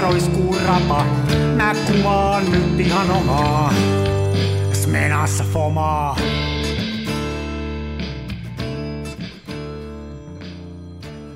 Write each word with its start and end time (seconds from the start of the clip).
roiskuu 0.00 0.56
rapa. 0.66 1.04
Mä 1.56 1.74
kuvaan 1.86 2.52
nyt 2.52 2.80
ihan 2.80 3.10
omaa. 3.10 3.74
Smenassa 4.72 5.44
fomaa. 5.44 6.16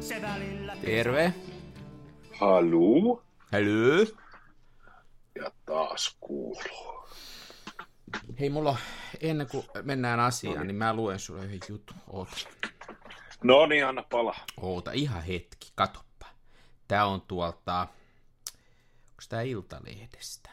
Se 0.00 0.22
välillä... 0.22 0.77
Terve. 0.85 1.35
Haluu? 2.40 3.22
Hello. 3.53 4.07
Ja 5.35 5.50
taas 5.67 6.17
kuuluu. 6.21 7.08
Hei, 8.40 8.50
mulla 8.50 8.76
ennen 9.21 9.46
kuin 9.50 9.64
mennään 9.82 10.21
asiaan, 10.21 10.67
niin 10.67 10.76
mä 10.76 10.94
luen 10.94 11.18
sulle 11.18 11.44
yhden 11.44 11.61
jutun. 11.68 11.96
Oota. 12.08 12.36
No 13.44 13.67
niin, 13.67 13.86
anna 13.86 14.04
pala. 14.11 14.35
Oota 14.61 14.93
ihan 14.93 15.22
hetki, 15.22 15.72
katoppa. 15.75 16.26
Tää 16.89 17.07
on 17.07 17.21
tuolta, 17.21 17.89
tää 19.32 19.43
Iltalehdestä? 19.43 20.50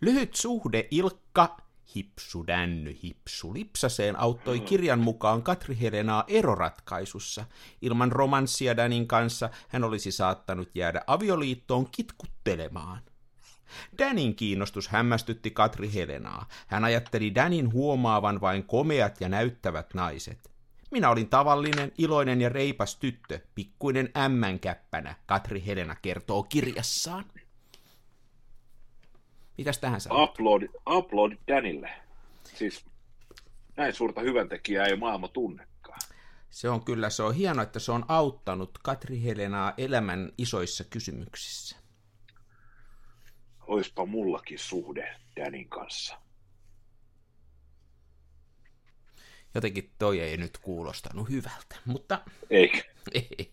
Lyhyt 0.00 0.34
suhde 0.34 0.88
Ilkka 0.90 1.56
Hipsu 1.96 2.46
Dänny 2.46 2.98
Hipsu 3.02 3.54
Lipsaseen 3.54 4.18
auttoi 4.18 4.60
kirjan 4.60 4.98
mukaan 4.98 5.42
Katri 5.42 5.80
Helenaa 5.80 6.24
eroratkaisussa. 6.28 7.44
Ilman 7.82 8.12
romanssia 8.12 8.76
Danin 8.76 9.08
kanssa 9.08 9.50
hän 9.68 9.84
olisi 9.84 10.12
saattanut 10.12 10.70
jäädä 10.74 11.02
avioliittoon 11.06 11.90
kitkuttelemaan. 11.90 13.02
Danin 13.98 14.36
kiinnostus 14.36 14.88
hämmästytti 14.88 15.50
Katri 15.50 15.94
Helenaa. 15.94 16.48
Hän 16.66 16.84
ajatteli 16.84 17.34
Danin 17.34 17.72
huomaavan 17.72 18.40
vain 18.40 18.64
komeat 18.64 19.20
ja 19.20 19.28
näyttävät 19.28 19.94
naiset. 19.94 20.53
Minä 20.94 21.10
olin 21.10 21.28
tavallinen, 21.28 21.92
iloinen 21.98 22.40
ja 22.40 22.48
reipas 22.48 22.96
tyttö, 22.96 23.40
pikkuinen 23.54 24.08
ämmänkäppänä, 24.16 25.14
Katri 25.26 25.66
Helena 25.66 25.94
kertoo 25.94 26.42
kirjassaan. 26.42 27.24
Mitäs 29.58 29.78
tähän 29.78 30.00
sanoo? 30.00 30.24
Upload, 30.24 30.62
upload 30.90 31.32
Danille. 31.48 31.90
Siis 32.44 32.84
näin 33.76 33.94
suurta 33.94 34.20
hyväntekijää 34.20 34.86
ei 34.86 34.96
maailma 34.96 35.28
tunnekaan. 35.28 36.00
Se 36.50 36.68
on 36.68 36.84
kyllä, 36.84 37.10
se 37.10 37.22
on 37.22 37.34
hienoa, 37.34 37.62
että 37.62 37.78
se 37.78 37.92
on 37.92 38.04
auttanut 38.08 38.78
Katri 38.82 39.22
Helenaa 39.22 39.74
elämän 39.78 40.32
isoissa 40.38 40.84
kysymyksissä. 40.84 41.76
Oispa 43.66 44.06
mullakin 44.06 44.58
suhde 44.58 45.16
Danin 45.36 45.68
kanssa. 45.68 46.23
Jotenkin 49.54 49.90
toi 49.98 50.20
ei 50.20 50.36
nyt 50.36 50.58
kuulostanut 50.58 51.30
hyvältä, 51.30 51.76
mutta 51.84 52.20
Eikö? 52.50 52.78
ei, 53.14 53.50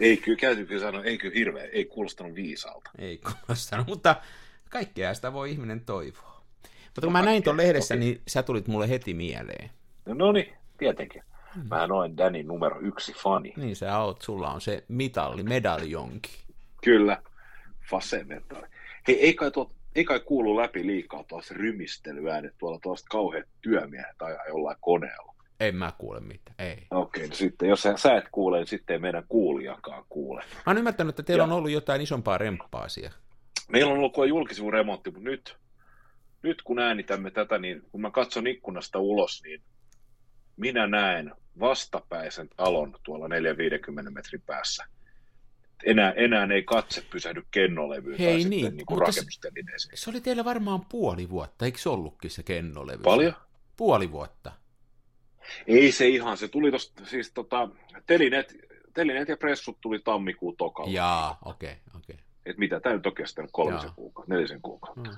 Ei 0.00 0.16
kyllä, 0.16 0.38
käyty 0.38 0.66
kyllä 0.66 0.80
sanoa, 0.80 1.04
ei 1.04 1.18
kyllä 1.18 1.34
hirveä, 1.34 1.64
ei 1.64 1.84
kuulostanut 1.84 2.34
viisaalta. 2.34 2.90
ei 2.98 3.18
kuulostanut, 3.18 3.86
mutta 3.86 4.16
kaikkea 4.70 5.14
sitä 5.14 5.32
voi 5.32 5.50
ihminen 5.50 5.80
toivoa. 5.80 6.42
Mutta 6.84 7.00
kun 7.00 7.12
mä 7.12 7.22
näin 7.22 7.42
tuon 7.42 7.56
lehdessä, 7.56 7.96
niin 7.96 8.22
sä 8.28 8.42
tulit 8.42 8.68
mulle 8.68 8.88
heti 8.88 9.14
mieleen. 9.14 9.70
No, 10.06 10.14
no 10.14 10.32
niin, 10.32 10.52
tietenkin. 10.78 11.22
Mä 11.70 11.84
olen 11.84 12.16
Danin 12.16 12.46
numero 12.46 12.80
yksi 12.80 13.12
fani. 13.12 13.52
Niin 13.56 13.76
sä 13.76 13.98
oot, 13.98 14.22
sulla 14.22 14.52
on 14.52 14.60
se 14.60 14.84
mitalli, 14.88 15.42
medaljonki. 15.42 16.30
Kyllä, 16.84 17.22
fasementari. 17.90 18.68
Hei, 19.08 19.20
ei 19.20 19.34
kai, 19.34 19.50
tuot, 19.50 19.72
ei 19.98 20.04
kai 20.04 20.20
kuulu 20.20 20.56
läpi 20.56 20.86
liikaa 20.86 21.24
tuossa 21.24 21.54
rymistelyäänet 21.54 22.54
tuolla 22.58 22.78
tuosta 22.82 23.06
kauheat 23.10 23.48
työmiehet 23.60 24.22
ajaa 24.22 24.46
jollain 24.48 24.76
koneella. 24.80 25.34
En 25.60 25.76
mä 25.76 25.92
kuule 25.98 26.20
mitään, 26.20 26.54
ei. 26.58 26.86
Okei, 26.90 27.28
no 27.28 27.34
sitten 27.34 27.68
jos 27.68 27.82
sä, 27.82 27.96
sä 27.96 28.16
et 28.16 28.24
kuule, 28.32 28.58
niin 28.58 28.66
sitten 28.66 28.94
ei 28.94 29.00
meidän 29.00 29.24
kuulijakaan 29.28 30.04
kuule. 30.08 30.40
Mä 30.56 30.62
oon 30.66 30.78
ymmärtänyt, 30.78 31.10
että 31.12 31.22
teillä 31.22 31.40
Ja- 31.40 31.44
on 31.44 31.52
ollut 31.52 31.70
jotain 31.70 32.00
isompaa 32.00 32.38
remppaa 32.38 32.88
siellä. 32.88 33.16
Meillä 33.68 33.92
on 33.92 33.98
ollut 33.98 34.28
julkisivun 34.28 34.72
remontti, 34.72 35.10
mutta 35.10 35.24
nyt, 35.30 35.56
nyt 36.42 36.62
kun 36.62 36.78
äänitämme 36.78 37.30
tätä, 37.30 37.58
niin 37.58 37.82
kun 37.92 38.00
mä 38.00 38.10
katson 38.10 38.46
ikkunasta 38.46 38.98
ulos, 38.98 39.42
niin 39.44 39.62
minä 40.56 40.86
näen 40.86 41.32
vastapäisen 41.60 42.48
talon 42.56 42.94
tuolla 43.02 43.28
450 43.28 44.10
metrin 44.10 44.42
päässä. 44.46 44.84
Enää, 45.84 46.12
enää 46.12 46.48
ei 46.54 46.62
katse 46.62 47.02
pysähdy 47.10 47.42
kennolevyyn 47.50 48.18
Hei 48.18 48.26
tai 48.26 48.36
niin, 48.36 48.50
sitten 48.50 48.76
niin 48.76 48.86
kuin 48.86 48.98
se- 48.98 49.04
rakennustelineeseen. 49.04 49.96
Se 49.96 50.10
oli 50.10 50.20
teillä 50.20 50.44
varmaan 50.44 50.84
puoli 50.84 51.30
vuotta, 51.30 51.64
eikö 51.64 51.78
se 51.78 51.88
ollutkin 51.88 52.30
se 52.30 52.42
kennolevy? 52.42 53.02
Paljon? 53.02 53.34
Puoli 53.76 54.12
vuotta. 54.12 54.52
Ei 55.66 55.92
se 55.92 56.08
ihan, 56.08 56.36
se 56.36 56.48
tuli 56.48 56.70
tosta, 56.70 57.04
siis 57.04 57.32
tota, 57.32 57.68
telineet, 58.06 58.56
telineet 58.94 59.28
ja 59.28 59.36
pressut 59.36 59.80
tuli 59.80 59.98
tammikuun 59.98 60.56
tokalla. 60.56 60.90
Jaa, 60.90 61.38
okei, 61.44 61.72
okay, 61.72 62.00
okei. 62.00 62.14
Okay. 62.14 62.24
Et 62.46 62.58
mitä, 62.58 62.80
tämä 62.80 62.94
nyt 62.94 63.06
on 63.06 63.14
kestänyt 63.14 63.50
kolmisen 63.52 63.86
Jaa. 63.86 63.94
kuukautta, 63.94 64.34
nelisen 64.34 64.62
kuukautta. 64.62 65.10
No, 65.10 65.16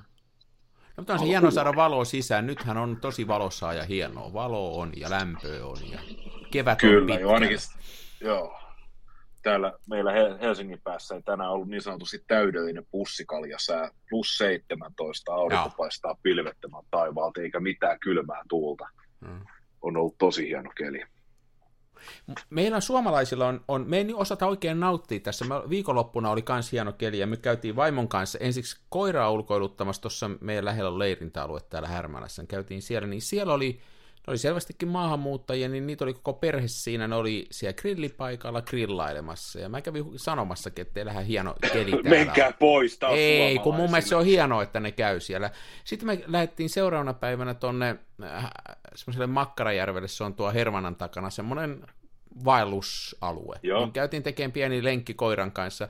mutta 0.97 1.13
on 1.13 1.19
se 1.19 1.25
hieno 1.25 1.51
saada 1.51 1.75
valoa 1.75 2.05
sisään. 2.05 2.47
Nythän 2.47 2.77
on 2.77 2.97
tosi 3.01 3.27
valossa 3.27 3.73
ja 3.73 3.83
hienoa. 3.83 4.33
Valo 4.33 4.79
on 4.79 4.91
ja 4.95 5.09
lämpöä 5.09 5.65
on 5.65 5.77
ja 5.91 5.99
kevät 6.51 6.73
on 6.83 6.89
Kyllä, 6.89 7.05
pitkällä. 7.05 7.21
jo 7.21 7.29
ainakin, 7.29 7.57
joo. 8.21 8.60
Täällä 9.43 9.73
meillä 9.89 10.11
He- 10.11 10.37
Helsingin 10.41 10.81
päässä 10.83 11.15
ei 11.15 11.21
tänään 11.21 11.51
ollut 11.51 11.67
niin 11.67 11.81
sanotusti 11.81 12.23
täydellinen 12.27 12.85
pussikaljasää, 12.91 13.89
plus 14.09 14.37
17, 14.37 15.33
aurinko 15.33 15.65
Joo. 15.65 15.73
paistaa 15.77 16.15
pilvettömän 16.23 16.83
taivaalta, 16.91 17.41
eikä 17.41 17.59
mitään 17.59 17.99
kylmää 17.99 18.41
tuulta. 18.49 18.87
Mm. 19.19 19.39
On 19.81 19.97
ollut 19.97 20.17
tosi 20.17 20.47
hieno 20.47 20.71
keli. 20.77 21.03
Meillä 22.49 22.79
suomalaisilla 22.79 23.47
on, 23.47 23.63
on, 23.67 23.85
me 23.87 23.97
ei 23.97 24.13
osata 24.13 24.47
oikein 24.47 24.79
nauttia 24.79 25.19
tässä. 25.19 25.45
Me, 25.45 25.55
viikonloppuna 25.69 26.31
oli 26.31 26.41
kans 26.41 26.71
hieno 26.71 26.93
keli 26.93 27.19
ja 27.19 27.27
me 27.27 27.37
käytiin 27.37 27.75
vaimon 27.75 28.07
kanssa 28.07 28.39
ensiksi 28.41 28.81
koiraa 28.89 29.31
ulkoiluttamassa 29.31 30.01
tuossa 30.01 30.29
meidän 30.41 30.65
lähellä 30.65 30.89
on 30.89 30.99
leirintäalue 30.99 31.59
täällä 31.69 31.87
Härmälässä. 31.87 32.45
Käytiin 32.47 32.81
siellä, 32.81 33.07
niin 33.07 33.21
siellä 33.21 33.53
oli, 33.53 33.81
oli 34.27 34.37
selvästikin 34.37 34.87
maahanmuuttajia, 34.87 35.69
niin 35.69 35.87
niitä 35.87 36.03
oli 36.03 36.13
koko 36.13 36.33
perhe 36.33 36.67
siinä, 36.67 37.07
ne 37.07 37.15
oli 37.15 37.47
siellä 37.51 37.73
grillipaikalla 37.73 38.61
grillailemassa. 38.61 39.59
Ja 39.59 39.69
mä 39.69 39.81
kävin 39.81 40.05
sanomassakin, 40.15 40.81
että 40.81 40.93
teillähän 40.93 41.25
hieno 41.25 41.55
keli 41.73 41.91
täällä. 41.91 42.09
Menkää 42.09 42.51
pois, 42.59 42.99
tää 42.99 43.09
on 43.09 43.15
Ei, 43.17 43.59
kun 43.59 43.75
mun 43.75 43.89
mielestä 43.89 44.09
se 44.09 44.15
on 44.15 44.25
hienoa, 44.25 44.63
että 44.63 44.79
ne 44.79 44.91
käy 44.91 45.19
siellä. 45.19 45.51
Sitten 45.83 46.07
me 46.07 46.23
lähdettiin 46.27 46.69
seuraavana 46.69 47.13
päivänä 47.13 47.53
tonne 47.53 47.95
äh, 48.23 48.49
semmoiselle 48.95 49.27
Makkarajärvelle, 49.27 50.07
se 50.07 50.23
on 50.23 50.33
tuo 50.33 50.51
Hermanan 50.53 50.95
takana, 50.95 51.29
semmoinen 51.29 51.85
vaellusalue. 52.45 53.59
Joo. 53.63 53.79
Niin 53.79 53.91
käytiin 53.91 54.23
tekemään 54.23 54.51
pieni 54.51 54.83
lenkki 54.83 55.13
koiran 55.13 55.51
kanssa. 55.51 55.87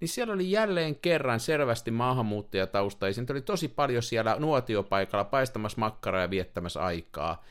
Niin 0.00 0.08
siellä 0.08 0.34
oli 0.34 0.50
jälleen 0.50 0.96
kerran 0.96 1.40
selvästi 1.40 1.90
maahanmuuttajataustaisia. 1.90 3.22
Niitä 3.22 3.32
oli 3.32 3.42
tosi 3.42 3.68
paljon 3.68 4.02
siellä 4.02 4.36
nuotiopaikalla 4.38 5.24
paistamassa 5.24 5.80
makkaraa 5.80 6.22
ja 6.22 6.30
viettämässä 6.30 6.80
aikaa. 6.80 7.44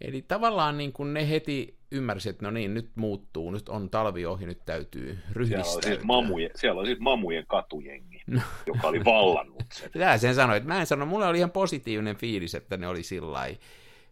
Eli 0.00 0.22
tavallaan 0.22 0.78
niin 0.78 0.92
kuin 0.92 1.14
ne 1.14 1.28
heti 1.30 1.78
ymmärsivät, 1.90 2.34
että 2.34 2.44
no 2.44 2.50
niin, 2.50 2.74
nyt 2.74 2.90
muuttuu, 2.94 3.50
nyt 3.50 3.68
on 3.68 3.90
talvi 3.90 4.26
ohi, 4.26 4.46
nyt 4.46 4.64
täytyy 4.66 5.18
Siellä 5.46 5.64
oli, 5.74 5.82
siis 5.82 6.02
mamujen, 6.02 6.50
siellä 6.54 6.80
oli 6.80 6.88
siis 6.88 7.00
mamujen 7.00 7.46
katujengi, 7.46 8.22
No. 8.26 8.40
joka 8.66 8.88
oli 8.88 9.04
vallannut 9.04 9.62
sen. 9.72 9.90
Tää 9.98 10.18
sen 10.18 10.34
sanoi, 10.34 10.56
että 10.56 10.68
mä 10.68 10.80
en 10.80 10.86
sano, 10.86 11.06
mulla 11.06 11.28
oli 11.28 11.38
ihan 11.38 11.50
positiivinen 11.50 12.16
fiilis, 12.16 12.54
että 12.54 12.76
ne 12.76 12.88
oli 12.88 13.02
sillai, 13.02 13.58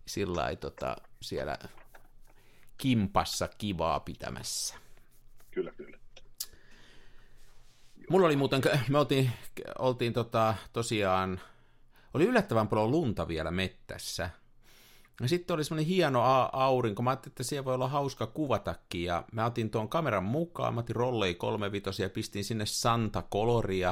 sillai 0.06 0.56
tota, 0.56 0.96
siellä 1.22 1.58
kimpassa 2.78 3.48
kivaa 3.58 4.00
pitämässä. 4.00 4.74
Kyllä, 5.50 5.72
kyllä. 5.76 5.98
Mulla 8.10 8.26
oli 8.26 8.36
muuten, 8.36 8.62
me 8.88 8.98
oltiin, 8.98 9.30
oltiin 9.78 10.12
tota, 10.12 10.54
tosiaan, 10.72 11.40
oli 12.14 12.24
yllättävän 12.24 12.68
paljon 12.68 12.90
lunta 12.90 13.28
vielä 13.28 13.50
mettässä. 13.50 14.30
Ja 15.20 15.28
sitten 15.28 15.54
oli 15.54 15.64
semmoinen 15.64 15.88
hieno 15.88 16.22
a- 16.22 16.50
aurinko. 16.52 17.02
Mä 17.02 17.10
ajattelin, 17.10 17.32
että 17.32 17.42
siellä 17.42 17.64
voi 17.64 17.74
olla 17.74 17.88
hauska 17.88 18.26
kuvatakin. 18.26 19.04
Ja 19.04 19.24
mä 19.32 19.46
otin 19.46 19.70
tuon 19.70 19.88
kameran 19.88 20.24
mukaan. 20.24 20.74
Mä 20.74 20.80
otin 20.80 20.96
rollei 20.96 21.34
35 21.34 22.02
ja 22.02 22.10
pistin 22.10 22.44
sinne 22.44 22.66
Santa 22.66 23.22
Coloria. 23.32 23.88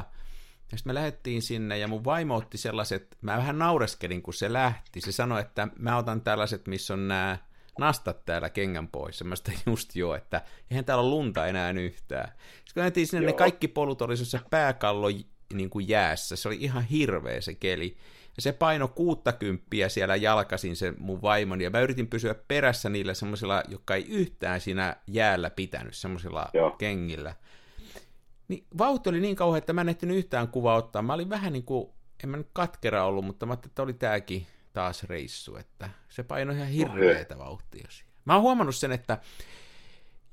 Ja 0.72 0.78
sitten 0.78 0.90
me 0.90 0.94
lähdettiin 0.94 1.42
sinne 1.42 1.78
ja 1.78 1.88
mun 1.88 2.04
vaimo 2.04 2.36
otti 2.36 2.58
sellaiset, 2.58 3.16
mä 3.20 3.36
vähän 3.36 3.58
naureskelin 3.58 4.22
kun 4.22 4.34
se 4.34 4.52
lähti. 4.52 5.00
Se 5.00 5.12
sanoi, 5.12 5.40
että 5.40 5.68
mä 5.78 5.96
otan 5.96 6.20
tällaiset, 6.20 6.66
missä 6.68 6.94
on 6.94 7.08
nämä 7.08 7.38
nastat 7.78 8.24
täällä 8.24 8.50
kengän 8.50 8.88
pois. 8.88 9.24
Mä 9.24 9.36
sitä 9.36 9.52
just 9.66 9.96
jo, 9.96 10.14
että 10.14 10.42
eihän 10.70 10.84
täällä 10.84 11.02
ole 11.02 11.10
lunta 11.10 11.46
enää 11.46 11.70
yhtään. 11.70 12.32
Sitten 12.64 12.92
kun 12.92 13.06
sinne, 13.06 13.26
ne 13.26 13.30
Joo. 13.30 13.38
kaikki 13.38 13.68
polut 13.68 14.02
oli 14.02 14.16
se 14.16 14.40
pääkallo 14.50 15.08
niin 15.54 15.70
kuin 15.70 15.88
jäässä. 15.88 16.36
Se 16.36 16.48
oli 16.48 16.56
ihan 16.60 16.84
hirveä 16.84 17.40
se 17.40 17.54
keli. 17.54 17.96
Ja 18.36 18.42
se 18.42 18.52
paino 18.52 18.88
60 18.88 19.88
siellä 19.88 20.16
jalkasin 20.16 20.76
se 20.76 20.94
mun 20.98 21.22
vaimoni, 21.22 21.64
ja 21.64 21.70
mä 21.70 21.80
yritin 21.80 22.06
pysyä 22.06 22.34
perässä 22.48 22.88
niillä 22.88 23.14
semmoisilla, 23.14 23.62
jotka 23.68 23.94
ei 23.94 24.06
yhtään 24.08 24.60
siinä 24.60 24.96
jäällä 25.06 25.50
pitänyt, 25.50 25.94
semmoisilla 25.94 26.50
kengillä. 26.78 27.34
Niin 28.48 28.64
vauhti 28.78 29.08
oli 29.08 29.20
niin 29.20 29.36
kauhean, 29.36 29.58
että 29.58 29.72
mä 29.72 29.80
en 29.80 29.88
ehtinyt 29.88 30.16
yhtään 30.16 30.48
kuvaa 30.48 30.76
ottaa. 30.76 31.02
Mä 31.02 31.14
olin 31.14 31.30
vähän 31.30 31.52
niin 31.52 31.64
kuin, 31.64 31.88
en 32.24 32.30
mä 32.30 32.36
nyt 32.36 32.48
katkera 32.52 33.04
ollut, 33.04 33.24
mutta 33.24 33.46
mä 33.46 33.52
ajattelin, 33.52 33.70
että 33.70 33.82
oli 33.82 33.92
tääkin 33.92 34.46
taas 34.72 35.04
reissu, 35.04 35.56
että 35.56 35.90
se 36.08 36.22
painoi 36.22 36.56
ihan 36.56 36.68
hirveetä 36.68 37.38
vauhtia 37.38 37.86
siellä. 37.90 38.12
Mä 38.24 38.32
oon 38.32 38.42
huomannut 38.42 38.76
sen, 38.76 38.92
että 38.92 39.18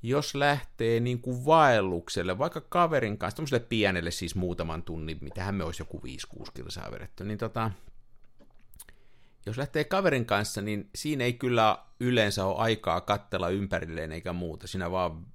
jos 0.02 0.34
lähtee 0.34 1.00
niin 1.00 1.20
kuin 1.20 1.44
vaellukselle, 1.44 2.38
vaikka 2.38 2.60
kaverin 2.60 3.18
kanssa, 3.18 3.36
tämmöiselle 3.36 3.66
pienelle 3.68 4.10
siis 4.10 4.34
muutaman 4.34 4.82
tunnin, 4.82 5.18
mitähän 5.20 5.54
me 5.54 5.64
olisi 5.64 5.82
joku 5.82 6.02
5-6 6.38 6.50
kilsaa 6.54 6.90
vedetty, 6.90 7.24
niin 7.24 7.38
tota, 7.38 7.70
jos 9.46 9.58
lähtee 9.58 9.84
kaverin 9.84 10.26
kanssa, 10.26 10.62
niin 10.62 10.90
siinä 10.94 11.24
ei 11.24 11.32
kyllä 11.32 11.78
yleensä 12.00 12.44
ole 12.44 12.58
aikaa 12.58 13.00
kattella 13.00 13.48
ympärilleen 13.48 14.12
eikä 14.12 14.32
muuta, 14.32 14.66
siinä 14.66 14.90
vaan 14.90 15.26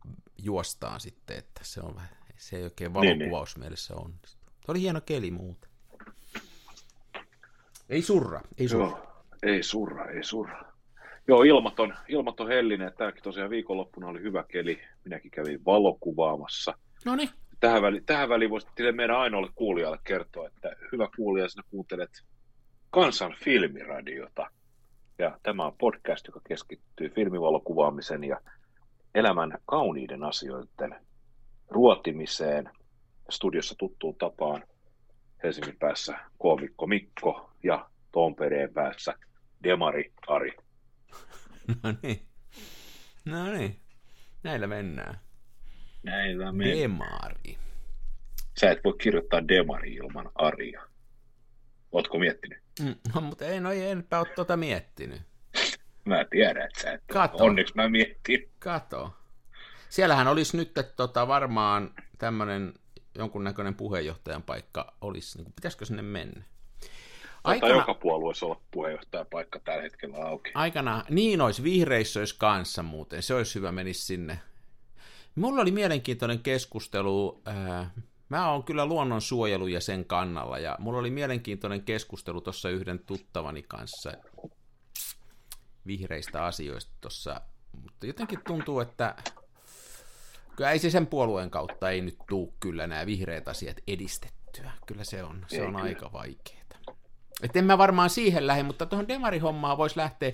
juostaan 0.44 1.00
sitten, 1.00 1.38
että 1.38 1.61
se, 1.63 1.81
on, 1.81 2.01
se 2.38 2.57
ei 2.57 2.63
oikein 2.63 2.94
valokuvausmielessä 2.94 3.95
on. 3.95 4.13
Se 4.25 4.71
oli 4.71 4.81
hieno 4.81 5.01
keli 5.01 5.31
muuten. 5.31 5.69
Ei 7.89 8.01
surra, 8.01 8.41
ei 8.57 8.67
surra. 8.67 8.88
Joo, 8.88 9.23
ei 9.44 9.63
surra, 9.63 10.06
ei 10.06 10.23
surra. 10.23 10.63
Joo, 11.27 11.44
ilmat 11.44 11.79
on, 11.79 11.94
ilmat 12.07 12.39
on 12.39 12.47
hellinen. 12.47 12.94
Tämäkin 12.97 13.23
tosiaan 13.23 13.50
viikonloppuna 13.50 14.07
oli 14.07 14.21
hyvä 14.21 14.44
keli. 14.44 14.81
Minäkin 15.06 15.31
kävin 15.31 15.65
valokuvaamassa. 15.65 16.73
No 17.06 17.15
niin. 17.15 17.29
Tähän 17.59 17.81
väliin, 17.81 18.06
tähän 18.06 18.29
väliin 18.29 18.51
voisit 18.51 18.69
meidän 18.91 19.17
ainoalle 19.17 19.50
kuulijalle 19.56 20.00
kertoa, 20.03 20.47
että 20.47 20.75
hyvä 20.91 21.09
kuulija, 21.15 21.50
sinä 21.50 21.63
kuuntelet 21.69 22.23
Kansan 22.91 23.36
filmiradiota. 23.44 24.51
Ja 25.18 25.39
tämä 25.44 25.65
on 25.65 25.77
podcast, 25.77 26.27
joka 26.27 26.41
keskittyy 26.47 27.09
filmivalokuvaamisen 27.09 28.24
ja 28.24 28.41
elämän 29.15 29.57
kauniiden 29.65 30.24
asioiden 30.24 30.95
ruotimiseen. 31.69 32.69
Studiossa 33.30 33.75
tuttuun 33.77 34.15
tapaan 34.15 34.63
Helsingin 35.44 35.77
päässä 35.80 36.19
koomikko 36.38 36.88
Mikko 36.88 37.51
ja 37.63 37.89
Tompereen 38.12 38.74
päässä 38.74 39.13
Demari 39.63 40.13
Ari. 40.27 40.51
No 41.83 41.94
niin. 42.03 42.21
No 43.25 43.51
niin. 43.51 43.80
Näillä 44.44 44.68
mennään. 44.68 45.19
Näillä 46.03 46.51
mennään. 46.51 46.80
Demari. 46.80 47.57
Sä 48.59 48.71
et 48.71 48.80
voi 48.83 48.94
kirjoittaa 49.01 49.47
Demari 49.47 49.94
ilman 49.94 50.31
Aria. 50.35 50.81
Ootko 51.92 52.19
miettinyt? 52.19 52.69
Mm, 52.79 52.95
no, 53.15 53.21
mutta 53.21 53.45
ei, 53.45 53.59
no 53.59 53.71
enpä 53.71 54.19
ole 54.19 54.27
tuota 54.35 54.57
miettinyt. 54.57 55.21
Mä 56.05 56.25
tiedän, 56.25 56.65
että 56.65 56.81
sä 56.81 56.91
et. 56.91 57.03
Kato. 57.11 57.43
Onneksi 57.43 57.75
mä 57.75 57.89
miettin. 57.89 58.49
Kato. 58.59 59.13
Siellähän 59.89 60.27
olisi 60.27 60.57
nyt 60.57 60.77
että 60.77 60.95
tota, 60.95 61.27
varmaan 61.27 61.93
tämmöinen 62.17 62.73
jonkunnäköinen 63.15 63.75
puheenjohtajan 63.75 64.43
paikka 64.43 64.93
olisi, 65.01 65.37
niin 65.37 65.45
kuin, 65.45 65.53
pitäisikö 65.53 65.85
sinne 65.85 66.01
mennä? 66.01 66.43
Aikana, 67.43 67.73
joka 67.73 67.93
puolueessa 67.93 68.45
olla 68.45 68.61
puheenjohtajan 68.71 69.25
paikka 69.25 69.59
tällä 69.59 69.81
hetkellä 69.81 70.17
auki. 70.17 70.51
Aikana, 70.53 71.03
niin 71.09 71.41
olisi, 71.41 71.63
vihreissä 71.63 72.19
olisi 72.19 72.35
kanssa 72.37 72.83
muuten, 72.83 73.23
se 73.23 73.33
olisi 73.33 73.55
hyvä 73.55 73.71
menisi 73.71 74.01
sinne. 74.01 74.39
Mulla 75.35 75.61
oli 75.61 75.71
mielenkiintoinen 75.71 76.39
keskustelu, 76.39 77.41
äh, 77.47 77.87
mä 78.29 78.51
oon 78.51 78.63
kyllä 78.63 78.85
luonnonsuojelu 78.85 79.67
ja 79.67 79.81
sen 79.81 80.05
kannalla, 80.05 80.59
ja 80.59 80.75
mulla 80.79 80.99
oli 80.99 81.09
mielenkiintoinen 81.09 81.83
keskustelu 81.83 82.41
tuossa 82.41 82.69
yhden 82.69 82.99
tuttavani 82.99 83.63
kanssa 83.63 84.13
vihreistä 85.87 86.45
asioista 86.45 86.91
tuossa, 87.01 87.41
mutta 87.81 88.05
jotenkin 88.05 88.39
tuntuu, 88.47 88.79
että 88.79 89.15
kyllä 90.55 90.71
ei 90.71 90.79
se 90.79 90.89
sen 90.89 91.07
puolueen 91.07 91.49
kautta 91.49 91.89
ei 91.89 92.01
nyt 92.01 92.17
tuu 92.29 92.53
kyllä 92.59 92.87
nämä 92.87 93.05
vihreät 93.05 93.47
asiat 93.47 93.77
edistettyä. 93.87 94.71
Kyllä 94.85 95.03
se 95.03 95.23
on, 95.23 95.45
se 95.47 95.63
on 95.63 95.75
aika 95.75 96.11
vaikeaa. 96.11 96.59
Että 97.43 97.59
en 97.59 97.65
mä 97.65 97.77
varmaan 97.77 98.09
siihen 98.09 98.47
lähde, 98.47 98.63
mutta 98.63 98.85
tuohon 98.85 99.07
demarihommaan 99.07 99.77
voisi 99.77 99.97
lähteä. 99.97 100.31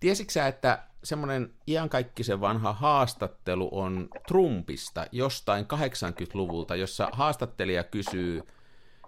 Tiesitkö 0.00 0.32
sä, 0.32 0.46
että 0.46 0.86
semmoinen 1.06 1.54
iankaikkisen 1.66 2.40
vanha 2.40 2.72
haastattelu 2.72 3.68
on 3.72 4.08
Trumpista 4.28 5.06
jostain 5.12 5.64
80-luvulta, 5.64 6.76
jossa 6.76 7.08
haastattelija 7.12 7.84
kysyy 7.84 8.42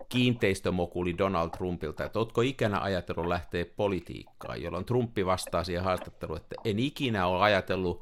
kiinteistömokuli 0.09 1.19
Donald 1.19 1.51
Trumpilta, 1.51 2.05
että 2.05 2.19
ootko 2.19 2.41
ikänä 2.41 2.81
ajatellut 2.81 3.27
lähteä 3.27 3.65
politiikkaan, 3.77 4.63
jolloin 4.63 4.85
Trumpi 4.85 5.27
vastaa 5.27 5.65
siihen 5.65 5.85
haastatteluun, 5.85 6.37
että 6.37 6.57
en 6.65 6.79
ikinä 6.79 7.27
ole 7.27 7.43
ajatellut, 7.43 8.01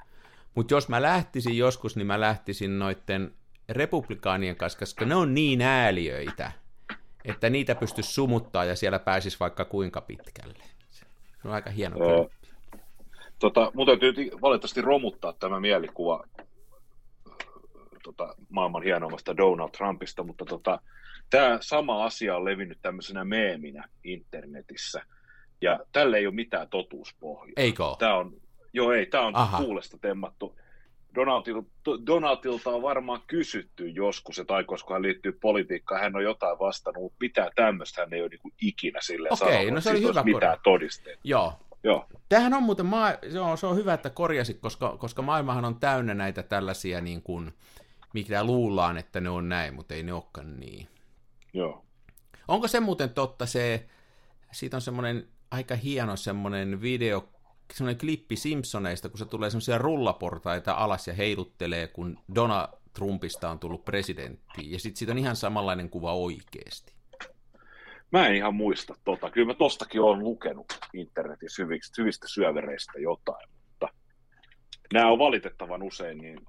mutta 0.54 0.74
jos 0.74 0.88
mä 0.88 1.02
lähtisin 1.02 1.58
joskus, 1.58 1.96
niin 1.96 2.06
mä 2.06 2.20
lähtisin 2.20 2.78
noitten 2.78 3.34
republikaanien 3.68 4.56
kanssa, 4.56 4.78
koska 4.78 5.04
ne 5.04 5.14
on 5.14 5.34
niin 5.34 5.62
ääliöitä, 5.62 6.52
että 7.24 7.50
niitä 7.50 7.74
pystyisi 7.74 8.12
sumuttaa 8.12 8.64
ja 8.64 8.76
siellä 8.76 8.98
pääsisi 8.98 9.36
vaikka 9.40 9.64
kuinka 9.64 10.00
pitkälle. 10.00 10.64
Se 10.90 11.06
on 11.44 11.54
aika 11.54 11.70
hieno 11.70 11.96
Öö, 12.00 12.24
tota, 13.38 13.70
mun 13.74 13.86
täytyy 13.86 14.14
valitettavasti 14.42 14.80
romuttaa 14.80 15.32
tämä 15.32 15.60
mielikuva 15.60 16.24
tota, 18.02 18.34
maailman 18.48 18.82
hienoimmasta 18.82 19.36
Donald 19.36 19.70
Trumpista, 19.70 20.22
mutta 20.22 20.44
tota, 20.44 20.80
tämä 21.30 21.58
sama 21.60 22.04
asia 22.04 22.36
on 22.36 22.44
levinnyt 22.44 22.78
tämmöisenä 22.82 23.24
meeminä 23.24 23.88
internetissä, 24.04 25.02
ja 25.60 25.80
tälle 25.92 26.16
ei 26.18 26.26
ole 26.26 26.34
mitään 26.34 26.68
totuuspohjaa. 26.68 27.52
Eikö? 27.56 27.82
Tämä 27.98 28.14
on, 28.14 28.32
joo 28.72 28.92
ei, 28.92 29.06
tämä 29.06 29.26
on 29.26 29.36
Aha. 29.36 29.58
tuulesta 29.58 29.98
temmattu. 29.98 30.58
Donaldilta, 31.14 31.68
Donaldilta 32.06 32.70
on 32.70 32.82
varmaan 32.82 33.20
kysytty 33.26 33.88
joskus, 33.88 34.38
että 34.38 34.54
aikoisiko 34.54 34.94
hän 34.94 35.02
liittyy 35.02 35.32
politiikkaan, 35.32 36.00
hän 36.00 36.16
on 36.16 36.22
jotain 36.22 36.58
vastannut, 36.58 37.02
mutta 37.02 37.16
mitään 37.20 37.50
tämmöistä 37.54 38.02
hän 38.02 38.14
ei 38.14 38.20
ole 38.20 38.28
niin 38.28 38.54
ikinä 38.62 38.98
sille 39.02 39.28
Okei, 39.30 39.52
sanonut, 39.52 39.74
no 39.74 39.80
se 39.80 39.90
oli 39.90 40.02
hyvä 40.02 40.22
mitään 40.22 40.58
todisteita. 40.64 41.20
Joo. 41.24 41.52
Joo. 41.86 42.06
Tämähän 42.28 42.54
on 42.54 42.62
muuten, 42.62 42.86
maa, 42.86 43.12
se, 43.32 43.40
on, 43.40 43.58
se 43.58 43.66
on 43.66 43.76
hyvä, 43.76 43.94
että 43.94 44.10
korjasit, 44.10 44.58
koska, 44.60 44.96
koska 44.96 45.22
maailmahan 45.22 45.64
on 45.64 45.80
täynnä 45.80 46.14
näitä 46.14 46.42
tällaisia, 46.42 47.00
niin 47.00 47.22
kuin, 47.22 47.54
mitä 48.14 48.44
luullaan, 48.44 48.98
että 48.98 49.20
ne 49.20 49.30
on 49.30 49.48
näin, 49.48 49.74
mutta 49.74 49.94
ei 49.94 50.02
ne 50.02 50.12
olekaan 50.12 50.60
niin. 50.60 50.88
Joo. 51.52 51.84
Onko 52.48 52.68
se 52.68 52.80
muuten 52.80 53.10
totta 53.10 53.46
se, 53.46 53.86
siitä 54.52 54.76
on 54.76 54.80
semmoinen 54.80 55.28
aika 55.50 55.74
hieno 55.74 56.16
semmoinen 56.16 56.82
video, 56.82 57.28
semmoinen 57.74 58.00
klippi 58.00 58.36
Simpsoneista, 58.36 59.08
kun 59.08 59.18
se 59.18 59.24
tulee 59.24 59.50
semmoisia 59.50 59.78
rullaportaita 59.78 60.72
alas 60.72 61.08
ja 61.08 61.14
heiluttelee, 61.14 61.86
kun 61.86 62.18
Donald 62.34 62.68
Trumpista 62.92 63.50
on 63.50 63.58
tullut 63.58 63.84
presidentti, 63.84 64.72
ja 64.72 64.78
sitten 64.78 64.98
siitä 64.98 65.12
on 65.12 65.18
ihan 65.18 65.36
samanlainen 65.36 65.90
kuva 65.90 66.14
oikeasti. 66.14 66.95
Mä 68.12 68.26
en 68.26 68.34
ihan 68.34 68.54
muista 68.54 68.94
tota. 69.04 69.30
Kyllä 69.30 69.46
mä 69.46 69.54
tostakin 69.54 70.00
olen 70.00 70.18
lukenut 70.18 70.78
internetin 70.94 71.48
hyvistä, 71.58 72.02
hyvistä 72.02 72.28
syövereistä 72.28 72.98
jotain, 72.98 73.48
mutta 73.66 73.88
nämä 74.92 75.10
on 75.10 75.18
valitettavan 75.18 75.82
usein 75.82 76.18
niin 76.18 76.46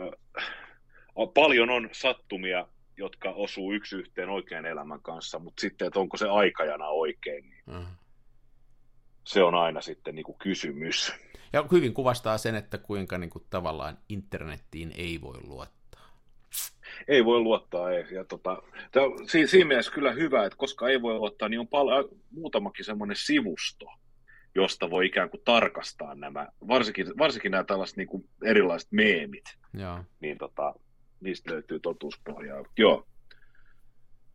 äh, 0.00 1.30
paljon 1.34 1.70
on 1.70 1.88
sattumia, 1.92 2.66
jotka 2.96 3.30
osuu 3.30 3.72
yksi 3.72 3.96
yhteen 3.96 4.28
oikean 4.28 4.66
elämän 4.66 5.02
kanssa, 5.02 5.38
mutta 5.38 5.60
sitten, 5.60 5.86
että 5.86 6.00
onko 6.00 6.16
se 6.16 6.28
aikajana 6.28 6.86
oikein, 6.86 7.50
niin 7.50 7.62
uh-huh 7.66 7.98
se 9.28 9.42
on 9.42 9.54
aina 9.54 9.80
sitten 9.80 10.14
niin 10.14 10.24
kuin 10.24 10.38
kysymys. 10.38 11.12
Ja 11.52 11.64
hyvin 11.72 11.94
kuvastaa 11.94 12.38
sen, 12.38 12.54
että 12.54 12.78
kuinka 12.78 13.18
niin 13.18 13.30
kuin 13.30 13.44
tavallaan 13.50 13.98
internettiin 14.08 14.92
ei 14.96 15.20
voi 15.20 15.38
luottaa. 15.46 15.77
Ei 17.08 17.24
voi 17.24 17.40
luottaa, 17.40 17.90
ei. 17.90 18.04
Ja 18.10 18.24
tota, 18.24 18.62
siinä, 19.26 19.46
siinä 19.46 19.68
mielessä 19.68 19.92
kyllä 19.92 20.12
hyvä, 20.12 20.44
että 20.46 20.56
koska 20.56 20.88
ei 20.88 21.02
voi 21.02 21.14
luottaa, 21.14 21.48
niin 21.48 21.60
on 21.60 21.68
paljon, 21.68 22.08
muutamakin 22.30 22.84
semmoinen 22.84 23.16
sivusto, 23.16 23.86
josta 24.54 24.90
voi 24.90 25.06
ikään 25.06 25.30
kuin 25.30 25.42
tarkastaa 25.44 26.14
nämä, 26.14 26.48
varsinkin, 26.68 27.06
varsinkin 27.18 27.50
nämä 27.50 27.64
tällaiset 27.64 27.96
niin 27.96 28.08
kuin 28.08 28.28
erilaiset 28.44 28.92
meemit, 28.92 29.44
Joo. 29.74 30.04
niin 30.20 30.38
tota, 30.38 30.74
niistä 31.20 31.52
löytyy 31.52 31.80
totuuspohjaa. 31.80 32.64
Joo. 32.76 33.06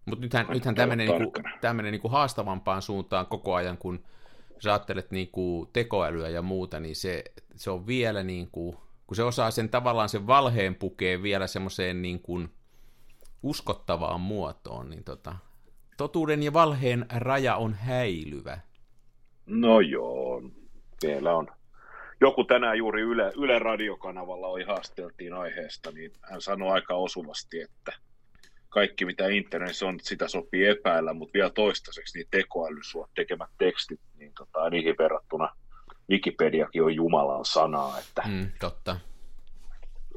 Mutta 0.06 0.22
nythän, 0.22 0.46
nythän 0.50 0.76
tämmöinen, 0.76 1.08
niin 1.08 1.32
kuin, 1.32 1.44
tämmöinen 1.62 1.92
niin 1.92 2.02
kuin 2.02 2.12
haastavampaan 2.12 2.82
suuntaan 2.82 3.28
koko 3.28 3.54
ajan, 3.54 3.78
kun 3.78 4.04
jos 4.56 4.66
ajattelet 4.66 5.12
niin 5.12 5.32
kuin 5.32 5.70
tekoälyä 5.74 6.30
ja 6.30 6.42
muuta, 6.42 6.80
niin 6.80 6.96
se, 6.96 7.24
se 7.56 7.72
on 7.72 7.88
vielä 7.88 8.24
niin 8.24 8.52
kuin, 8.52 8.78
kun 9.14 9.18
se 9.18 9.24
osaa 9.24 9.52
sen 9.52 9.70
tavallaan 9.70 10.10
sen 10.10 10.28
valheen 10.28 10.76
pukea 10.76 11.24
vielä 11.24 11.48
semmoiseen 11.48 12.02
niin 12.02 12.22
kuin 12.22 12.50
uskottavaan 13.44 14.22
muotoon, 14.22 14.90
niin 14.90 15.04
tota, 15.04 15.36
totuuden 15.98 16.44
ja 16.44 16.54
valheen 16.54 17.06
raja 17.16 17.56
on 17.56 17.74
häilyvä. 17.74 18.60
No 19.46 19.80
joo, 19.80 20.42
vielä 21.04 21.36
on. 21.36 21.48
Joku 22.22 22.44
tänään 22.44 22.78
juuri 22.78 23.02
Yle, 23.02 23.32
Yle 23.38 23.60
radiokanavalla 23.60 24.48
oli 24.48 24.64
haasteltiin 24.64 25.34
aiheesta, 25.34 25.92
niin 25.92 26.12
hän 26.22 26.42
sanoi 26.42 26.72
aika 26.72 26.96
osuvasti, 26.96 27.62
että 27.62 27.94
kaikki 28.70 29.06
mitä 29.06 29.28
internetissä 29.28 29.86
on, 29.86 30.00
sitä 30.02 30.28
sopii 30.28 30.66
epäillä, 30.66 31.14
mutta 31.14 31.34
vielä 31.34 31.50
toistaiseksi 31.50 32.18
niin 32.18 32.28
tekoäly 32.32 32.80
tekemät 33.16 33.50
tekstit, 33.58 34.00
niin 34.18 34.32
tota, 34.38 34.70
niihin 34.70 34.96
verrattuna 35.00 35.56
Wikipediakin 36.10 36.84
on 36.84 36.96
Jumalan 36.96 37.46
sanaa, 37.46 38.00
että, 38.00 38.24
mm, 38.28 38.52
totta. 38.60 39.00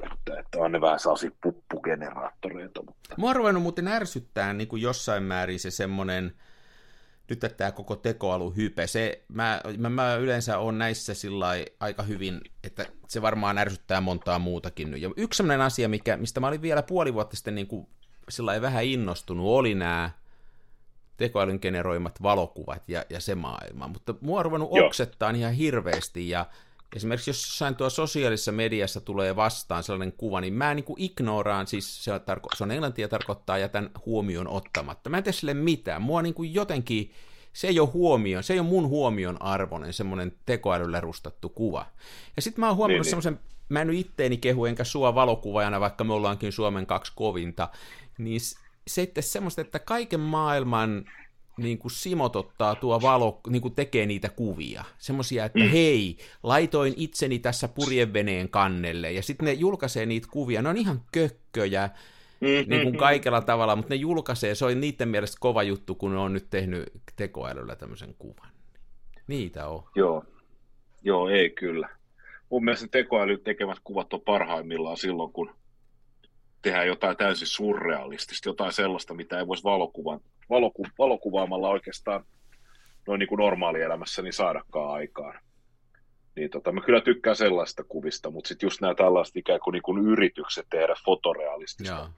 että, 0.03 0.41
että 0.41 0.59
on 0.59 0.73
ne 0.73 0.81
vähän 0.81 1.01
sellaisia 1.01 1.31
puppugeneraattoreita. 1.43 2.83
Mutta... 2.83 3.15
Mua 3.17 3.31
on 3.31 3.37
ruvennut 3.37 3.63
muuten 3.63 3.89
ärsyttää 3.89 4.53
niin 4.53 4.69
kuin 4.69 4.83
jossain 4.83 5.23
määrin 5.23 5.61
se 5.61 5.71
semmoinen 5.71 6.33
nyt 7.31 7.55
tämä 7.57 7.73
koko 7.73 7.97
tekoälyhype, 7.97 8.87
se, 8.87 9.25
mä, 9.29 9.61
mä, 9.79 9.91
mä 9.91 10.15
yleensä 10.15 10.59
on 10.59 10.79
näissä 10.79 11.15
sillä 11.15 11.49
aika 11.81 12.03
hyvin, 12.03 12.41
että 12.65 12.87
se 13.09 13.23
varmaan 13.23 13.59
ärsyttää 13.59 14.01
montaa 14.01 14.39
muutakin. 14.39 15.03
Ja 15.03 15.11
yksi 15.17 15.37
sellainen 15.37 15.67
asia, 15.67 15.89
mikä, 15.89 16.17
mistä 16.17 16.41
mä 16.41 16.49
olin 16.49 16.63
vielä 16.63 16.83
puoli 16.83 17.15
vuotta 17.15 17.37
sitten 17.37 17.55
niin 17.55 17.67
kuin 17.67 17.87
sillä 18.29 18.61
vähän 18.61 18.85
innostunut, 18.85 19.47
oli 19.47 19.75
nämä 19.75 20.11
tekoälyn 21.17 21.59
generoimat 21.63 22.23
valokuvat 22.23 22.89
ja, 22.89 23.05
ja 23.11 23.21
se 23.21 23.35
maailma. 23.35 23.89
Mutta 23.89 24.15
mua 24.21 24.39
on 24.39 24.45
ruvennut 24.45 24.71
oksettaa 24.73 25.31
ihan 25.31 25.53
hirveästi 25.53 26.29
ja 26.29 26.47
esimerkiksi 26.97 27.31
jos 27.31 27.45
jossain 27.45 27.77
tuo 27.77 27.91
sosiaalisessa 27.91 28.53
mediassa 28.53 29.01
tulee 29.01 29.37
vastaan 29.37 29.83
sellainen 29.83 30.13
kuva, 30.17 30.41
niin 30.41 30.55
mä 30.55 30.75
niin 30.75 30.85
kuin 30.85 31.03
ignoraan, 31.03 31.67
siis 31.67 32.05
se 32.05 32.13
on, 32.13 32.21
tarko- 32.21 32.57
se 32.57 32.65
on 32.65 32.71
englantia 32.71 33.09
tarkoittaa 33.09 33.59
jätän 33.59 33.91
huomioon 34.07 34.49
ottamatta. 34.49 35.11
Mä 35.11 35.19
en 35.19 35.25
tee 35.25 35.33
sille 35.33 35.55
mitään. 35.55 36.03
Mua 36.03 36.23
niin 36.23 36.35
kuin 36.35 36.55
jotenkin, 36.55 37.11
se 37.53 37.69
ei 37.69 37.81
ole 37.81 37.89
huomioon, 37.89 38.45
se 38.45 38.53
ei 38.53 38.61
ole 38.61 38.69
mun 38.69 38.89
huomion 38.89 39.43
arvoinen 39.43 39.93
semmoinen 39.93 40.33
tekoälyllä 40.47 41.01
rustattu 41.01 41.49
kuva. 41.49 41.87
Ja 42.37 42.43
sitten 42.43 42.61
mä 42.61 42.69
oon 42.69 42.77
huomannut 42.77 43.07
niin, 43.07 43.17
niin. 43.17 43.23
semmoisen, 43.23 43.41
mä 43.69 43.81
en 43.81 43.87
nyt 43.87 43.99
itteeni 43.99 44.37
kehu 44.37 44.65
enkä 44.65 44.85
sua 44.85 45.15
valokuvaajana, 45.15 45.81
vaikka 45.81 46.05
me 46.05 46.13
ollaankin 46.13 46.53
Suomen 46.53 46.87
kaksi 46.87 47.13
kovinta, 47.17 47.69
niin 48.19 48.41
että 49.03 49.23
semmoista, 49.23 49.61
että 49.61 49.79
kaiken 49.79 50.21
maailman 50.21 51.05
niin 51.57 51.79
kuin 51.79 51.91
Simot 51.91 52.37
ottaa 52.37 52.75
tuo 52.75 53.03
valo, 53.03 53.41
niin 53.49 53.63
kuin 53.63 53.75
tekee 53.75 54.07
niitä 54.07 54.29
kuvia. 54.29 54.85
Semmoisia, 54.99 55.45
että 55.45 55.59
mm. 55.59 55.69
hei, 55.69 56.17
laitoin 56.43 56.95
itseni 56.97 57.39
tässä 57.39 57.69
purjeveneen 57.69 58.49
kannelle, 58.49 59.13
ja 59.13 59.23
sitten 59.23 59.47
ne 59.47 59.53
julkaisee 59.53 60.07
niitä 60.07 60.29
kuvia. 60.31 60.63
Ne 60.63 60.69
on 60.69 60.77
ihan 60.77 61.03
kökköjä, 61.13 61.91
mm-hmm. 62.41 62.71
niin 62.71 62.83
kuin 62.83 62.97
kaikella 62.97 63.41
tavalla, 63.41 63.77
mutta 63.77 63.95
ne 63.95 63.97
julkaisee, 63.97 64.55
se 64.55 64.65
on 64.65 64.81
niiden 64.81 65.09
mielestä 65.09 65.37
kova 65.41 65.63
juttu, 65.63 65.95
kun 65.95 66.13
ne 66.13 66.19
on 66.19 66.33
nyt 66.33 66.51
tehnyt 66.51 66.93
tekoälyllä 67.17 67.77
tämmöisen 67.77 68.15
kuvan. 68.19 68.51
Niitä 69.27 69.69
on. 69.69 69.85
Joo, 69.95 70.25
Joo 71.07 71.29
ei 71.29 71.51
kyllä. 71.51 71.89
Mun 72.51 72.65
mielestä 72.65 72.89
tekoäly 72.91 73.39
tekemät 73.39 73.79
kuvat 73.85 74.13
on 74.13 74.21
parhaimmillaan 74.21 74.97
silloin, 74.97 75.33
kun 75.33 75.51
tehdään 76.67 76.87
jotain 76.87 77.17
täysin 77.17 77.47
surrealistista, 77.47 78.49
jotain 78.49 78.73
sellaista, 78.73 79.15
mitä 79.15 79.39
ei 79.39 79.47
voisi 79.47 79.65
valokuvan, 79.65 80.21
valoku, 80.51 80.87
valokuvaamalla 80.99 81.69
oikeastaan 81.69 82.25
noin 83.07 83.19
niin 83.19 83.29
kuin 83.29 83.39
normaalielämässä 83.39 84.23
niin 84.23 84.33
saadakaan 84.33 84.91
aikaan. 84.91 85.41
Niin 86.37 86.51
tota, 86.51 86.73
mä 86.73 86.81
kyllä 86.81 87.01
tykkään 87.01 87.37
sellaista 87.37 87.85
kuvista, 87.85 88.31
mutta 88.31 88.49
sitten 88.49 88.67
just 88.67 88.81
nämä 88.81 88.95
tällaiset 88.95 89.37
ikään 89.37 89.61
kuin, 89.61 89.73
niin 89.73 89.83
kuin 89.83 90.07
yritykset 90.07 90.67
tehdä 90.71 90.95
fotorealistista 91.05 91.93
Jaa. 91.93 92.13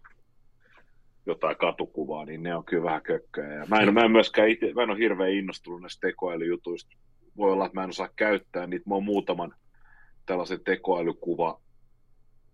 jotain 1.27 1.57
katukuvaa, 1.57 2.25
niin 2.25 2.43
ne 2.43 2.55
on 2.55 2.65
kyllä 2.65 2.85
vähän 2.85 3.03
kökköjä. 3.03 3.55
Ja 3.55 3.67
mä, 3.67 3.81
en, 3.81 3.95
mä 3.95 4.01
en 4.05 4.11
myöskään 4.11 4.49
itse, 4.49 4.73
mä 4.73 4.83
en 4.83 4.91
ole 4.91 4.99
hirveän 4.99 5.33
innostunut 5.33 5.81
näistä 5.81 6.07
tekoälyjutuista. 6.07 6.97
Voi 7.37 7.53
olla, 7.53 7.67
että 7.67 7.79
mä 7.79 7.85
en 7.85 7.91
osaa 7.91 8.09
käyttää 8.17 8.67
niitä. 8.67 8.89
Mä 8.89 8.95
oon 8.95 9.05
muutaman 9.05 9.55
tällaisen 10.27 10.65
tekoälykuva 10.65 11.61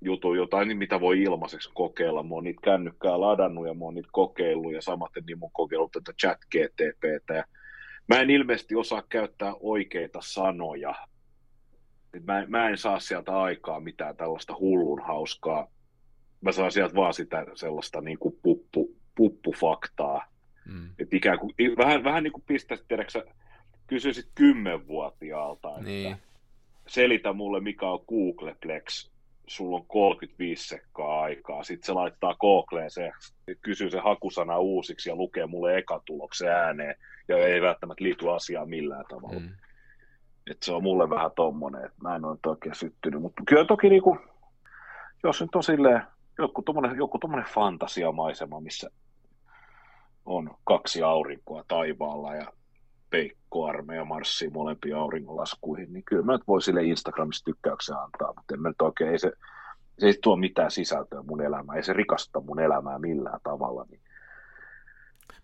jutu, 0.05 0.35
jotain, 0.35 0.69
niin 0.69 0.79
mitä 0.79 1.01
voi 1.01 1.23
ilmaiseksi 1.23 1.71
kokeilla. 1.75 2.23
Mä 2.23 2.35
oon 2.35 2.45
niitä 2.45 2.61
kännykkää 2.65 3.21
ladannut 3.21 3.67
ja 3.67 3.75
mä 3.75 3.85
oon 3.85 3.95
niitä 3.95 4.09
kokeillut 4.13 4.73
ja 4.73 4.83
samaten 4.83 5.25
niin 5.27 5.39
mä 5.39 5.45
oon 5.45 5.53
kokeillut 5.53 5.93
tätä 5.93 6.13
chat 6.21 6.39
GTPtä. 6.51 7.35
Ja 7.35 7.45
mä 8.09 8.21
en 8.21 8.31
ilmeisesti 8.31 8.75
osaa 8.77 9.03
käyttää 9.09 9.55
oikeita 9.61 10.19
sanoja. 10.23 10.95
Mä, 12.25 12.45
mä 12.49 12.69
en 12.69 12.79
saa 12.79 13.01
sieltä 13.01 13.41
aikaa 13.41 13.81
mitään 13.81 14.17
tällaista 14.17 14.57
hullun 14.59 15.03
hauskaa. 15.03 15.69
Mä 16.41 16.53
saan 16.53 16.73
sieltä 16.73 16.95
vaan 16.95 17.15
sitä 17.15 17.47
sellaista 17.55 18.01
niin 18.01 18.19
kuin 18.19 18.39
puppu, 18.43 18.97
puppufaktaa. 19.15 20.27
Mm. 20.67 20.91
Et 20.99 21.15
ikään 21.15 21.39
kuin, 21.39 21.55
vähän, 21.77 22.05
vähän 22.05 22.23
niin 22.23 22.33
kuin 22.33 22.45
pistäisit, 22.47 22.89
tiedätkö, 22.89 23.25
kysyisit 23.87 24.29
kymmenvuotiaalta, 24.35 25.69
että 25.69 25.83
niin. 25.83 26.17
selitä 26.87 27.33
mulle, 27.33 27.61
mikä 27.61 27.87
on 27.87 28.05
Googleplex 28.09 29.14
sulla 29.47 29.77
on 29.77 29.87
35 29.87 30.69
sekkaa 30.69 31.23
aikaa, 31.23 31.65
sitten 31.65 31.87
se 31.87 31.93
laittaa 31.93 32.35
Googleen 32.35 32.91
se, 32.91 33.13
kysyy 33.63 33.91
se 33.91 33.99
hakusana 33.99 34.59
uusiksi 34.59 35.09
ja 35.09 35.17
lukee 35.17 35.47
mulle 35.47 35.79
ekatuloksen 35.79 36.49
ääneen, 36.49 36.95
ja 37.29 37.37
ei 37.37 37.63
välttämättä 37.63 38.05
liity 38.05 38.31
asiaan 38.31 38.69
millään 38.69 39.05
tavalla. 39.09 39.41
Mm. 39.41 39.49
Et 40.51 40.63
se 40.63 40.73
on 40.73 40.83
mulle 40.83 41.11
vähän 41.11 41.31
tommonen, 41.37 41.85
että 41.85 42.03
mä 42.03 42.17
en 42.17 42.25
ole 42.25 42.39
oikein 42.47 42.75
syttynyt, 42.75 43.23
mutta 43.23 43.43
kyllä 43.47 43.65
toki 43.65 43.89
niinku, 43.89 44.19
jos 45.23 45.41
nyt 45.41 45.55
on 45.55 45.63
silleen, 45.63 46.03
joku 46.39 46.63
tommonen, 46.63 46.97
joku 46.97 47.19
tommonen 47.19 47.47
fantasiamaisema, 47.47 48.61
missä 48.61 48.91
on 50.25 50.57
kaksi 50.65 51.03
aurinkoa 51.03 51.65
taivaalla 51.69 52.35
ja 52.35 52.53
peikkoarmeja 53.15 54.05
marssii 54.05 54.51
molempiin 54.51 54.97
auringonlaskuihin, 54.97 55.93
niin 55.93 56.05
kyllä 56.05 56.23
mä 56.23 56.33
nyt 56.33 56.49
voi 56.49 56.63
sille 56.63 56.85
Instagramissa 56.85 57.45
tykkäyksen 57.45 57.97
antaa, 57.97 58.35
mutta 58.37 58.55
en 58.55 58.61
mä 58.61 58.69
nyt 58.69 58.83
oikein, 58.83 59.11
ei 59.11 59.19
se, 59.19 59.33
se 59.99 60.07
ei 60.07 60.19
tuo 60.23 60.37
mitään 60.37 60.71
sisältöä 60.71 61.23
mun 61.23 61.43
elämään, 61.43 61.77
ei 61.77 61.85
se 61.85 61.93
rikasta 61.93 62.41
mun 62.41 62.61
elämää 62.61 62.99
millään 62.99 63.41
tavalla. 63.43 63.87
Niin 63.91 64.01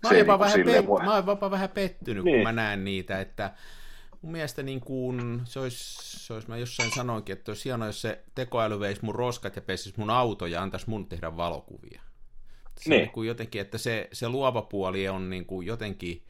mä 0.03 0.09
oon 0.09 0.19
jopa, 0.19 0.33
niin 0.33 0.41
vähän, 0.41 0.85
pet- 0.85 0.87
voi... 0.87 1.05
mä 1.05 1.15
oon 1.15 1.27
jopa 1.27 1.51
vähän 1.51 1.69
pettynyt, 1.69 2.25
niin. 2.25 2.37
kun 2.37 2.43
mä 2.43 2.53
näen 2.53 2.85
niitä, 2.85 3.21
että 3.21 3.53
mun 4.23 4.33
mielestä 4.33 4.63
niin 4.63 4.81
kuin, 4.81 5.41
se 5.45 5.61
olisi, 5.61 6.27
se 6.27 6.35
olisi, 6.35 6.49
mä 6.49 6.57
jossain 6.57 6.91
sanoinkin, 6.95 7.33
että 7.33 7.51
olisi 7.51 7.65
hienoa, 7.65 7.89
jos 7.89 8.03
se 8.03 8.25
tekoäly 8.35 8.81
veisi 8.81 9.05
mun 9.05 9.15
roskat 9.15 9.57
ja 9.57 9.63
pesisi 9.63 9.95
mun 9.97 10.11
auto 10.11 10.47
ja 10.47 10.63
antaisi 10.63 10.91
mun 10.91 11.07
tehdä 11.07 11.37
valokuvia. 11.37 12.03
Se 12.81 12.91
niin. 12.91 13.01
niin 13.01 13.11
kuin 13.11 13.29
jotenkin, 13.29 13.61
että 13.61 13.79
se, 13.79 14.09
se 14.13 14.29
luova 14.29 14.63
puoli 14.63 15.09
on 15.09 15.31
niin 15.31 15.47
kuin 15.47 15.67
jotenkin, 15.67 16.23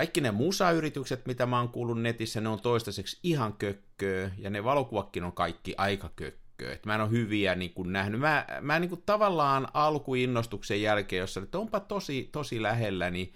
kaikki 0.00 0.20
ne 0.20 0.30
musayritykset, 0.30 1.26
mitä 1.26 1.46
mä 1.46 1.58
oon 1.58 1.68
kuullut 1.68 2.02
netissä, 2.02 2.40
ne 2.40 2.48
on 2.48 2.60
toistaiseksi 2.60 3.18
ihan 3.22 3.52
kökköä, 3.52 4.30
ja 4.38 4.50
ne 4.50 4.64
valokuvakin 4.64 5.24
on 5.24 5.32
kaikki 5.32 5.74
aika 5.76 6.10
kökköä. 6.16 6.72
Et 6.72 6.86
mä 6.86 6.94
en 6.94 7.00
ole 7.00 7.10
hyviä 7.10 7.54
niin 7.54 7.74
kuin 7.74 7.92
nähnyt. 7.92 8.20
Mä, 8.20 8.46
mä 8.60 8.78
niin 8.78 8.88
kuin 8.88 9.02
tavallaan 9.06 9.68
alkuinnostuksen 9.74 10.82
jälkeen, 10.82 11.20
jossa 11.20 11.40
että 11.40 11.58
onpa 11.58 11.80
tosi, 11.80 12.28
tosi 12.32 12.62
lähellä, 12.62 13.10
niin, 13.10 13.32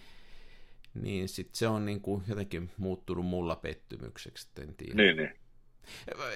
niin 0.95 1.29
sit 1.29 1.55
se 1.55 1.69
on 1.69 1.85
niin 1.85 2.01
kuin 2.01 2.23
jotenkin 2.29 2.71
muuttunut 2.77 3.27
mulla 3.27 3.57
pettymykseksi, 3.57 4.49
en 4.61 4.75
tiedä. 4.75 4.95
Niin, 4.95 5.17
niin. 5.17 5.33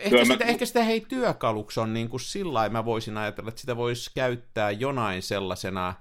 Ehkä, 0.00 0.24
sitä, 0.24 0.44
mä... 0.44 0.50
ehkä 0.50 0.66
sitä 0.66 0.82
hei 0.84 1.00
työkaluksi 1.00 1.80
on 1.80 1.94
niin 1.94 2.08
kuin 2.08 2.20
sillä 2.20 2.68
mä 2.68 2.84
voisin 2.84 3.16
ajatella, 3.16 3.48
että 3.48 3.60
sitä 3.60 3.76
voisi 3.76 4.10
käyttää 4.14 4.70
jonain 4.70 5.22
sellaisena, 5.22 5.94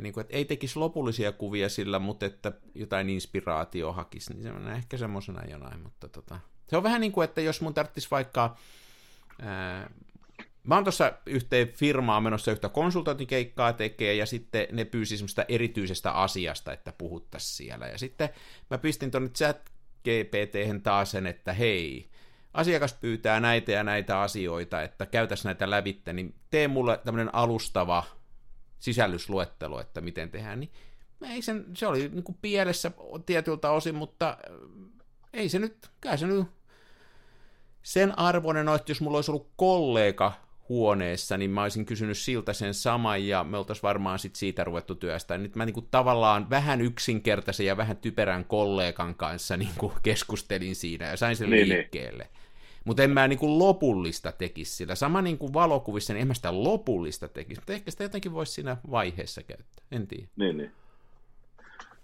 niin 0.00 0.12
kuin, 0.12 0.22
että 0.22 0.36
ei 0.36 0.44
tekisi 0.44 0.78
lopullisia 0.78 1.32
kuvia 1.32 1.68
sillä, 1.68 1.98
mutta 1.98 2.26
että 2.26 2.52
jotain 2.74 3.10
inspiraatio 3.10 3.92
hakisi, 3.92 4.34
niin 4.34 4.42
se 4.42 4.52
on 4.52 4.68
ehkä 4.68 4.96
semmoisena 4.96 5.44
jonain, 5.50 5.80
mutta 5.80 6.08
tota, 6.08 6.40
se 6.68 6.76
on 6.76 6.82
vähän 6.82 7.00
niin 7.00 7.12
kuin, 7.12 7.24
että 7.24 7.40
jos 7.40 7.60
mun 7.60 7.74
tarvitsisi 7.74 8.08
vaikka, 8.10 8.56
ää, 9.42 9.90
mä 10.62 10.74
oon 10.74 10.84
tuossa 10.84 11.12
yhteen 11.26 11.68
firmaa 11.68 12.20
menossa 12.20 12.52
yhtä 12.52 12.68
konsultointikeikkaa 12.68 13.72
tekee, 13.72 14.14
ja 14.14 14.26
sitten 14.26 14.66
ne 14.72 14.84
pyysi 14.84 15.16
semmoista 15.16 15.44
erityisestä 15.48 16.12
asiasta, 16.12 16.72
että 16.72 16.92
puhuttaisiin 16.98 17.56
siellä, 17.56 17.86
ja 17.86 17.98
sitten 17.98 18.28
mä 18.70 18.78
pistin 18.78 19.10
tuonne 19.10 19.28
chat 19.28 19.70
GPT 20.04 20.82
taas 20.82 21.10
sen, 21.10 21.26
että 21.26 21.52
hei, 21.52 22.10
asiakas 22.54 22.94
pyytää 22.94 23.40
näitä 23.40 23.72
ja 23.72 23.84
näitä 23.84 24.20
asioita, 24.20 24.82
että 24.82 25.06
käytäs 25.06 25.44
näitä 25.44 25.70
lävitte, 25.70 26.12
niin 26.12 26.34
tee 26.50 26.68
mulle 26.68 27.00
tämmöinen 27.04 27.34
alustava 27.34 28.04
sisällysluettelo, 28.78 29.80
että 29.80 30.00
miten 30.00 30.30
tehdään, 30.30 30.60
niin 30.60 30.72
ei 31.22 31.42
sen, 31.42 31.64
se 31.74 31.86
oli 31.86 32.08
niin 32.08 32.24
kuin 32.24 32.38
pielessä 32.42 32.90
tietyltä 33.26 33.70
osin, 33.70 33.94
mutta 33.94 34.28
äh, 34.28 34.56
ei 35.32 35.48
se 35.48 35.58
nyt, 35.58 35.76
kai 36.00 36.18
se 36.18 36.26
nyt 36.26 36.46
sen 37.82 38.18
arvoinen 38.18 38.68
että 38.68 38.90
jos 38.90 39.00
mulla 39.00 39.18
olisi 39.18 39.30
ollut 39.30 39.50
kollega 39.56 40.32
huoneessa, 40.68 41.36
niin 41.36 41.50
mä 41.50 41.62
olisin 41.62 41.86
kysynyt 41.86 42.18
siltä 42.18 42.52
sen 42.52 42.74
saman, 42.74 43.26
ja 43.26 43.44
me 43.44 43.58
oltaisiin 43.58 43.82
varmaan 43.82 44.18
sit 44.18 44.36
siitä 44.36 44.64
ruvettu 44.64 44.94
työstä. 44.94 45.38
Nyt 45.38 45.56
mä 45.56 45.66
niinku 45.66 45.82
tavallaan 45.82 46.50
vähän 46.50 46.80
yksinkertaisen 46.80 47.66
ja 47.66 47.76
vähän 47.76 47.96
typerän 47.96 48.44
kollegan 48.44 49.14
kanssa 49.14 49.56
niinku 49.56 49.92
keskustelin 50.02 50.76
siinä 50.76 51.06
ja 51.06 51.16
sain 51.16 51.36
sen 51.36 51.50
niin, 51.50 51.68
niin. 51.68 51.78
liikkeelle. 51.78 52.22
Niin. 52.22 52.45
Mutta 52.86 53.02
en 53.02 53.10
mä 53.10 53.28
niin 53.28 53.38
kuin 53.38 53.58
lopullista 53.58 54.32
tekisi 54.32 54.76
sillä. 54.76 54.94
Sama 54.94 55.22
niin 55.22 55.38
kuin 55.38 55.52
valokuvissa, 55.52 56.12
niin 56.12 56.20
en 56.20 56.28
mä 56.28 56.34
sitä 56.34 56.64
lopullista 56.64 57.28
tekisi. 57.28 57.60
Mutta 57.60 57.72
ehkä 57.72 57.90
sitä 57.90 58.04
jotenkin 58.04 58.32
voisi 58.32 58.52
siinä 58.52 58.76
vaiheessa 58.90 59.42
käyttää. 59.42 59.86
En 59.92 60.06
tiedä. 60.06 60.26
Niin, 60.36 60.56
niin. 60.56 60.72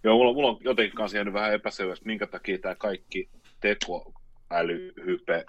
Joo, 0.05 0.17
mulla, 0.17 0.33
mulla 0.33 0.49
on 0.49 0.59
jotenkin 0.61 0.97
kanssa 0.97 1.17
jäänyt 1.17 1.35
vähän 1.35 1.53
epäselvästi, 1.53 2.07
minkä 2.07 2.27
takia 2.27 2.59
tämä 2.59 2.75
kaikki 2.75 3.29
tekoälyhype, 3.61 5.45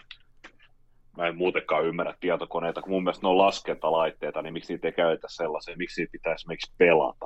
mä 1.18 1.28
en 1.28 1.38
muutenkaan 1.38 1.86
ymmärrä 1.86 2.14
tietokoneita, 2.20 2.82
kun 2.82 2.92
mun 2.92 3.04
mielestä 3.04 3.26
ne 3.26 3.30
on 3.30 3.38
laskentalaitteita, 3.38 4.42
niin 4.42 4.54
miksi 4.54 4.74
niitä 4.74 4.88
ei 4.88 4.92
käytetä 4.92 5.28
sellaiseen, 5.30 5.78
miksi 5.78 6.02
niitä 6.02 6.12
pitää 6.12 6.34
esimerkiksi 6.34 6.72
pelata. 6.78 7.26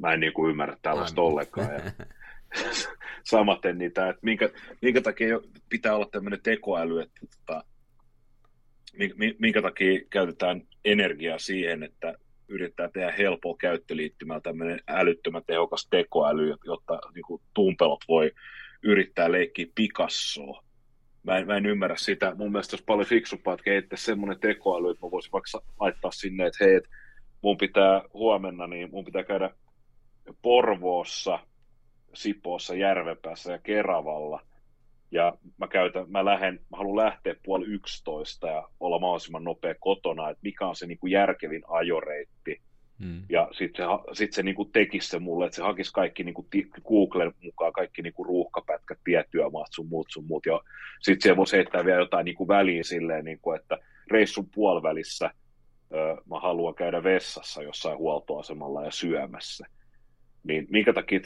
Mä 0.00 0.12
en 0.12 0.20
niin 0.20 0.32
kuin 0.32 0.50
ymmärrä 0.50 0.76
tällaista 0.82 1.22
ollenkaan. 1.22 1.72
Ja 1.72 1.80
samaten 3.30 3.78
niitä, 3.78 4.08
että 4.08 4.20
minkä, 4.22 4.50
minkä 4.82 5.00
takia 5.00 5.40
pitää 5.68 5.94
olla 5.94 6.08
tämmöinen 6.12 6.42
tekoäly, 6.42 7.00
että 7.00 7.20
tota, 7.36 7.64
minkä 9.38 9.62
takia 9.62 10.00
käytetään 10.10 10.62
energiaa 10.84 11.38
siihen, 11.38 11.82
että 11.82 12.14
yrittää 12.48 12.88
tehdä 12.88 13.14
helpoa 13.18 13.56
käyttöliittymää 13.60 14.40
tämmöinen 14.40 14.80
älyttömän 14.88 15.42
tehokas 15.46 15.86
tekoäly, 15.90 16.54
jotta 16.64 17.00
niin 17.14 17.24
kuin 17.26 17.42
tumpelot 17.54 18.04
voi 18.08 18.32
yrittää 18.82 19.32
leikkiä 19.32 19.66
Picassoa. 19.74 20.64
Mä 21.22 21.38
en, 21.38 21.46
mä 21.46 21.56
en 21.56 21.66
ymmärrä 21.66 21.96
sitä. 21.96 22.34
Mun 22.34 22.52
mielestä 22.52 22.74
olisi 22.74 22.84
paljon 22.84 23.06
fiksumpaa, 23.06 23.54
että 23.54 23.64
kehittäisi 23.64 24.04
semmoinen 24.04 24.40
tekoäly, 24.40 24.90
että 24.90 25.06
mä 25.06 25.10
voisin 25.10 25.32
vaikka 25.32 25.62
laittaa 25.80 26.10
sinne, 26.10 26.46
että 26.46 26.64
hei, 26.64 26.74
että 26.74 26.90
mun 27.42 27.58
pitää 27.58 28.02
huomenna, 28.12 28.66
niin 28.66 28.90
mun 28.90 29.04
pitää 29.04 29.24
käydä 29.24 29.50
Porvoossa, 30.42 31.38
Sipoossa, 32.14 32.74
Järvenpäässä 32.74 33.52
ja 33.52 33.58
Keravalla. 33.58 34.40
Ja 35.10 35.38
mä, 35.58 35.68
käytän, 35.68 36.10
mä, 36.10 36.24
lähden, 36.24 36.54
mä 36.70 36.76
haluan 36.76 37.06
lähteä 37.06 37.34
puoli 37.44 37.66
yksitoista 37.66 38.46
ja 38.46 38.68
olla 38.80 38.98
mahdollisimman 38.98 39.44
nopea 39.44 39.74
kotona, 39.80 40.30
että 40.30 40.40
mikä 40.42 40.66
on 40.66 40.76
se 40.76 40.86
niin 40.86 40.98
kuin 40.98 41.10
järkevin 41.10 41.62
ajoreitti. 41.68 42.60
Hmm. 43.02 43.22
Ja 43.28 43.48
sitten 43.52 43.86
se, 43.86 44.14
sit 44.18 44.32
se 44.32 44.42
niin 44.42 44.54
kuin 44.54 44.72
tekisi 44.72 45.08
se 45.08 45.18
mulle, 45.18 45.46
että 45.46 45.56
se 45.56 45.62
hakisi 45.62 45.92
kaikki 45.92 46.24
niin 46.24 46.34
kuin 46.34 46.46
Googlen 46.88 47.32
mukaan, 47.42 47.72
kaikki 47.72 48.02
niin 48.02 48.12
kuin 48.12 48.26
ruuhkapätkät, 48.26 48.98
tietyömaat, 49.04 49.68
sun 49.70 49.88
muut, 49.88 50.06
sun 50.10 50.26
muut. 50.26 50.46
Ja 50.46 50.60
sitten 51.00 51.30
se 51.30 51.36
voisi 51.36 51.56
heittää 51.56 51.84
vielä 51.84 52.00
jotain 52.00 52.24
niin 52.24 52.36
kuin 52.36 52.48
väliin 52.48 52.84
silleen, 52.84 53.24
niin 53.24 53.38
kuin, 53.42 53.60
että 53.60 53.78
reissun 54.10 54.48
puolivälissä 54.54 55.30
mä 56.30 56.40
haluan 56.40 56.74
käydä 56.74 57.02
vessassa 57.02 57.62
jossain 57.62 57.98
huoltoasemalla 57.98 58.84
ja 58.84 58.90
syömässä. 58.90 59.66
Niin 60.48 60.66
minkä 60.70 60.92
takia 60.92 61.20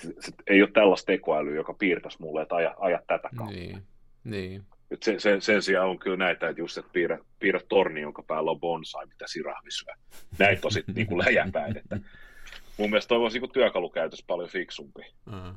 ei 0.47 0.63
ole 0.63 0.71
tällaista 0.71 1.07
tekoälyä, 1.07 1.55
joka 1.55 1.75
piirtäisi 1.75 2.19
mulle, 2.21 2.43
että 2.43 2.55
aja, 2.55 2.75
aja 2.79 3.03
tätä 3.07 3.29
kautta. 3.37 3.57
Niin, 3.57 3.83
niin. 4.25 4.63
Et 4.91 5.03
se, 5.03 5.19
se, 5.19 5.41
sen 5.41 5.63
sijaan 5.63 5.89
on 5.89 5.99
kyllä 5.99 6.17
näitä, 6.17 6.49
että 6.49 6.61
just, 6.61 6.79
että 6.79 6.91
piirrä, 6.93 7.19
piirrä 7.39 7.61
torni, 7.69 8.01
jonka 8.01 8.23
päällä 8.23 8.51
on 8.51 8.61
bonsai, 8.61 9.07
mitä 9.07 9.25
sirahvi 9.29 9.71
syö. 9.71 9.95
Näitä 10.39 10.61
on 10.67 10.73
sitten 10.73 10.95
niin 11.09 11.19
läjäpäin. 11.19 11.77
Että 11.77 12.01
mun 12.79 12.91
mielestä 12.91 13.09
toi 13.09 13.19
olisi 13.19 13.39
niin 13.39 13.53
työkalukäytös 13.53 14.25
paljon 14.27 14.49
fiksumpi. 14.49 15.03
Mm. 15.27 15.55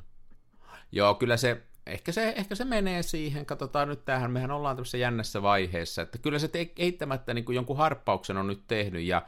Joo, 0.92 1.14
kyllä 1.14 1.36
se, 1.36 1.62
ehkä 1.86 2.12
se, 2.12 2.34
ehkä 2.36 2.54
se 2.54 2.64
menee 2.64 3.02
siihen, 3.02 3.46
katsotaan 3.46 3.88
nyt 3.88 4.04
tähän, 4.04 4.30
mehän 4.30 4.50
ollaan 4.50 4.76
tämmöisessä 4.76 4.98
jännässä 4.98 5.42
vaiheessa, 5.42 6.02
että 6.02 6.18
kyllä 6.18 6.38
se 6.38 6.48
te, 6.48 6.70
eittämättä 6.78 7.34
niin 7.34 7.44
kuin 7.44 7.56
jonkun 7.56 7.76
harppauksen 7.76 8.36
on 8.36 8.46
nyt 8.46 8.62
tehnyt, 8.66 9.02
ja, 9.02 9.22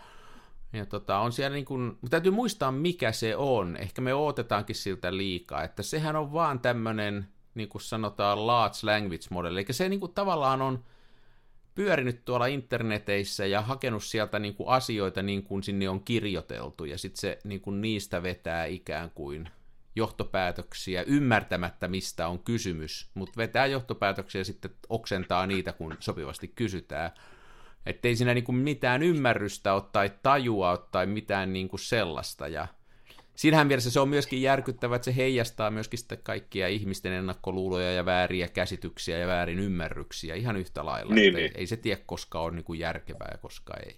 ja 0.72 0.86
tota, 0.86 1.18
on 1.18 1.32
siellä 1.32 1.54
niin 1.54 1.64
kuin, 1.64 1.98
täytyy 2.10 2.32
muistaa 2.32 2.72
mikä 2.72 3.12
se 3.12 3.36
on, 3.36 3.76
ehkä 3.76 4.02
me 4.02 4.14
ootetaankin 4.14 4.76
siltä 4.76 5.16
liikaa, 5.16 5.64
että 5.64 5.82
sehän 5.82 6.16
on 6.16 6.32
vaan 6.32 6.60
tämmöinen, 6.60 7.28
niin 7.54 7.68
kuin 7.68 7.82
sanotaan, 7.82 8.46
large 8.46 8.78
language 8.82 9.26
model, 9.30 9.56
eli 9.56 9.66
se 9.70 9.88
niin 9.88 10.00
kuin 10.00 10.14
tavallaan 10.14 10.62
on 10.62 10.84
pyörinyt 11.74 12.24
tuolla 12.24 12.46
interneteissä 12.46 13.46
ja 13.46 13.62
hakenut 13.62 14.04
sieltä 14.04 14.38
niin 14.38 14.54
kuin 14.54 14.68
asioita 14.68 15.22
niin 15.22 15.42
kuin 15.42 15.62
sinne 15.62 15.88
on 15.88 16.04
kirjoiteltu, 16.04 16.84
ja 16.84 16.98
sitten 16.98 17.20
se 17.20 17.38
niin 17.44 17.60
kuin 17.60 17.80
niistä 17.80 18.22
vetää 18.22 18.64
ikään 18.64 19.10
kuin 19.10 19.48
johtopäätöksiä 19.96 21.02
ymmärtämättä, 21.02 21.88
mistä 21.88 22.28
on 22.28 22.38
kysymys, 22.38 23.10
mutta 23.14 23.36
vetää 23.36 23.66
johtopäätöksiä 23.66 24.40
ja 24.40 24.44
sitten 24.44 24.70
oksentaa 24.88 25.46
niitä, 25.46 25.72
kun 25.72 25.96
sopivasti 26.00 26.48
kysytään. 26.48 27.10
Että 27.86 28.08
ei 28.08 28.16
siinä 28.16 28.34
niinku 28.34 28.52
mitään 28.52 29.02
ymmärrystä 29.02 29.74
ole 29.74 29.82
tai 29.92 30.10
tajua 30.22 30.70
ole 30.70 30.78
tai 30.90 31.06
mitään 31.06 31.52
niinku 31.52 31.78
sellaista. 31.78 32.48
Ja 32.48 32.66
siinähän 33.34 33.66
mielessä 33.66 33.90
se 33.90 34.00
on 34.00 34.08
myöskin 34.08 34.42
järkyttävä, 34.42 34.96
että 34.96 35.04
se 35.04 35.16
heijastaa 35.16 35.70
myöskin 35.70 35.98
sitten 35.98 36.18
kaikkia 36.22 36.68
ihmisten 36.68 37.12
ennakkoluuloja 37.12 37.92
ja 37.92 38.04
vääriä 38.04 38.48
käsityksiä 38.48 39.18
ja 39.18 39.26
väärin 39.26 39.58
ymmärryksiä 39.58 40.34
ihan 40.34 40.56
yhtä 40.56 40.86
lailla. 40.86 41.14
Niin, 41.14 41.34
niin. 41.34 41.44
Ei, 41.46 41.52
ei 41.54 41.66
se 41.66 41.76
tiedä, 41.76 42.02
koska 42.06 42.40
on 42.40 42.56
niinku 42.56 42.74
järkevää 42.74 43.28
ja 43.32 43.38
koska 43.38 43.74
ei. 43.86 43.96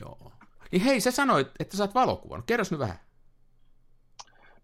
Joo. 0.00 0.32
Niin 0.72 0.82
hei, 0.82 1.00
sä 1.00 1.10
sanoit, 1.10 1.48
että 1.58 1.76
sä 1.76 1.82
oot 1.82 1.94
valokuvan. 1.94 2.42
Kerros 2.42 2.70
nyt 2.70 2.80
vähän. 2.80 2.98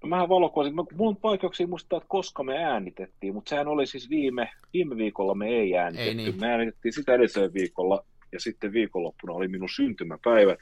Mä 0.07 0.29
valokuvasin, 0.29 0.75
mulla 0.75 1.11
on 1.11 1.17
vaikeuksia 1.23 1.67
muistaa, 1.67 1.97
että 1.97 2.09
koska 2.09 2.43
me 2.43 2.65
äänitettiin, 2.65 3.35
mutta 3.35 3.49
sehän 3.49 3.69
oli 3.69 3.87
siis 3.87 4.11
viime, 4.11 4.51
viime 4.73 4.97
viikolla 4.97 5.35
me 5.35 5.49
ei 5.49 5.77
äänitetty. 5.77 6.09
Ei 6.09 6.15
niin. 6.15 6.41
Me 6.41 6.47
äänitettiin 6.47 6.93
sitä 6.93 7.15
edellisellä 7.15 7.53
viikolla 7.53 8.05
ja 8.33 8.41
sitten 8.41 8.73
viikonloppuna 8.73 9.33
oli 9.33 9.49
minun 9.49 9.69
syntymäpäivät. 9.69 10.59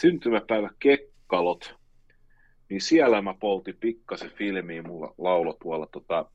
Syntymäpäivä 0.00 0.70
Kekkalot, 0.78 1.74
niin 2.70 2.80
siellä 2.80 3.22
mä 3.22 3.34
poltin 3.34 3.76
pikkasen 3.80 4.30
filmiin, 4.30 4.86
mulla 4.86 5.14
laulo 5.18 5.56
tuolla 5.62 5.86
tota, 5.86 6.30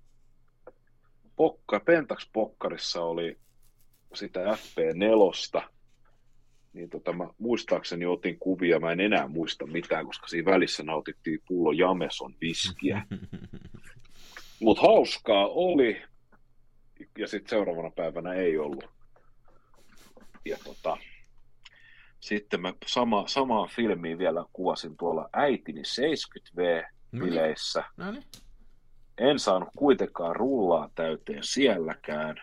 Pokka, 1.36 1.80
Pentax 1.80 2.30
Pokkarissa 2.34 3.04
oli 3.04 3.38
sitä 4.14 4.40
FP4, 4.40 5.68
niin 6.74 6.90
tota, 6.90 7.14
mä 7.14 7.28
muistaakseni 7.38 8.06
otin 8.06 8.40
kuvia, 8.40 8.80
mä 8.80 8.92
en 8.92 9.00
enää 9.00 9.28
muista 9.28 9.68
mitään, 9.68 10.06
koska 10.06 10.28
siinä 10.28 10.52
välissä 10.52 10.84
nautittiin 10.84 11.40
pullo 11.48 11.72
Jameson 11.72 12.36
viskiä. 12.42 13.06
Mutta 14.62 14.82
hauskaa 14.82 15.48
oli, 15.48 16.02
ja 17.18 17.28
sitten 17.28 17.50
seuraavana 17.50 17.90
päivänä 17.90 18.34
ei 18.34 18.58
ollut. 18.58 18.86
Ja 20.46 20.58
tota, 20.64 20.98
sitten 22.20 22.62
mä 22.62 22.74
sama, 22.86 23.28
samaa 23.28 23.68
filmiä 23.68 24.18
vielä 24.18 24.46
kuvasin 24.54 24.98
tuolla 24.98 25.30
äitini 25.34 25.82
70V-bileissä. 25.82 27.84
No 27.98 28.12
niin. 28.12 28.24
En 29.18 29.40
saanut 29.40 29.70
kuitenkaan 29.78 30.36
rullaa 30.36 30.90
täyteen 30.96 31.44
sielläkään. 31.44 32.42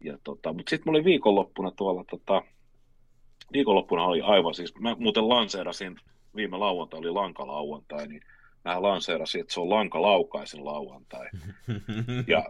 Ja 0.00 0.18
tota, 0.24 0.52
mutta 0.52 0.70
sitten 0.70 0.82
mä 0.86 0.90
olin 0.90 1.04
viikonloppuna 1.04 1.70
tuolla 1.70 2.04
tota, 2.10 2.42
viikonloppuna 3.52 4.04
oli 4.04 4.20
aivan 4.20 4.54
siis, 4.54 4.74
mä 4.78 4.96
muuten 4.98 5.28
lanseerasin, 5.28 5.96
viime 6.36 6.56
lauantai 6.56 6.98
oli 6.98 7.10
lankalauantai, 7.10 8.08
niin 8.08 8.20
mä 8.64 8.82
lanseerasin, 8.82 9.40
että 9.40 9.54
se 9.54 9.60
on 9.60 9.70
lankalaukaisin 9.70 10.64
lauantai. 10.64 11.26
Ja 12.26 12.44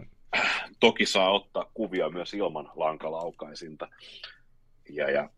toki 0.81 1.07
saa 1.07 1.31
ottaa 1.31 1.71
kuvia 1.75 2.11
myös 2.11 2.35
ilman 2.35 2.71
lankalaukaisinta. 2.75 3.89
Ja, 4.91 5.11
ja 5.11 5.31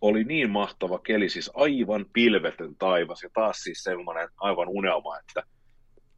oli 0.00 0.24
niin 0.24 0.50
mahtava 0.50 0.98
keli, 0.98 1.28
siis 1.28 1.50
aivan 1.54 2.06
pilvetön 2.12 2.76
taivas, 2.78 3.22
ja 3.22 3.28
taas 3.32 3.56
siis 3.56 3.82
semmoinen 3.82 4.28
aivan 4.36 4.68
unelma, 4.68 5.18
että 5.18 5.42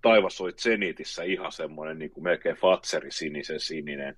taivas 0.02 0.40
oli 0.40 0.52
Zenitissä 0.52 1.22
ihan 1.22 1.52
semmoinen 1.52 1.98
niin 1.98 2.10
kuin 2.10 2.24
melkein 2.24 2.56
Fatseri 2.56 3.12
sinisen 3.12 3.60
sininen, 3.60 4.16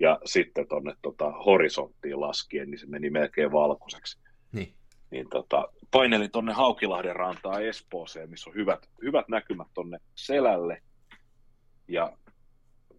ja 0.00 0.18
sitten 0.24 0.68
tuonne 0.68 0.94
tota, 1.02 1.30
horisonttiin 1.30 2.20
laskien, 2.20 2.70
niin 2.70 2.78
se 2.78 2.86
meni 2.86 3.10
melkein 3.10 3.52
valkoiseksi. 3.52 4.18
Niin. 4.52 4.74
Niin 5.10 5.28
tota, 5.30 5.68
painelin 5.90 6.30
tuonne 6.30 6.52
Haukilahden 6.52 7.16
rantaa 7.16 7.60
Espooseen, 7.60 8.30
missä 8.30 8.50
on 8.50 8.56
hyvät, 8.56 8.88
hyvät 9.02 9.28
näkymät 9.28 9.68
tuonne 9.74 9.98
selälle. 10.14 10.82
Ja 11.88 12.12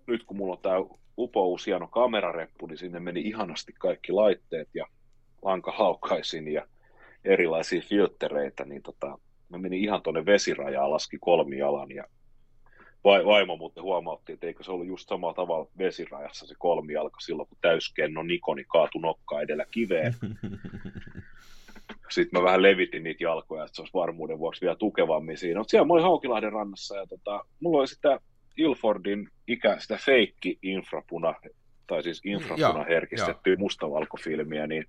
nyt 0.07 0.23
kun 0.23 0.37
mulla 0.37 0.53
on 0.53 0.61
tämä 0.61 0.75
upous 1.17 1.67
hieno 1.67 1.87
kamerareppu, 1.87 2.67
niin 2.67 2.77
sinne 2.77 2.99
meni 2.99 3.21
ihanasti 3.21 3.73
kaikki 3.79 4.11
laitteet 4.11 4.69
ja 4.73 4.85
lankahaukaisin 5.41 6.47
ja 6.47 6.67
erilaisia 7.25 7.81
filtreitä, 7.81 8.65
niin 8.65 8.81
tota, 8.81 9.17
mä 9.49 9.57
menin 9.57 9.83
ihan 9.83 10.01
tuonne 10.01 10.25
vesirajaan, 10.25 10.91
laski 10.91 11.17
kolmijalan 11.21 11.91
ja 11.91 12.03
vaimo 13.03 13.57
muuten 13.57 13.83
huomautti, 13.83 14.33
että 14.33 14.47
eikö 14.47 14.63
se 14.63 14.71
ollut 14.71 14.87
just 14.87 15.09
samalla 15.09 15.33
tavalla 15.33 15.67
vesirajassa 15.77 16.47
se 16.47 16.55
kolmijalka 16.57 17.19
silloin, 17.19 17.49
kun 17.49 17.57
täyskenno 17.61 18.23
Nikoni 18.23 18.63
kaatui 18.63 19.01
nokka 19.01 19.41
edellä 19.41 19.65
kiveen. 19.71 20.13
Sitten 22.09 22.39
mä 22.39 22.45
vähän 22.45 22.61
levitin 22.61 23.03
niitä 23.03 23.23
jalkoja, 23.23 23.63
että 23.63 23.75
se 23.75 23.81
olisi 23.81 23.93
varmuuden 23.93 24.39
vuoksi 24.39 24.61
vielä 24.61 24.75
tukevammin 24.75 25.37
siinä. 25.37 25.59
Mutta 25.59 25.71
siellä 25.71 25.87
mä 25.87 25.93
olin 25.93 26.03
Haukilahden 26.03 26.53
rannassa 26.53 26.97
ja 26.97 27.07
tota, 27.07 27.45
mulla 27.59 27.79
oli 27.79 27.87
sitä 27.87 28.19
Ilfordin 28.57 29.29
ikä, 29.47 29.79
sitä 29.79 29.97
feikki 30.05 30.59
infrapuna, 30.61 31.33
tai 31.87 32.03
siis 32.03 32.21
infrapuna 32.25 32.83
herkistettyä 32.83 33.55
mustavalkofilmiä, 33.57 34.67
niin 34.67 34.85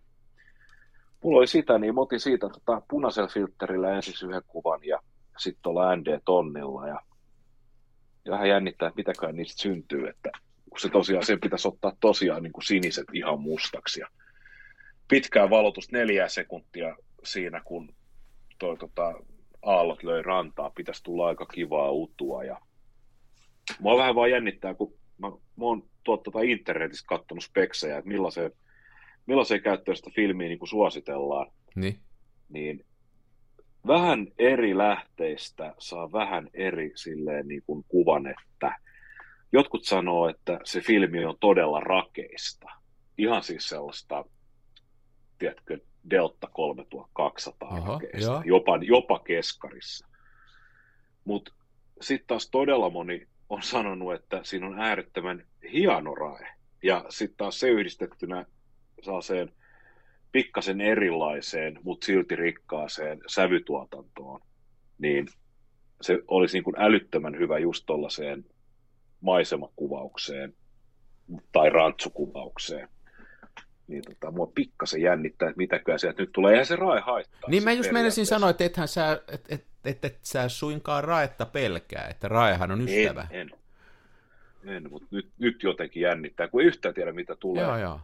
mulla 1.22 1.38
oli 1.38 1.46
sitä, 1.46 1.78
niin 1.78 1.94
mä 1.94 2.00
otin 2.00 2.20
siitä 2.20 2.48
tota, 2.48 2.82
punaisella 2.88 3.28
filterillä 3.28 3.94
ensin 3.94 4.28
yhden 4.28 4.42
kuvan 4.46 4.80
ja 4.82 4.98
sitten 5.38 5.62
tuolla 5.62 5.96
ND-tonnilla 5.96 6.88
ja 6.88 7.00
vähän 8.30 8.48
jännittää, 8.48 8.88
että 8.88 8.98
mitäkään 8.98 9.36
niistä 9.36 9.62
syntyy, 9.62 10.08
että 10.08 10.30
kun 10.70 10.80
se 10.80 10.88
tosiaan, 10.88 11.26
sen 11.26 11.40
pitäisi 11.40 11.68
ottaa 11.68 11.96
tosiaan 12.00 12.42
niin 12.42 12.52
kuin 12.52 12.64
siniset 12.64 13.06
ihan 13.12 13.40
mustaksi. 13.40 14.00
Ja 14.00 14.08
pitkää 15.08 15.50
valotus 15.50 15.92
neljä 15.92 16.28
sekuntia 16.28 16.96
siinä, 17.24 17.60
kun 17.64 17.94
toi, 18.58 18.76
tota, 18.76 19.14
aallot 19.62 20.02
löi 20.02 20.22
rantaa, 20.22 20.70
pitäisi 20.70 21.02
tulla 21.02 21.26
aika 21.26 21.46
kivaa 21.46 21.90
utua. 21.90 22.44
Ja 22.44 22.60
mua 23.80 23.98
vähän 23.98 24.14
vaan 24.14 24.30
jännittää, 24.30 24.74
kun 24.74 24.94
mä, 25.18 25.28
mä 25.28 25.64
oon 25.64 25.82
tuot, 26.04 26.22
tota 26.22 26.40
internetistä 26.40 27.06
katsonut 27.06 27.44
speksejä, 27.44 27.98
että 27.98 28.08
millaiseen, 28.08 28.52
millaiseen 29.26 29.62
käyttöön 29.62 29.96
sitä 29.96 30.10
filmiä 30.14 30.48
niin 30.48 30.58
kuin 30.58 30.68
suositellaan. 30.68 31.52
Niin. 31.74 31.98
niin 32.48 32.84
vähän 33.88 34.26
eri 34.38 34.78
lähteistä 34.78 35.74
saa 35.78 36.12
vähän 36.12 36.48
eri 36.54 36.92
silleen 36.94 37.48
niin 37.48 37.62
kuin 37.66 37.84
kuvan, 37.88 38.26
että 38.26 38.78
jotkut 39.52 39.84
sanoo, 39.84 40.28
että 40.28 40.60
se 40.64 40.80
filmi 40.80 41.24
on 41.24 41.36
todella 41.40 41.80
rakeista. 41.80 42.66
Ihan 43.18 43.42
siis 43.42 43.68
sellaista, 43.68 44.24
tiedätkö, 45.38 45.78
Delta 46.10 46.48
3200 46.52 47.68
Oho, 47.68 47.92
rakeista, 47.92 48.30
joo. 48.32 48.42
jopa, 48.44 48.76
jopa 48.76 49.18
keskarissa. 49.18 50.08
Mutta 51.24 51.52
sitten 52.00 52.26
taas 52.26 52.50
todella 52.50 52.90
moni 52.90 53.26
on 53.48 53.62
sanonut, 53.62 54.14
että 54.14 54.40
siinä 54.42 54.66
on 54.66 54.80
äärettömän 54.80 55.46
hieno 55.72 56.14
rae. 56.14 56.48
Ja 56.82 57.04
sitten 57.08 57.36
taas 57.36 57.60
se 57.60 57.68
yhdistettynä 57.68 58.46
sellaiseen 59.02 59.52
pikkasen 60.32 60.80
erilaiseen, 60.80 61.78
mutta 61.82 62.04
silti 62.04 62.36
rikkaaseen 62.36 63.20
sävytuotantoon, 63.26 64.40
niin 64.98 65.28
se 66.00 66.18
olisi 66.28 66.56
niin 66.56 66.64
kuin 66.64 66.76
älyttömän 66.78 67.38
hyvä 67.38 67.58
just 67.58 67.86
tuollaiseen 67.86 68.44
maisemakuvaukseen 69.20 70.54
tai 71.52 71.70
rantsukuvaukseen. 71.70 72.88
Niin 73.88 74.02
tota, 74.02 74.30
mua 74.30 74.52
pikkasen 74.54 75.02
jännittää, 75.02 75.48
että 75.48 75.58
mitäköhän 75.58 75.98
sieltä 75.98 76.22
nyt 76.22 76.32
tulee. 76.32 76.52
Eihän 76.52 76.66
se 76.66 76.76
rae 76.76 77.00
haittaa. 77.00 77.50
Niin 77.50 77.64
mä 77.64 77.72
just 77.72 77.90
periaatteessa. 77.90 78.34
sanoa, 78.34 78.50
että 78.50 78.64
ethän 78.64 78.88
sä, 78.88 79.22
et, 79.28 79.44
et, 79.48 79.66
et, 79.84 80.04
et 80.04 80.18
sä 80.22 80.48
suinkaan 80.48 81.04
raetta 81.04 81.46
pelkää, 81.46 82.08
että 82.08 82.28
raehan 82.28 82.70
on 82.70 82.88
ystävä. 82.88 83.26
En, 83.30 83.50
en. 84.64 84.76
en 84.76 84.90
mutta 84.90 85.08
nyt, 85.10 85.28
nyt 85.38 85.62
jotenkin 85.62 86.02
jännittää, 86.02 86.48
kun 86.48 86.60
ei 86.60 86.66
yhtään 86.66 86.94
tiedä, 86.94 87.12
mitä 87.12 87.36
tulee. 87.36 87.62
Joo, 87.62 87.76
joo. 87.76 88.00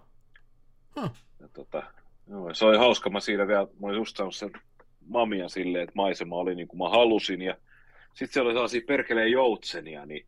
Ja 1.40 1.48
tota, 1.52 1.82
joo, 2.30 2.54
se 2.54 2.64
oli 2.64 2.78
hauska, 2.78 3.10
mä 3.10 3.20
siinä 3.20 3.46
vielä, 3.46 3.66
mä 3.80 3.86
olin 3.86 3.96
just 3.96 4.16
saanut 4.16 4.34
sen 4.34 4.50
mamian 5.06 5.50
silleen, 5.50 5.84
että 5.84 5.96
maisema 5.96 6.36
oli 6.36 6.54
niin 6.54 6.68
kuin 6.68 6.78
mä 6.78 6.88
halusin, 6.88 7.42
ja 7.42 7.56
sitten 8.14 8.32
siellä 8.32 8.48
oli 8.48 8.54
sellaisia 8.54 8.80
perkeleen 8.86 9.32
joutsenia, 9.32 10.06
niin 10.06 10.26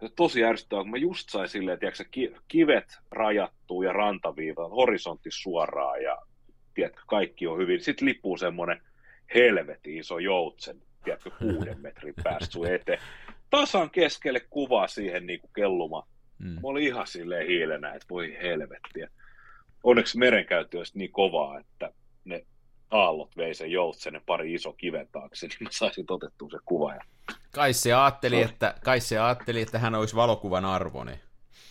se 0.00 0.08
tosi 0.16 0.44
ärsyttävää, 0.44 0.82
kun 0.82 0.90
mä 0.90 0.96
just 0.96 1.28
sain 1.28 1.48
silleen, 1.48 1.74
että 1.74 2.06
tiedätkö, 2.10 2.42
kivet 2.48 2.98
rajattuu 3.10 3.82
ja 3.82 3.92
rantaviiva, 3.92 4.68
horisontti 4.68 5.30
suoraan, 5.32 6.02
ja 6.02 6.18
tiedätkö, 6.74 7.02
kaikki 7.06 7.46
on 7.46 7.58
hyvin. 7.58 7.80
Sitten 7.80 8.08
lipuu 8.08 8.36
semmoinen 8.36 8.82
helvetin 9.34 9.98
iso 9.98 10.18
joutsen, 10.18 10.82
tiedätkö, 11.04 11.30
kuuden 11.38 11.80
metrin 11.80 12.14
päästä 12.24 12.52
sun 12.52 12.66
eteen. 12.66 12.98
Tasan 13.50 13.90
keskelle 13.90 14.40
kuvaa 14.40 14.88
siihen 14.88 15.26
niin 15.26 15.40
kuin 15.40 15.50
kelluma. 15.54 16.08
Mm. 16.38 16.48
Mä 16.48 16.60
olin 16.62 16.86
ihan 16.86 17.06
silleen 17.06 17.46
hiilenä, 17.46 17.94
että 17.94 18.06
voi 18.10 18.36
helvettiä. 18.42 19.10
Onneksi 19.84 20.18
merenkäyttö 20.18 20.78
olisi 20.78 20.98
niin 20.98 21.12
kovaa, 21.12 21.58
että 21.58 21.92
ne 22.24 22.44
aallot 22.90 23.36
vei 23.36 23.54
sen 23.54 23.70
joutsenen 23.70 24.22
pari 24.26 24.54
iso 24.54 24.72
kiven 24.72 25.08
taakse, 25.12 25.46
niin 25.46 25.56
mä 25.60 25.68
saisin 25.72 26.04
otettua 26.08 26.48
se 26.50 26.58
kuva. 26.64 26.94
Ja... 26.94 27.00
Kai 27.50 27.72
se 27.72 27.92
ajatteli, 27.92 28.42
että, 28.42 28.74
kai 28.84 29.00
se 29.00 29.18
ajatteli, 29.18 29.60
että 29.60 29.78
hän 29.78 29.94
olisi 29.94 30.16
valokuvan 30.16 30.64
arvoinen. 30.64 31.20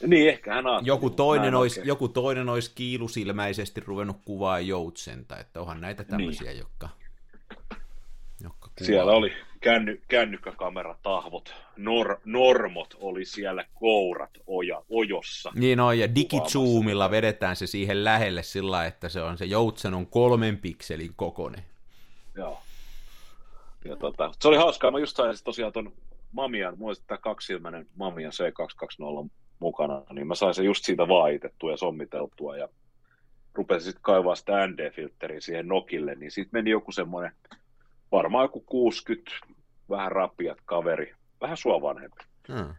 Niin, 0.07 0.29
ehkä 0.29 0.53
hän 0.53 0.67
ajatteli, 0.67 0.87
Joku 0.87 1.09
toinen, 1.09 1.47
en 1.47 1.55
olisi, 1.55 1.79
oikein- 1.79 1.87
joku 1.87 2.07
toinen 2.07 2.49
olisi 2.49 2.71
kiilusilmäisesti 2.75 3.81
ruvennut 3.85 4.17
kuvaa 4.25 4.59
joutsenta, 4.59 5.39
että 5.39 5.61
onhan 5.61 5.81
näitä 5.81 6.03
tämmöisiä, 6.03 6.51
niin. 6.51 6.59
jotka, 6.59 6.89
jotka 8.43 8.69
kuvaa. 8.69 8.85
Siellä 8.85 9.11
oli 9.11 9.33
känny, 9.61 10.01
kännykkäkameratahvot, 10.07 11.53
nor, 11.77 12.19
normot 12.25 12.97
oli 12.99 13.25
siellä 13.25 13.65
kourat 13.79 14.31
oja, 14.47 14.83
ojossa. 14.89 15.51
Niin 15.55 15.79
on, 15.79 15.99
ja 15.99 16.15
digizoomilla 16.15 17.11
vedetään 17.11 17.55
se 17.55 17.67
siihen 17.67 18.03
lähelle 18.03 18.43
sillä 18.43 18.85
että 18.85 19.09
se 19.09 19.21
on 19.21 19.37
se 19.37 19.45
joutsen 19.45 19.93
on 19.93 20.07
kolmen 20.07 20.57
pikselin 20.57 21.11
kokonen. 21.15 21.63
Joo. 22.35 22.59
Ja 23.85 23.95
tota, 23.95 24.31
se 24.39 24.47
oli 24.47 24.57
hauskaa, 24.57 24.91
mä 24.91 24.99
just 24.99 25.15
sain 25.15 25.35
tosiaan 25.43 25.73
ton 25.73 25.93
Mamian, 26.31 26.77
mulla 26.77 26.93
tämä 27.07 27.17
kaksilmäinen 27.17 27.87
Mamian 27.95 28.31
C220 28.31 29.29
mukana, 29.59 30.03
niin 30.13 30.27
mä 30.27 30.35
sain 30.35 30.53
sen 30.53 30.65
just 30.65 30.85
siitä 30.85 31.07
vaitettua 31.07 31.71
ja 31.71 31.77
sommiteltua 31.77 32.57
ja 32.57 32.69
rupesin 33.53 33.85
sitten 33.85 34.01
kaivaa 34.01 34.35
sitä 34.35 34.67
ND-filtteriä 34.67 35.41
siihen 35.41 35.67
nokille, 35.67 36.15
niin 36.15 36.31
siitä 36.31 36.49
meni 36.53 36.69
joku 36.69 36.91
semmoinen, 36.91 37.31
varmaan 38.11 38.43
joku 38.43 38.59
60, 38.61 39.31
vähän 39.89 40.11
rapiat 40.11 40.57
kaveri, 40.65 41.13
vähän 41.41 41.57
sua 41.57 41.81
vanhempi. 41.81 42.23
Hmm. 42.47 42.75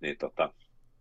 Niin 0.00 0.16
tota, 0.18 0.52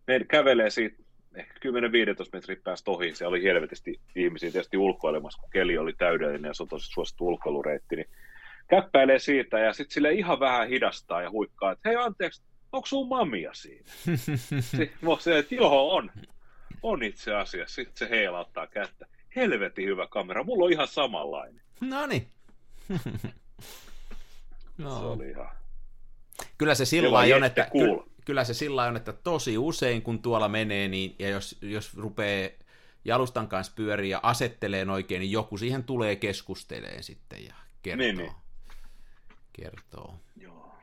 ne 0.08 0.20
kävelee 0.20 0.70
siitä 0.70 1.04
ehkä 1.36 1.70
10-15 1.70 2.30
metrin 2.34 2.62
päästä 2.64 2.92
ohi, 2.92 3.16
se 3.16 3.28
oli 3.28 3.44
helvetisti 3.44 4.00
ihmisiä 4.16 4.52
tietysti 4.52 4.78
ulkoilemassa, 4.78 5.42
kun 5.42 5.50
keli 5.50 5.78
oli 5.78 5.94
täydellinen 5.94 6.50
ja 6.50 6.54
se 6.54 6.64
on 6.64 6.70
tosi 6.70 6.92
suosittu 6.92 7.28
ulkoilureitti, 7.28 7.96
niin 7.96 8.10
käppäilee 8.68 9.20
siitä 9.20 9.60
ja 9.60 9.74
sitten 9.74 9.94
sille 9.94 10.12
ihan 10.12 10.40
vähän 10.40 10.68
hidastaa 10.68 11.22
ja 11.22 11.32
huikkaa, 11.32 11.72
että 11.72 11.90
hei 11.90 11.96
anteeksi, 11.96 12.42
onko 12.72 12.86
sun 12.86 13.08
mamia 13.08 13.54
siinä? 13.54 13.86
Sitten 14.60 15.18
se, 15.20 15.38
että 15.38 15.56
joo 15.56 15.96
on, 15.96 16.12
on 16.84 17.04
itse 17.04 17.36
asiassa. 17.36 17.76
Sitten 17.76 17.98
se 17.98 18.10
heilauttaa 18.10 18.68
kättä. 18.68 19.06
Helvetin 19.36 19.86
hyvä 19.86 20.08
kamera, 20.08 20.44
mulla 20.44 20.66
on 20.66 20.72
ihan 20.72 20.88
samanlainen. 20.88 21.62
no 21.82 22.06
niin. 22.06 22.28
Se 24.80 24.84
no. 24.84 25.12
oli 25.12 25.30
ihan... 25.30 25.50
Kyllä 26.58 26.76
se 26.76 26.86
sillä 26.86 27.20
on, 27.20 27.44
että, 27.44 27.70
cool. 27.72 28.00
ky, 28.04 28.12
kyllä 28.26 28.44
se 28.44 28.54
sillä 28.54 28.84
on, 28.84 28.98
että 28.98 29.14
tosi 29.14 29.58
usein 29.58 30.02
kun 30.02 30.22
tuolla 30.22 30.50
menee, 30.50 30.88
niin, 30.88 31.16
ja 31.20 31.30
jos, 31.30 31.58
jos 31.62 31.98
rupeaa 31.98 32.50
jalustan 33.06 33.48
kanssa 33.48 33.74
pyöriä 33.76 34.18
ja 34.18 34.20
asettelee 34.24 34.86
oikein, 34.92 35.20
niin 35.20 35.32
joku 35.32 35.58
siihen 35.58 35.84
tulee 35.84 36.16
keskusteleen 36.16 37.04
sitten 37.04 37.46
ja 37.46 37.54
kertoo. 37.82 38.06
Niin, 38.06 38.18
niin. 38.18 38.32
kertoo. 39.54 40.20
Joo. 40.38 40.76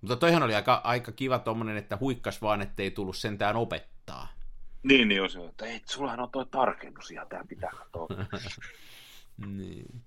Mutta 0.00 0.16
toihan 0.16 0.42
oli 0.42 0.54
aika, 0.54 0.80
aika 0.84 1.12
kiva 1.12 1.38
tommonen, 1.38 1.76
että 1.76 1.98
huikkas 2.00 2.42
vaan, 2.42 2.62
ettei 2.62 2.90
tullut 2.90 3.16
sentään 3.16 3.56
opettaa. 3.56 4.28
Niin, 4.82 5.08
niin 5.08 5.22
on 5.22 5.30
se, 5.30 5.44
että 5.44 5.66
ei, 5.66 5.80
sullahan 5.84 6.20
on 6.20 6.30
toi 6.30 6.46
tarkennus 6.46 7.10
ihan, 7.10 7.28
tää 7.28 7.44
pitää 7.48 7.70
katsoa. 7.70 8.08
Niin. 9.46 10.02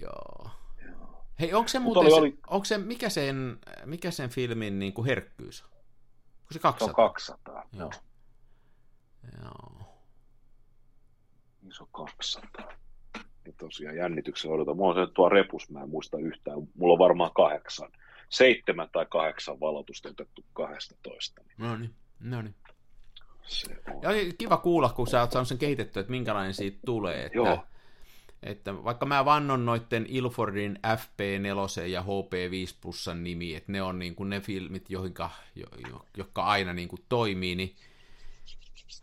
Joo. 0.00 0.50
Joo. 0.90 1.24
Hei, 1.40 1.54
onko 1.54 1.68
se 1.68 1.78
Mut 1.78 1.84
muuten, 1.84 2.02
oli- 2.02 2.10
se, 2.10 2.16
oli- 2.20 2.38
onko 2.46 2.64
se, 2.64 2.78
mikä 2.78 3.08
sen, 3.08 3.58
mikä 3.84 4.10
sen 4.10 4.30
filmin 4.30 4.78
niin 4.78 4.92
kuin 4.92 5.06
herkkyys 5.06 5.62
on? 5.62 5.70
Onko 5.70 6.52
se 6.52 6.58
Se 6.58 6.68
on 6.68 6.94
200? 6.94 6.94
200. 6.94 7.68
Joo. 7.78 7.90
Joo. 9.42 9.96
Iso 11.68 11.86
200. 11.92 12.68
Ja 13.46 13.52
tosiaan 13.58 13.96
jännityksellä 13.96 14.54
odotan. 14.54 14.76
Mulla 14.76 15.00
on 15.00 15.06
se 15.08 15.12
tuo 15.14 15.28
repus, 15.28 15.70
mä 15.70 15.82
en 15.82 15.88
muista 15.88 16.18
yhtään. 16.18 16.58
Mulla 16.74 16.92
on 16.92 16.98
varmaan 16.98 17.30
kahdeksan. 17.34 17.92
Seitsemän 18.28 18.88
tai 18.92 19.06
kahdeksan 19.10 19.60
valotusta 19.60 20.08
otettu 20.08 20.44
12. 20.52 21.42
Niin 21.42 21.54
No 21.58 21.76
niin, 21.76 21.94
no 22.20 22.42
niin. 22.42 22.54
se 23.46 23.76
on. 23.94 24.02
Ja 24.02 24.08
oli 24.08 24.32
kiva 24.38 24.56
kuulla, 24.56 24.88
kun 24.88 25.06
sä 25.06 25.20
oot 25.20 25.32
saanut 25.32 25.48
sen 25.48 25.58
kehitettyä, 25.58 26.00
että 26.00 26.10
minkälainen 26.10 26.54
siitä 26.54 26.78
tulee. 26.86 27.24
Että, 27.24 27.38
Joo. 27.38 27.64
Että 28.42 28.84
vaikka 28.84 29.06
mä 29.06 29.24
vannon 29.24 29.66
noitten 29.66 30.06
Ilfordin 30.08 30.78
FP4 30.86 31.86
ja 31.86 32.02
HP5 32.02 32.76
Plusan 32.80 33.24
nimi, 33.24 33.54
että 33.54 33.72
ne 33.72 33.82
on 33.82 33.98
niin 33.98 34.14
kuin 34.14 34.30
ne 34.30 34.40
filmit, 34.40 34.90
joihinka, 34.90 35.30
jo, 35.56 35.66
jo, 35.90 36.06
jotka 36.16 36.42
aina 36.42 36.72
niin 36.72 36.88
kuin 36.88 37.04
toimii, 37.08 37.54
niin 37.54 37.76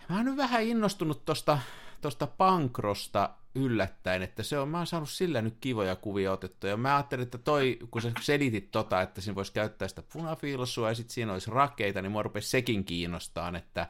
mä 0.09 0.15
oon 0.15 0.25
nyt 0.25 0.37
vähän 0.37 0.63
innostunut 0.63 1.25
tosta, 1.25 1.59
tosta 2.01 2.27
Pankrosta 2.27 3.29
yllättäen, 3.55 4.21
että 4.21 4.43
se 4.43 4.59
on, 4.59 4.69
mä 4.69 4.77
oon 4.77 4.87
saanut 4.87 5.09
sillä 5.09 5.41
nyt 5.41 5.57
kivoja 5.61 5.95
kuvia 5.95 6.31
otettuja. 6.31 6.73
Ja 6.73 6.77
mä 6.77 6.95
ajattelin, 6.95 7.23
että 7.23 7.37
toi, 7.37 7.79
kun 7.91 8.01
sä 8.01 8.11
selitit 8.21 8.71
tota, 8.71 9.01
että 9.01 9.21
siinä 9.21 9.35
voisi 9.35 9.53
käyttää 9.53 9.87
sitä 9.87 10.03
punafiilsua 10.13 10.89
ja 10.89 10.95
sitten 10.95 11.13
siinä 11.13 11.33
olisi 11.33 11.51
rakeita, 11.51 12.01
niin 12.01 12.11
mua 12.11 12.23
rupesi 12.23 12.49
sekin 12.49 12.85
kiinnostaan, 12.85 13.55
että 13.55 13.87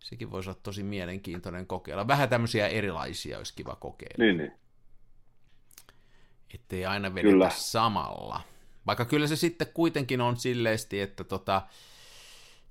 sekin 0.00 0.30
voisi 0.30 0.50
olla 0.50 0.60
tosi 0.62 0.82
mielenkiintoinen 0.82 1.66
kokeilla. 1.66 2.08
Vähän 2.08 2.28
tämmöisiä 2.28 2.68
erilaisia 2.68 3.38
olisi 3.38 3.54
kiva 3.54 3.76
kokeilla, 3.76 4.24
Niin, 4.24 4.36
niin. 4.36 4.52
Ettei 6.54 6.86
aina 6.86 7.14
vedetä 7.14 7.32
Kyllä. 7.32 7.50
samalla. 7.50 8.40
Vaikka 8.86 9.04
kyllä 9.04 9.26
se 9.26 9.36
sitten 9.36 9.68
kuitenkin 9.74 10.20
on 10.20 10.36
silleesti, 10.36 11.00
että 11.00 11.24
tota, 11.24 11.62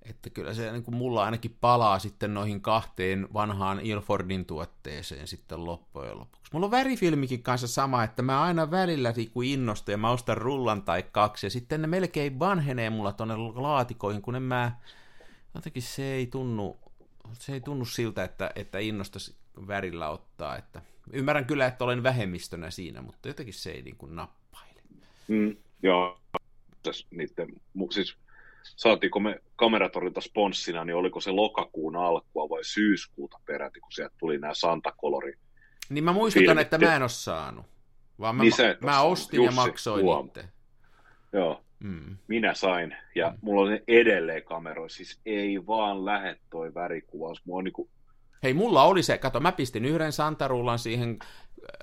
että 0.10 0.30
kyllä 0.30 0.54
se 0.54 0.72
niin 0.72 0.84
kuin 0.84 0.96
mulla 0.96 1.24
ainakin 1.24 1.58
palaa 1.62 2.00
sitten 2.00 2.34
noihin 2.34 2.62
kahteen 2.62 3.28
vanhaan 3.34 3.80
Ilfordin 3.80 4.46
tuotteeseen 4.46 5.28
sitten 5.28 5.66
loppujen 5.66 6.20
lopuksi. 6.20 6.52
Mulla 6.54 6.66
on 6.66 6.72
värifilmikin 6.72 7.44
kanssa 7.44 7.68
sama, 7.68 8.04
että 8.04 8.22
mä 8.22 8.42
aina 8.42 8.72
välillä 8.72 9.14
kun 9.34 9.44
innostun 9.44 9.92
ja 9.92 9.98
mä 9.98 10.10
ostan 10.10 10.38
rullan 10.38 10.82
tai 10.82 11.04
kaksi 11.12 11.46
ja 11.46 11.50
sitten 11.50 11.82
ne 11.82 11.88
melkein 11.88 12.40
vanhenee 12.40 12.90
mulla 12.90 13.14
tonne 13.14 13.38
laatikoihin, 13.38 14.22
kun 14.22 14.36
en 14.36 14.44
mä, 14.44 14.72
jotenkin 15.56 15.84
se 15.84 16.04
ei 16.04 16.28
tunnu, 16.28 16.78
se 17.34 17.54
ei 17.54 17.62
tunnu 17.62 17.86
siltä, 17.86 18.24
että, 18.24 18.52
että 18.56 18.80
innostaisi 18.80 19.36
värillä 19.68 20.10
ottaa, 20.10 20.58
että 20.58 20.82
ymmärrän 21.14 21.46
kyllä, 21.46 21.66
että 21.66 21.84
olen 21.84 22.04
vähemmistönä 22.04 22.70
siinä, 22.72 23.02
mutta 23.02 23.28
jotenkin 23.28 23.54
se 23.54 23.72
ei 23.72 23.82
niin 23.82 23.98
kuin 23.98 24.16
nappaile. 24.16 24.82
Mm, 25.28 25.56
joo. 25.84 26.20
Tässä 26.84 27.08
niiden, 27.12 27.48
siis 27.92 28.18
saatiinko 28.76 29.20
me 29.20 29.42
kameratorilta 29.56 30.22
sponssina, 30.22 30.86
niin 30.86 30.96
oliko 30.96 31.22
se 31.22 31.32
lokakuun 31.32 31.96
alkua 31.96 32.50
vai 32.50 32.64
syyskuuta 32.64 33.40
peräti, 33.46 33.80
kun 33.80 33.92
sieltä 33.92 34.16
tuli 34.20 34.38
nämä 34.38 34.54
Santa 34.54 34.94
Colori. 35.02 35.34
Niin 35.90 36.04
mä 36.04 36.14
muistutan, 36.14 36.46
Filmit. 36.48 36.62
että 36.62 36.78
mä 36.78 36.96
en 36.96 37.02
ole 37.02 37.10
saanut. 37.10 37.66
Vaan 38.20 38.36
mä, 38.36 38.44
Niin 38.44 38.54
mä 38.82 39.02
ostin 39.02 39.38
ja 39.42 39.46
Jussi, 39.46 39.56
maksoin 39.56 40.04
huom. 40.04 40.28
itse. 40.28 40.46
Joo, 41.34 41.62
Mm. 41.80 42.18
minä 42.28 42.54
sain, 42.54 42.96
ja 43.16 43.36
mulla 43.42 43.62
on 43.72 43.80
edelleen 43.88 44.44
kameroissa, 44.44 44.98
siis 44.98 45.20
ei 45.26 45.68
vaan 45.68 46.06
lähde 46.06 46.40
toi 46.50 46.74
värikuvaus. 46.74 47.46
Mua 47.46 47.58
on 47.58 47.64
niinku, 47.64 47.90
Hei, 48.44 48.54
mulla 48.54 48.84
oli 48.84 49.04
se, 49.04 49.18
kato, 49.18 49.40
mä 49.40 49.52
pistin 49.52 49.86
yhden 49.86 50.12
santarullan 50.12 50.80
siihen, 50.80 51.20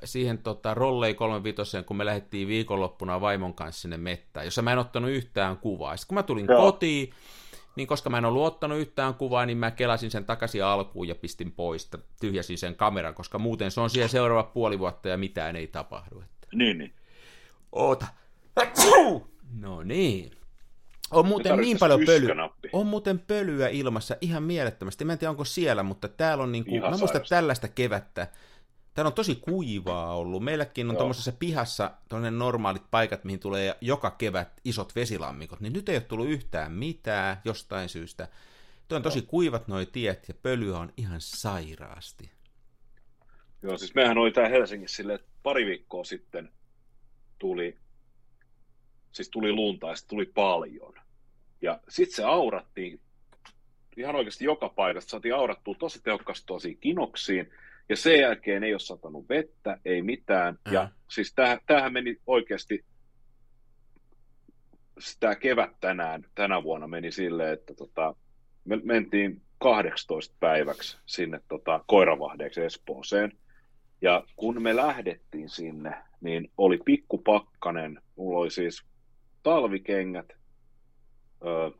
siihen 0.05 0.38
tota, 0.38 0.75
rollei 0.75 1.14
35, 1.14 1.83
kun 1.83 1.97
me 1.97 2.05
lähdettiin 2.05 2.49
viikonloppuna 2.49 3.21
vaimon 3.21 3.55
kanssa 3.55 3.83
sinne 3.83 3.97
mettään, 3.97 4.47
jossa 4.47 4.62
mä 4.62 4.73
en 4.73 4.79
ottanut 4.79 5.11
yhtään 5.11 5.57
kuvaa. 5.57 5.97
Sitten 5.97 6.09
kun 6.09 6.14
mä 6.14 6.23
tulin 6.23 6.47
Joo. 6.49 6.62
kotiin, 6.62 7.11
niin 7.77 7.88
koska 7.88 8.11
mä 8.11 8.19
en 8.19 8.25
ollut 8.25 8.47
ottanut 8.47 8.79
yhtään 8.79 9.14
kuvaa, 9.14 9.47
niin 9.47 9.59
mä 9.59 9.71
kelasin 9.71 10.11
sen 10.11 10.25
takaisin 10.25 10.64
alkuun 10.64 11.09
ja 11.09 11.14
pistin 11.14 11.53
pois, 11.53 11.90
tyhjäsin 12.21 12.59
sen 12.59 12.75
kameran, 12.75 13.14
koska 13.14 13.38
muuten 13.38 13.71
se 13.71 13.81
on 13.81 13.90
siellä 13.90 14.09
seuraava 14.09 14.43
puoli 14.43 14.79
vuotta 14.79 15.09
ja 15.09 15.17
mitään 15.17 15.57
ei 15.57 15.67
tapahdu. 15.67 16.21
Että... 16.21 16.49
Niin, 16.55 16.79
niin. 16.79 16.95
Oota. 17.73 18.07
No 19.61 19.83
niin. 19.83 20.31
On 21.11 21.27
muuten 21.27 21.59
niin 21.59 21.79
paljon 21.79 22.01
pölyä. 22.07 22.51
On 22.73 22.87
muuten 22.87 23.19
pölyä 23.19 23.69
ilmassa 23.69 24.17
ihan 24.21 24.43
mielettömästi. 24.43 25.05
Mä 25.05 25.12
en 25.12 25.19
tiedä, 25.19 25.31
onko 25.31 25.45
siellä, 25.45 25.83
mutta 25.83 26.09
täällä 26.09 26.45
on 26.45 26.53
niin 26.53 26.64
kuin, 26.64 26.81
mä 26.81 26.97
muistan 26.99 27.23
tällaista 27.29 27.69
kevättä. 27.69 28.27
Täällä 28.95 29.09
on 29.09 29.14
tosi 29.14 29.35
kuivaa 29.35 30.17
ollut. 30.17 30.45
Meilläkin 30.45 30.90
on 30.90 30.97
tuommoisessa 30.97 31.33
pihassa 31.33 31.90
normaalit 32.31 32.83
paikat, 32.90 33.25
mihin 33.25 33.40
tulee 33.40 33.77
joka 33.81 34.11
kevät 34.11 34.49
isot 34.64 34.97
vesilammikot, 34.97 35.61
niin 35.61 35.73
nyt 35.73 35.88
ei 35.88 35.97
ole 35.97 36.03
tullut 36.03 36.29
yhtään 36.29 36.73
mitään 36.73 37.37
jostain 37.45 37.88
syystä. 37.88 38.29
Tuo 38.88 38.97
on 38.97 39.03
tosi 39.03 39.19
Joo. 39.19 39.27
kuivat 39.27 39.69
noi 39.69 39.87
tiet 39.87 40.29
ja 40.29 40.35
pölyä 40.35 40.79
on 40.79 40.93
ihan 40.97 41.21
sairaasti. 41.21 42.31
Joo, 43.62 43.79
siis 43.79 43.95
mehän 43.95 44.19
oli 44.19 44.33
tää 44.33 44.49
Helsingissä 44.49 44.97
silleen, 44.97 45.21
että 45.21 45.31
pari 45.43 45.67
viikkoa 45.67 46.05
sitten 46.05 46.53
tuli, 47.38 47.79
siis 49.14 49.31
tuli 49.31 49.53
lunta 49.53 49.87
ja 49.87 49.94
tuli 50.09 50.27
paljon. 50.27 50.94
Ja 51.62 51.81
sitten 51.88 52.16
se 52.16 52.24
aurattiin 52.24 53.00
ihan 53.96 54.16
oikeasti 54.16 54.44
joka 54.44 54.68
paikasta. 54.68 55.11
Saatiin 55.11 55.35
aurattua 55.35 55.74
tosi 55.79 56.03
tehokkaasti 56.03 56.46
tosi 56.46 56.74
kinoksiin. 56.74 57.50
Ja 57.88 57.96
sen 57.96 58.20
jälkeen 58.20 58.64
ei 58.64 58.74
ole 58.74 58.81
satanut 58.81 59.29
vettä, 59.29 59.79
ei 59.85 60.03
mitään. 60.03 60.59
Mm. 60.66 60.72
Ja 60.72 60.88
siis 61.11 61.35
tämähän 61.66 61.92
meni 61.92 62.16
oikeasti, 62.27 62.85
tämä 65.20 65.35
kevät 65.35 65.70
tänään, 65.81 66.24
tänä 66.35 66.62
vuonna 66.62 66.87
meni 66.87 67.12
silleen, 67.12 67.53
että 67.53 67.74
tota, 67.74 68.14
me 68.64 68.81
mentiin 68.83 69.42
18 69.59 70.37
päiväksi 70.40 70.98
sinne 71.07 71.40
tota, 71.48 71.85
koiravahdeeksi 71.87 72.61
Espooseen. 72.61 73.33
Ja 74.03 74.24
kun 74.37 74.62
me 74.62 74.77
lähdettiin 74.77 75.48
sinne, 75.48 75.94
niin 76.20 76.50
oli 76.59 76.79
pikkupakkanen, 76.85 78.00
mulla 78.16 78.38
oli 78.38 78.50
siis 78.50 78.85
talvikengät, 79.44 80.33
öö, 81.46 81.70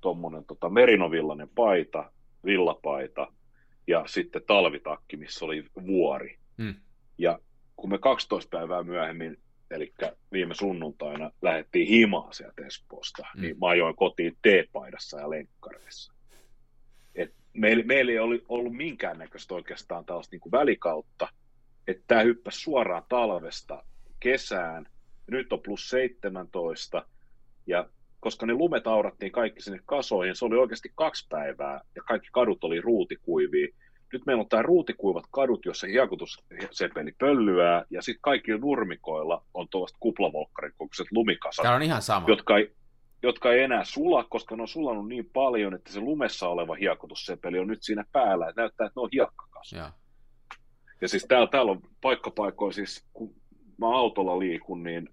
tuommoinen 0.00 0.44
tota, 0.44 0.68
merinovillainen 0.68 1.48
paita, 1.54 2.12
villapaita 2.44 3.32
ja 3.86 4.04
sitten 4.06 4.42
talvitakki, 4.46 5.16
missä 5.16 5.44
oli 5.44 5.64
vuori. 5.86 6.38
Hmm. 6.62 6.74
Ja 7.18 7.38
kun 7.76 7.90
me 7.90 7.98
12 7.98 8.58
päivää 8.58 8.82
myöhemmin, 8.82 9.36
eli 9.70 9.94
viime 10.32 10.54
sunnuntaina, 10.54 11.30
lähdettiin 11.42 11.88
himaa 11.88 12.32
sieltä 12.32 12.66
Espoosta, 12.66 13.22
hmm. 13.34 13.42
niin 13.42 13.58
mä 13.58 13.68
ajoin 13.68 13.96
kotiin 13.96 14.36
teepaidassa 14.42 15.20
ja 15.20 15.30
lenkkareissa. 15.30 16.14
Et 17.14 17.34
meillä, 17.52 17.84
meillä 17.84 18.12
ei 18.12 18.18
oli 18.18 18.44
ollut 18.48 18.76
minkäännäköistä 18.76 19.54
oikeastaan 19.54 20.04
tällaista 20.04 20.34
niin 20.34 20.40
kuin 20.40 20.52
välikautta, 20.52 21.28
että 21.88 22.04
tämä 22.06 22.22
hyppäsi 22.22 22.60
suoraan 22.60 23.02
talvesta 23.08 23.84
kesään, 24.20 24.86
nyt 25.30 25.52
on 25.52 25.60
plus 25.60 25.90
17, 25.90 27.06
ja 27.66 27.88
koska 28.20 28.46
ne 28.46 28.54
lumet 28.54 28.86
aurattiin 28.86 29.32
kaikki 29.32 29.62
sinne 29.62 29.80
kasoihin, 29.86 30.36
se 30.36 30.44
oli 30.44 30.56
oikeasti 30.56 30.92
kaksi 30.94 31.26
päivää 31.30 31.80
ja 31.96 32.02
kaikki 32.02 32.28
kadut 32.32 32.64
oli 32.64 32.80
ruutikuivia. 32.80 33.68
Nyt 34.12 34.26
meillä 34.26 34.40
on 34.40 34.48
tämä 34.48 34.62
ruutikuivat 34.62 35.24
kadut, 35.30 35.64
jossa 35.64 35.86
hiekotussepeli 35.86 37.12
pöllyää 37.18 37.84
ja 37.90 38.02
sitten 38.02 38.22
kaikilla 38.22 38.60
nurmikoilla 38.60 39.44
on 39.54 39.68
tuollaiset 39.68 39.96
kuplavolkkarin 40.00 40.72
kokoiset 40.78 41.06
lumikasat. 41.10 41.62
Tämä 41.62 41.74
on 41.74 41.82
ihan 41.82 42.02
sama. 42.02 42.28
Jotka 42.28 42.58
ei, 42.58 42.72
jotka 43.22 43.52
ei 43.52 43.62
enää 43.62 43.84
sula, 43.84 44.24
koska 44.24 44.56
ne 44.56 44.62
on 44.62 44.68
sulanut 44.68 45.08
niin 45.08 45.30
paljon, 45.32 45.74
että 45.74 45.92
se 45.92 46.00
lumessa 46.00 46.48
oleva 46.48 46.74
hiekotussepeli 46.74 47.58
on 47.58 47.66
nyt 47.66 47.82
siinä 47.82 48.04
päällä, 48.12 48.48
että 48.48 48.60
näyttää, 48.62 48.86
että 48.86 49.00
ne 49.00 49.02
on 49.02 49.08
hiekkakas. 49.12 49.72
Ja, 49.72 49.92
ja 51.00 51.08
siis 51.08 51.26
täällä, 51.28 51.46
täällä 51.46 51.72
on 51.72 51.80
paikkapaikoin, 52.00 52.72
siis 52.72 53.06
kun 53.12 53.34
mä 53.78 53.96
autolla 53.96 54.38
liikun, 54.38 54.82
niin 54.82 55.08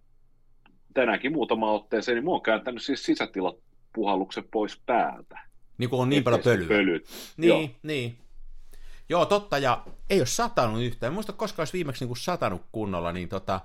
tänäänkin 0.94 1.32
muutama 1.32 1.72
otteeseen, 1.72 2.16
niin 2.16 2.26
mä 2.26 2.32
oon 2.32 2.42
kääntänyt 2.42 2.84
siis 2.84 3.04
sisätilat 3.04 3.56
puhalluksen 3.94 4.44
pois 4.52 4.82
päältä. 4.86 5.40
Niin 5.78 5.90
kuin 5.90 6.02
on 6.02 6.10
niin 6.10 6.24
paljon 6.24 6.42
pölyä. 6.44 6.68
Pölyt. 6.68 7.08
Niin, 7.38 7.50
Joo. 7.50 7.70
niin. 7.84 8.18
Joo, 9.10 9.26
totta, 9.26 9.58
ja 9.58 9.84
ei 10.10 10.20
ole 10.20 10.26
satanut 10.26 10.82
yhtään. 10.82 11.10
En 11.10 11.14
muista 11.14 11.34
koskaan 11.34 11.62
olisi 11.62 11.74
viimeksi 11.74 12.06
niin 12.06 12.18
satanut 12.18 12.62
kunnolla, 12.72 13.12
niin 13.12 13.30
tota, 13.30 13.60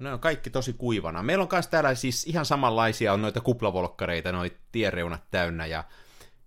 ne 0.00 0.12
on 0.12 0.20
kaikki 0.20 0.50
tosi 0.50 0.72
kuivana. 0.72 1.22
Meillä 1.22 1.42
on 1.42 1.48
myös 1.52 1.68
täällä 1.68 1.94
siis 1.94 2.24
ihan 2.26 2.46
samanlaisia, 2.46 3.12
on 3.12 3.22
noita 3.22 3.40
kuplavolkkareita, 3.40 4.32
noita 4.32 4.56
tiereunat 4.72 5.22
täynnä, 5.30 5.66
ja, 5.66 5.84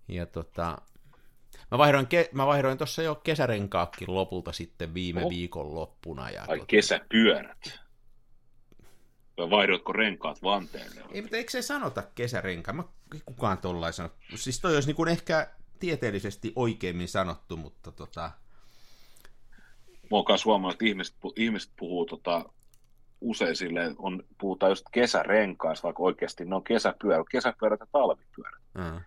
ja 0.07 0.25
tota, 0.25 0.77
mä 1.71 1.77
vaihdoin, 1.77 2.07
ke, 2.07 2.29
mä 2.31 2.47
vaihdoin 2.47 2.77
tuossa 2.77 3.03
jo 3.03 3.15
kesärenkaakin 3.15 4.15
lopulta 4.15 4.51
sitten 4.51 4.93
viime 4.93 5.23
oh. 5.23 5.29
viikon 5.29 5.75
loppuna. 5.75 6.29
Ja 6.29 6.41
Ai 6.47 6.57
tota, 6.57 6.65
kesäpyörät. 6.67 7.79
Vai 9.37 9.49
vaihdotko 9.49 9.93
renkaat 9.93 10.43
vanteelle? 10.43 11.01
Ei, 11.11 11.21
mutta 11.21 11.37
eikö 11.37 11.51
se 11.51 11.61
sanota 11.61 12.03
kesärenka? 12.15 12.73
Mä 12.73 12.83
kukaan 13.25 13.57
tollain 13.57 13.93
sano. 13.93 14.09
Siis 14.35 14.61
toi 14.61 14.75
olisi 14.75 14.87
niin 14.89 14.95
kuin 14.95 15.09
ehkä 15.09 15.49
tieteellisesti 15.79 16.53
oikeimmin 16.55 17.07
sanottu, 17.07 17.57
mutta 17.57 17.91
tota... 17.91 18.31
Mä 20.11 20.17
oon 20.17 20.25
huomannut, 20.45 20.73
että 20.73 20.85
ihmiset, 20.85 21.15
ihmiset 21.35 21.71
puhuu 21.79 22.05
tota, 22.05 22.45
usein 23.21 23.55
silleen, 23.55 23.95
on, 23.97 24.23
puhutaan 24.37 24.71
just 24.71 24.85
kesärenkaista, 24.91 25.85
vaikka 25.85 26.03
oikeasti 26.03 26.45
ne 26.45 26.55
on 26.55 26.63
kesäpyörät, 26.63 27.27
kesäpyörät 27.31 27.79
ja 27.79 27.87
talvipyörät. 27.91 28.61
Mm. 28.73 29.01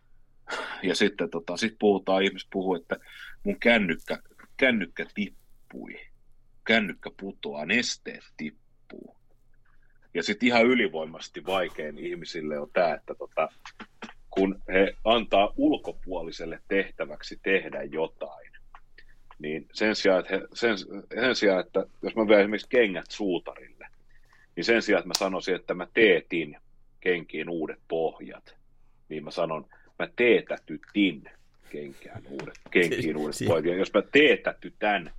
Ja 0.82 0.94
sitten 0.94 1.30
tota, 1.30 1.56
sit 1.56 1.76
puhutaan, 1.78 2.22
ihmiset 2.22 2.48
puhuu, 2.52 2.74
että 2.74 2.96
mun 3.44 3.60
kännykkä, 3.60 4.18
kännykkä 4.56 5.06
tippui, 5.14 6.00
kännykkä 6.64 7.10
putoaa, 7.20 7.66
nesteet 7.66 8.24
tippuu. 8.36 8.67
Ja 10.14 10.22
sitten 10.22 10.46
ihan 10.46 10.66
ylivoimasti 10.66 11.46
vaikein 11.46 11.98
ihmisille 11.98 12.58
on 12.58 12.70
tämä, 12.72 12.94
että 12.94 13.14
tota, 13.14 13.48
kun 14.30 14.62
he 14.68 14.94
antaa 15.04 15.52
ulkopuoliselle 15.56 16.60
tehtäväksi 16.68 17.40
tehdä 17.42 17.82
jotain, 17.82 18.52
niin 19.38 19.66
sen 19.72 19.96
sijaan, 19.96 20.20
että, 20.20 20.36
he, 20.36 20.48
sen, 20.54 20.78
sen 21.14 21.36
sijaan, 21.36 21.60
että 21.60 21.86
jos 22.02 22.16
mä 22.16 22.28
vien 22.28 22.40
esimerkiksi 22.40 22.68
kengät 22.70 23.10
suutarille, 23.10 23.86
niin 24.56 24.64
sen 24.64 24.82
sijaan, 24.82 24.98
että 24.98 25.08
mä 25.08 25.14
sanoisin, 25.18 25.54
että 25.54 25.74
mä 25.74 25.86
teetin 25.94 26.56
kenkiin 27.00 27.50
uudet 27.50 27.78
pohjat, 27.88 28.56
niin 29.08 29.24
mä 29.24 29.30
sanon, 29.30 29.66
mä 29.98 30.08
teetätytin 30.16 31.30
kenkään 31.70 32.22
uudet, 32.26 32.54
kenkiin 32.70 33.16
uudet 33.16 33.36
pohjat. 33.46 33.64
Ja 33.64 33.74
jos 33.74 33.94
mä 33.94 34.02
teetätytän, 34.12 35.12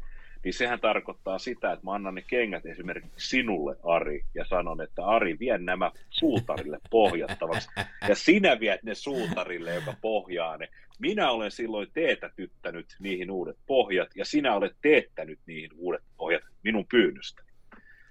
niin 0.43 0.54
sehän 0.54 0.80
tarkoittaa 0.80 1.39
sitä, 1.39 1.71
että 1.71 1.86
mä 1.86 1.93
annan 1.93 2.15
ne 2.15 2.21
kengät 2.21 2.65
esimerkiksi 2.65 3.30
sinulle, 3.30 3.75
Ari, 3.84 4.21
ja 4.36 4.45
sanon, 4.45 4.82
että 4.82 5.06
Ari, 5.06 5.39
vie 5.39 5.58
nämä 5.58 5.91
suutarille 6.10 6.78
pohjattavaksi, 6.89 7.69
ja 8.08 8.15
sinä 8.15 8.60
viet 8.60 8.84
ne 8.84 8.95
suutarille, 8.95 9.75
joka 9.75 9.93
pohjaa 10.02 10.58
ne. 10.58 10.67
Minä 10.99 11.32
olen 11.32 11.52
silloin 11.52 11.88
teetätyttänyt 11.93 12.95
niihin 12.99 13.32
uudet 13.32 13.58
pohjat, 13.65 14.10
ja 14.15 14.25
sinä 14.25 14.56
olet 14.56 14.75
teettänyt 14.82 15.39
niihin 15.45 15.71
uudet 15.75 16.04
pohjat 16.17 16.43
minun 16.63 16.86
pyynnöstä. 16.91 17.43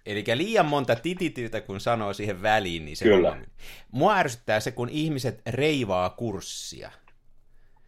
Eli 0.07 0.25
liian 0.35 0.67
monta 0.67 0.97
titityytä, 0.97 1.61
kun 1.61 1.81
sanoo 1.81 2.13
siihen 2.13 2.43
väliin, 2.43 2.85
niin 2.85 2.97
se 2.97 3.05
Kyllä. 3.05 3.31
on... 3.31 3.47
Mua 3.93 4.17
ärsyttää 4.17 4.61
se, 4.61 4.71
kun 4.71 4.89
ihmiset 4.89 5.43
reivaa 5.47 6.11
kurssia. 6.11 6.91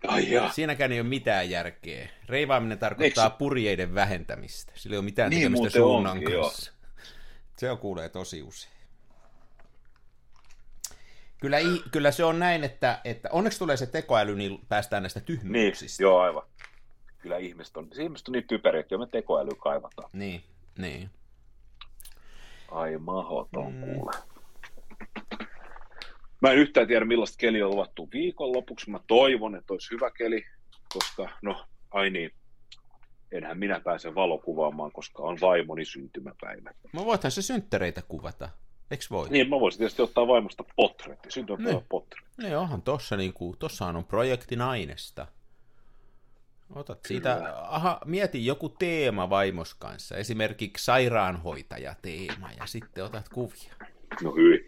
Ai 0.08 0.26
Siinäkään 0.52 0.92
ei 0.92 1.00
ole 1.00 1.08
mitään 1.08 1.50
järkeä. 1.50 2.08
Reivaaminen 2.28 2.78
tarkoittaa 2.78 3.24
Eikö... 3.24 3.36
purjeiden 3.36 3.94
vähentämistä. 3.94 4.72
Sillä 4.74 4.94
ei 4.94 4.98
ole 4.98 5.04
mitään 5.04 5.30
niin, 5.30 5.52
tekemistä 5.52 5.78
suunnan 5.78 6.12
onkin, 6.12 6.40
kanssa. 6.40 6.70
Joo. 6.70 7.04
Se 7.56 7.70
on 7.70 7.78
kuulee 7.78 8.08
tosi 8.08 8.42
usein. 8.42 8.72
Kyllä, 11.40 11.56
kyllä 11.90 12.10
se 12.10 12.24
on 12.24 12.38
näin, 12.38 12.64
että, 12.64 13.00
että 13.04 13.28
onneksi 13.32 13.58
tulee 13.58 13.76
se 13.76 13.86
tekoäly, 13.86 14.34
niin 14.34 14.60
päästään 14.68 15.02
näistä 15.02 15.20
tyhmyyksistä. 15.20 16.02
Niin, 16.02 16.04
joo, 16.04 16.18
aivan. 16.20 16.42
Kyllä 17.18 17.38
ihmiset 17.38 17.76
on, 17.76 17.88
ihmiset 17.98 18.28
on 18.28 18.32
niin 18.32 18.46
typeriä, 18.48 18.80
että 18.80 18.94
jo 18.94 18.98
me 18.98 19.06
tekoäly 19.06 19.50
kaivataan. 19.58 20.10
Niin, 20.12 20.44
niin. 20.78 21.10
Ai 22.70 22.98
mahoton 22.98 23.72
mm. 23.72 23.80
kuule. 23.80 24.12
Mä 26.40 26.50
en 26.50 26.59
yhtään 26.59 26.87
tiedä, 26.87 27.05
millaista 27.05 27.37
keli 27.38 27.62
on 27.62 27.70
luvattu 27.70 28.09
viikonlopuksi. 28.12 28.90
Mä 28.90 29.00
toivon, 29.07 29.57
että 29.57 29.72
olisi 29.72 29.90
hyvä 29.90 30.11
keli, 30.11 30.44
koska 30.94 31.29
no, 31.42 31.64
ai 31.90 32.11
niin, 32.11 32.31
enhän 33.33 33.59
minä 33.59 33.81
pääse 33.81 34.14
valokuvaamaan, 34.14 34.92
koska 34.92 35.22
on 35.22 35.38
vaimoni 35.40 35.85
syntymäpäivä. 35.85 36.74
Mä 36.92 37.05
voithan 37.05 37.31
se 37.31 37.42
synttereitä 37.42 38.03
kuvata. 38.03 38.48
Eiks 38.90 39.11
voi? 39.11 39.29
Niin, 39.31 39.48
mä 39.48 39.61
voisin 39.61 39.79
tietysti 39.79 40.03
ottaa 40.03 40.26
vaimosta 40.29 40.64
potretti, 40.76 41.31
syntymäpäivä 41.31 41.79
niin. 41.79 41.87
potretti. 41.88 42.31
Niin 42.38 42.57
onhan 42.57 42.83
tossa, 42.83 43.16
niin 43.16 43.33
kuin, 43.33 43.59
tossahan 43.59 43.96
on 43.96 44.05
projektin 44.05 44.61
aineesta. 44.61 45.26
Otat 46.74 46.98
siitä, 47.07 47.55
aha, 47.57 47.98
mieti 48.05 48.46
joku 48.46 48.68
teema 48.68 49.31
vaimos 49.31 49.74
kanssa, 49.74 50.16
esimerkiksi 50.16 50.85
sairaanhoitaja-teema, 50.85 52.53
ja 52.53 52.66
sitten 52.66 53.05
otat 53.05 53.29
kuvia. 53.29 53.74
No 54.22 54.35
hyvin. 54.35 54.66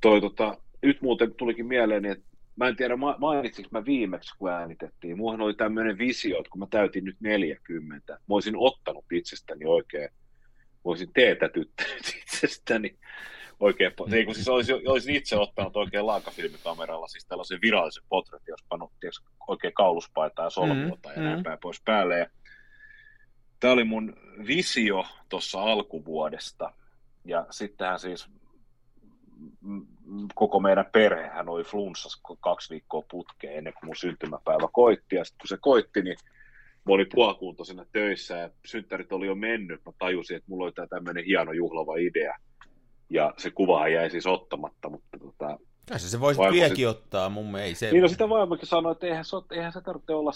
Toi, 0.00 0.20
tota, 0.20 0.56
nyt 0.82 1.02
muuten 1.02 1.34
tulikin 1.34 1.66
mieleen, 1.66 2.04
että 2.04 2.24
mä 2.56 2.68
en 2.68 2.76
tiedä 2.76 2.96
mainitsinko 3.18 3.68
mä 3.72 3.84
viimeksi, 3.84 4.38
kun 4.38 4.50
äänitettiin. 4.50 5.16
Muuhan 5.16 5.40
oli 5.40 5.54
tämmöinen 5.54 5.98
visio, 5.98 6.38
että 6.38 6.50
kun 6.50 6.58
mä 6.58 6.66
täytin 6.70 7.04
nyt 7.04 7.16
40, 7.20 8.12
mä 8.12 8.18
olisin 8.28 8.56
ottanut 8.56 9.04
itsestäni 9.12 9.64
oikein, 9.64 10.10
voisin 10.84 11.12
teetätyttänyt 11.12 12.14
itsestäni 12.22 12.98
oikein, 13.60 13.92
niin 14.06 14.26
kun 14.26 14.34
siis 14.34 14.48
olisin, 14.48 14.90
olisin 14.90 15.14
itse 15.14 15.36
ottanut 15.36 15.76
oikein 15.76 16.06
laakafilmikameralla 16.06 17.08
siis 17.08 17.26
tällaisen 17.26 17.58
virallisen 17.62 18.04
potretin, 18.08 18.52
jos 18.52 18.64
pannut 18.68 18.92
oikein 19.48 19.74
kauluspaitaa 19.74 20.46
ja 20.46 20.50
solmuota 20.50 21.08
mm-hmm. 21.08 21.22
ja 21.22 21.30
näin 21.30 21.44
päin 21.44 21.58
pois 21.62 21.82
päälle. 21.84 22.18
Ja 22.18 22.26
tämä 23.60 23.72
oli 23.72 23.84
mun 23.84 24.16
visio 24.46 25.04
tuossa 25.28 25.62
alkuvuodesta. 25.62 26.72
Ja 27.24 27.46
sittenhän 27.50 28.00
siis 28.00 28.28
koko 30.34 30.60
meidän 30.60 30.86
perhehän 30.92 31.48
oli 31.48 31.64
flunssas 31.64 32.22
kaksi 32.40 32.70
viikkoa 32.70 33.02
putkeen 33.10 33.58
ennen 33.58 33.72
kuin 33.72 33.86
mun 33.86 33.96
syntymäpäivä 33.96 34.68
koitti. 34.72 35.16
Ja 35.16 35.24
sitten 35.24 35.38
kun 35.40 35.48
se 35.48 35.56
koitti, 35.60 36.02
niin 36.02 36.16
mä 36.86 36.94
olin 36.94 37.06
puolikuntoisena 37.14 37.84
töissä 37.92 38.36
ja 38.36 38.50
synttärit 38.66 39.12
oli 39.12 39.26
jo 39.26 39.34
mennyt. 39.34 39.80
Mä 39.86 39.92
tajusin, 39.98 40.36
että 40.36 40.50
mulla 40.50 40.64
oli 40.64 40.72
tämä 40.72 40.86
tämmöinen 40.86 41.24
hieno 41.24 41.52
juhlava 41.52 41.96
idea. 41.96 42.36
Ja 43.10 43.34
se 43.36 43.50
kuva 43.50 43.88
jäi 43.88 44.10
siis 44.10 44.26
ottamatta, 44.26 44.88
mutta 44.88 45.18
tota, 45.18 45.58
Kai 45.88 46.00
se 46.00 46.20
voisi 46.20 46.40
vieläkin 46.40 46.76
sit... 46.76 46.86
ottaa, 46.86 47.28
mun 47.28 47.56
ei 47.56 47.74
se... 47.74 47.90
Niin 47.90 48.02
no 48.02 48.08
sitä 48.08 48.28
vaimokin 48.28 48.68
sanoi, 48.68 48.92
että 48.92 49.06
eihän 49.06 49.24
se, 49.24 49.36
eihän 49.52 49.72
se 49.72 49.80
tarvitse 49.80 50.12
olla 50.12 50.32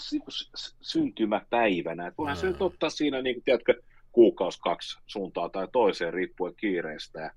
syntymäpäivänä. 0.81 2.07
Että 2.07 2.17
voihan 2.17 2.37
se 2.37 2.47
nyt 2.47 2.61
ottaa 2.61 2.89
siinä, 2.89 3.21
niin 3.21 3.35
kuin, 3.35 3.43
tiedätkö, 3.43 3.81
kuukausi 4.11 4.59
kaksi 4.59 4.99
suuntaan 5.05 5.51
tai 5.51 5.67
toiseen 5.71 6.13
riippuen 6.13 6.55
kiireestä. 6.55 7.19
Ja 7.19 7.31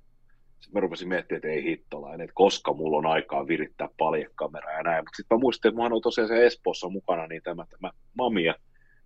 sitten 0.60 0.74
mä 0.74 0.80
rupesin 0.80 1.08
miettimään, 1.08 1.36
että 1.36 1.48
ei 1.48 1.64
hittolainen, 1.64 2.20
että 2.24 2.34
koska 2.34 2.72
mulla 2.72 2.98
on 2.98 3.06
aikaa 3.06 3.46
virittää 3.46 3.88
paljekameraa 3.98 4.72
ja 4.72 4.82
näin. 4.82 5.04
Mutta 5.04 5.16
sitten 5.16 5.36
mä 5.36 5.40
muistin, 5.40 5.68
että 5.68 5.80
mä 5.80 5.94
on 5.94 6.02
tosiaan 6.02 6.28
se 6.28 6.46
Espoossa 6.46 6.88
mukana, 6.88 7.26
niin 7.26 7.42
tämä, 7.42 7.66
tämä 7.70 7.90
Mamia, 8.14 8.54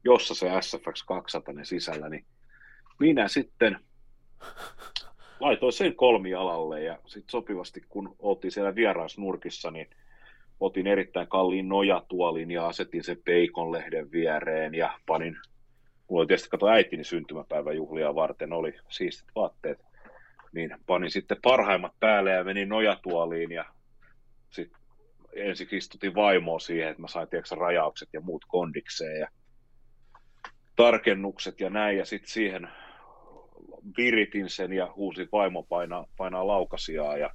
jossa 0.05 0.35
se 0.35 0.51
SFX 0.61 1.05
200 1.07 1.55
sisällä, 1.63 2.09
niin 2.09 2.25
minä 2.99 3.29
sitten 3.29 3.79
laitoin 5.41 5.73
sen 5.73 5.95
kolmialalle 5.95 6.83
ja 6.83 6.99
sitten 7.07 7.31
sopivasti 7.31 7.81
kun 7.89 8.17
oltiin 8.19 8.53
siellä 8.53 8.75
vieraisnurkissa, 8.75 9.71
niin 9.71 9.91
otin 10.61 10.87
erittäin 10.87 11.29
kalliin 11.29 11.69
nojatuolin 11.69 12.51
ja 12.51 12.67
asetin 12.67 13.05
sen 13.05 13.23
peikonlehden 13.25 14.13
viereen 14.13 14.75
ja 14.75 14.99
panin, 15.07 15.37
mulla 16.09 16.21
oli 16.21 16.27
tietysti 16.27 16.49
kato 16.49 16.69
äitini 16.69 17.05
syntymäpäiväjuhlia 17.05 18.15
varten, 18.15 18.53
oli 18.53 18.75
siistit 18.89 19.29
vaatteet, 19.35 19.90
niin 20.53 20.77
panin 20.87 21.11
sitten 21.11 21.37
parhaimmat 21.43 21.93
päälle 22.01 22.31
ja 22.31 22.45
menin 22.45 22.69
nojatuoliin 22.69 23.53
ja 23.53 23.65
sitten 24.51 24.81
ensiksi 25.33 25.77
istutin 25.77 26.15
vaimoa 26.15 26.59
siihen, 26.59 26.89
että 26.89 27.03
mä 27.03 27.09
sain 27.09 27.29
tiedätkö, 27.29 27.55
rajaukset 27.55 28.09
ja 28.13 28.21
muut 28.21 28.45
kondikseen 28.49 29.21
ja 29.21 29.29
tarkennukset 30.77 31.61
ja 31.61 31.71
näin, 31.71 31.99
ja 31.99 32.05
sitten 32.05 32.31
siihen 32.31 32.69
viritin 33.97 34.51
sen 34.51 34.73
ja 34.73 34.93
huusin 34.97 35.29
vaimo 35.33 35.63
painaa, 35.63 36.07
painaa 36.17 36.47
laukasiaa 36.47 37.17
ja 37.17 37.31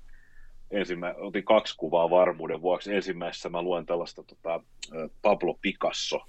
ensimmä, 0.72 1.14
otin 1.18 1.46
kaksi 1.46 1.78
kuvaa 1.78 2.10
varmuuden 2.10 2.62
vuoksi. 2.62 2.96
Ensimmäisessä 2.96 3.50
mä 3.50 3.62
luen 3.62 3.86
tällaista 3.86 4.24
tota, 4.24 4.64
Pablo 5.22 5.58
Picasso 5.62 6.26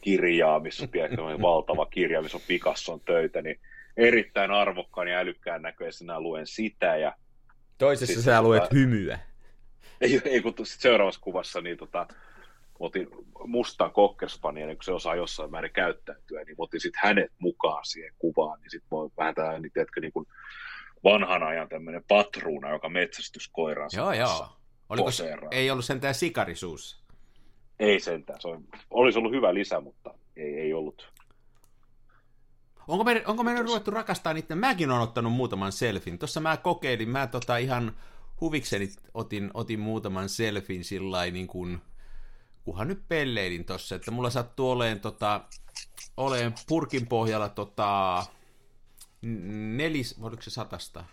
kirjaa, 0.00 0.60
missä 0.60 0.88
on 1.18 1.42
valtava 1.42 1.86
kirja, 1.86 2.22
missä 2.22 2.36
on 2.36 2.42
Picasson 2.48 3.00
töitä, 3.00 3.42
niin 3.42 3.60
erittäin 3.98 4.50
arvokkaan 4.50 5.08
ja 5.08 5.18
älykkään 5.18 5.62
näköisenä 5.62 6.20
luen 6.20 6.46
sitä. 6.46 6.96
Ja 6.96 7.14
Toisessa 7.78 8.22
sä 8.22 8.42
luet 8.42 8.62
tota, 8.62 8.74
hymyä. 8.74 9.18
Ei, 10.00 10.20
ei 10.24 10.42
kun 10.42 10.54
seuraavassa 10.62 11.20
kuvassa 11.20 11.60
niin 11.60 11.78
tota, 11.78 12.06
otin 12.78 13.08
mustan 13.46 13.90
kokkerspanielin, 13.90 14.76
kun 14.76 14.84
se 14.84 14.92
osaa 14.92 15.14
jossain 15.14 15.50
määrin 15.50 15.72
käyttäytyä, 15.72 16.44
niin 16.44 16.54
otin 16.58 16.80
sitten 16.80 17.00
hänet 17.04 17.32
mukaan 17.38 17.84
siihen 17.84 18.14
kuvaan, 18.18 18.60
niin 18.60 18.70
sitten 18.70 18.90
voi 18.90 19.10
vähän 19.18 19.34
tämä, 19.34 19.58
niin 19.58 19.72
tiedätkö, 19.72 20.00
niin 20.00 20.12
kuin 20.12 20.26
vanhan 21.04 21.42
ajan 21.42 21.68
tämmöinen 21.68 22.04
patruuna, 22.08 22.70
joka 22.70 22.88
metsästyskoiran 22.88 23.90
Joo, 23.96 24.12
joo. 24.12 24.48
Oliko 24.88 25.10
se, 25.10 25.36
ei 25.50 25.70
ollut 25.70 25.84
sentään 25.84 26.14
sikarisuus? 26.14 27.04
Ei 27.78 28.00
sentään, 28.00 28.40
se 28.40 28.48
on, 28.48 28.64
olisi 28.90 29.18
ollut 29.18 29.32
hyvä 29.32 29.54
lisä, 29.54 29.80
mutta 29.80 30.14
ei, 30.36 30.54
ei 30.54 30.72
ollut. 30.72 31.12
Onko 32.88 33.04
meidän, 33.04 33.22
onko 33.26 33.42
meidän 33.42 33.64
ruvettu 33.64 33.90
rakastaa 33.90 34.34
niitä? 34.34 34.54
Mäkin 34.54 34.90
olen 34.90 35.02
ottanut 35.02 35.32
muutaman 35.32 35.72
selfin. 35.72 36.18
Tuossa 36.18 36.40
mä 36.40 36.56
kokeilin, 36.56 37.08
mä 37.08 37.26
tota 37.26 37.56
ihan 37.56 37.96
huvikseni 38.40 38.92
otin, 39.14 39.50
otin 39.54 39.80
muutaman 39.80 40.28
selfin 40.28 40.84
sillä 40.84 41.26
niin 41.26 41.46
kuin, 41.46 41.82
kunhan 42.64 42.88
nyt 42.88 43.08
pelleilin 43.08 43.64
tossa, 43.64 43.94
että 43.94 44.10
mulla 44.10 44.30
sattuu 44.30 44.70
oleen, 44.70 45.00
tota, 45.00 45.40
oleen 46.16 46.54
purkin 46.68 47.06
pohjalla 47.06 47.48
tota, 47.48 48.24
nelis, 49.76 50.16
oliko 50.20 50.42
se 50.42 50.50
satasta, 50.50 51.04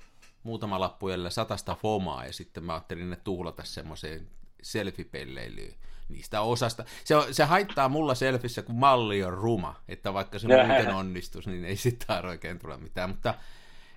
muutama 0.44 0.80
lappu 0.80 1.10
jäljellä 1.10 1.30
satasta 1.30 1.76
fomaa, 1.76 2.26
ja 2.26 2.34
sitten 2.34 2.64
mä 2.64 2.74
ajattelin 2.74 3.10
ne 3.10 3.16
tuhlata 3.16 3.64
semmoiseen 3.64 4.28
selfie-pelleilyyn 4.62 5.74
niistä 6.10 6.42
osasta. 6.42 6.86
Se, 7.04 7.16
se 7.32 7.44
haittaa 7.44 7.90
mulla 7.90 8.16
selfissä, 8.16 8.62
kun 8.62 8.76
malli 8.76 9.24
on 9.24 9.34
ruma, 9.34 9.76
että 9.88 10.14
vaikka 10.14 10.40
se 10.40 10.48
muuten 10.48 10.96
onnistus, 10.96 11.48
niin 11.48 11.66
ei 11.66 11.76
sitten 11.78 12.26
oikein 12.26 12.60
tule 12.60 12.78
mitään, 12.78 13.10
mutta 13.10 13.34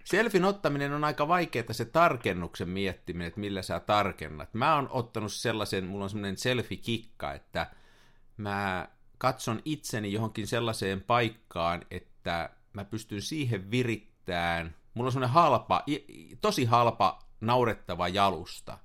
Selfin 0.08 0.44
ottaminen 0.44 0.92
on 0.92 1.04
aika 1.04 1.28
vaikeaa 1.28 1.72
se 1.72 1.84
tarkennuksen 1.84 2.68
miettiminen, 2.68 3.28
että 3.28 3.40
millä 3.40 3.62
sä 3.62 3.80
tarkennat. 3.80 4.54
Mä 4.54 4.74
oon 4.74 4.88
ottanut 4.90 5.32
sellaisen, 5.32 5.86
mulla 5.86 6.04
on 6.04 6.10
semmoinen 6.10 6.36
selfie-kikka, 6.36 7.32
että 7.32 7.70
mä 8.36 8.88
katson 9.18 9.62
itseni 9.64 10.12
johonkin 10.12 10.46
sellaiseen 10.46 11.00
paikkaan, 11.00 11.82
että 11.90 12.50
mä 12.72 12.84
pystyn 12.84 13.22
siihen 13.22 13.70
virittämään. 13.70 14.74
Mulla 14.94 15.08
on 15.08 15.12
semmoinen 15.12 15.34
halpa, 15.34 15.84
tosi 16.40 16.64
halpa 16.64 17.18
naurettava 17.40 18.08
jalusta. 18.08 18.78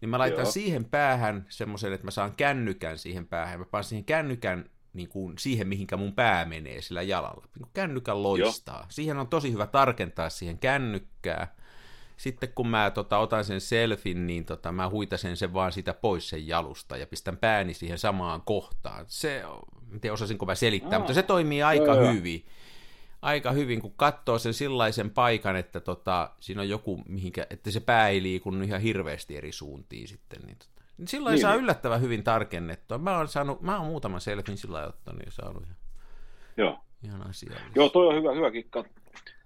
Niin 0.00 0.08
mä 0.08 0.18
laitan 0.18 0.44
Joo. 0.44 0.50
siihen 0.50 0.84
päähän 0.84 1.46
semmoisen, 1.48 1.92
että 1.92 2.06
mä 2.06 2.10
saan 2.10 2.34
kännykän 2.36 2.98
siihen 2.98 3.26
päähän. 3.26 3.58
Mä 3.58 3.64
panen 3.64 3.84
siihen 3.84 4.04
kännykän 4.04 4.70
niin 4.92 5.08
kuin 5.08 5.38
siihen, 5.38 5.68
mihinkä 5.68 5.96
mun 5.96 6.12
pää 6.12 6.44
menee 6.44 6.82
sillä 6.82 7.02
jalalla. 7.02 7.44
Niin 7.54 7.62
kuin 7.62 7.70
kännykän 7.74 8.22
loistaa. 8.22 8.78
Joo. 8.78 8.86
Siihen 8.88 9.18
on 9.18 9.28
tosi 9.28 9.52
hyvä 9.52 9.66
tarkentaa 9.66 10.30
siihen 10.30 10.58
kännykkää. 10.58 11.54
Sitten 12.16 12.52
kun 12.54 12.68
mä 12.68 12.90
tota, 12.90 13.18
otan 13.18 13.44
sen 13.44 13.60
selfin, 13.60 14.26
niin 14.26 14.44
tota, 14.44 14.72
mä 14.72 14.88
huitasen 14.88 15.36
sen 15.36 15.54
vaan 15.54 15.72
sitä 15.72 15.94
pois 15.94 16.28
sen 16.28 16.48
jalusta 16.48 16.96
ja 16.96 17.06
pistän 17.06 17.36
pääni 17.36 17.74
siihen 17.74 17.98
samaan 17.98 18.42
kohtaan. 18.44 19.04
Se, 19.08 19.42
en 19.92 20.00
tiedä 20.00 20.14
osasinko 20.14 20.46
mä 20.46 20.54
selittää, 20.54 20.92
Aa, 20.92 20.98
mutta 20.98 21.14
se 21.14 21.22
toimii 21.22 21.62
aika 21.62 21.94
joo, 21.94 22.12
hyvin. 22.12 22.46
Aika 23.22 23.52
hyvin, 23.52 23.80
kun 23.80 23.94
katsoo 23.96 24.38
sen 24.38 24.54
sellaisen 24.54 25.10
paikan, 25.10 25.56
että 25.56 25.80
tota, 25.80 26.30
siinä 26.40 26.60
on 26.60 26.68
joku, 26.68 27.02
mihinkä, 27.08 27.46
että 27.50 27.70
se 27.70 27.80
pää 27.80 28.08
ei 28.08 28.22
liikunut 28.22 28.68
ihan 28.68 28.80
hirveästi 28.80 29.36
eri 29.36 29.52
suuntiin 29.52 30.08
sitten. 30.08 30.42
Niin 30.46 30.56
tota. 30.58 30.80
Silloin 31.04 31.32
niin. 31.32 31.42
saa 31.42 31.54
yllättävän 31.54 32.00
hyvin 32.00 32.24
tarkennettua. 32.24 32.98
Mä 32.98 33.16
oon, 33.16 33.28
saanut, 33.28 33.62
mä 33.62 33.78
oon 33.78 33.86
muutaman 33.86 34.20
selfin 34.20 34.56
sillä 34.56 34.86
ottanut 34.86 35.22
ja 35.26 35.32
saanut 35.32 35.62
ihan, 35.62 35.76
Joo. 36.56 36.78
ihan 37.04 37.26
asiallista. 37.26 37.70
Joo, 37.74 37.88
toi 37.88 38.06
on 38.06 38.14
hyvä, 38.14 38.34
hyvä 38.34 38.50
kikka. 38.50 38.84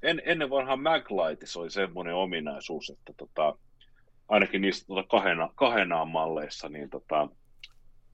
En, 0.03 0.23
ennen 0.25 0.51
vanhan 0.51 0.83
Maglightissa 0.83 1.61
oli 1.61 1.71
semmoinen 1.71 2.15
ominaisuus, 2.15 2.91
että 2.91 3.13
tota, 3.17 3.57
ainakin 4.29 4.61
niistä 4.61 4.87
tota 4.87 5.03
kahena, 5.09 5.51
kahenaan 5.55 6.09
malleissa, 6.09 6.69
niin 6.69 6.91
tota, 6.91 7.29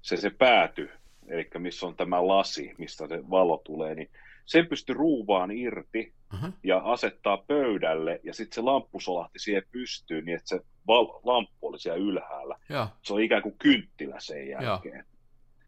se, 0.03 0.17
se 0.17 0.31
pääty, 0.31 0.91
eli 1.29 1.49
missä 1.59 1.87
on 1.87 1.97
tämä 1.97 2.27
lasi, 2.27 2.75
mistä 2.79 3.09
se 3.09 3.31
valo 3.31 3.63
tulee, 3.65 3.95
niin 3.95 4.11
sen 4.51 4.67
pystyi 4.67 4.95
ruuvaan 4.95 5.51
irti 5.51 6.13
uh-huh. 6.35 6.53
ja 6.65 6.79
asettaa 6.85 7.37
pöydälle, 7.37 8.21
ja 8.23 8.35
sitten 8.35 8.55
se 8.55 8.61
lamppu 8.61 9.01
solahti 9.01 9.39
siihen 9.39 9.63
pystyyn, 9.73 10.25
niin 10.25 10.37
että 10.37 10.49
se 10.49 10.61
val- 10.87 11.21
lamppu 11.25 11.69
oli 11.69 11.79
siellä 11.79 11.99
ylhäällä. 11.99 12.57
Ja. 12.69 12.89
Se 13.03 13.13
oli 13.13 13.25
ikään 13.25 13.43
kuin 13.43 13.59
kynttilä 13.59 14.17
sen 14.19 14.49
jälkeen. 14.49 14.97
Ja. 14.97 15.05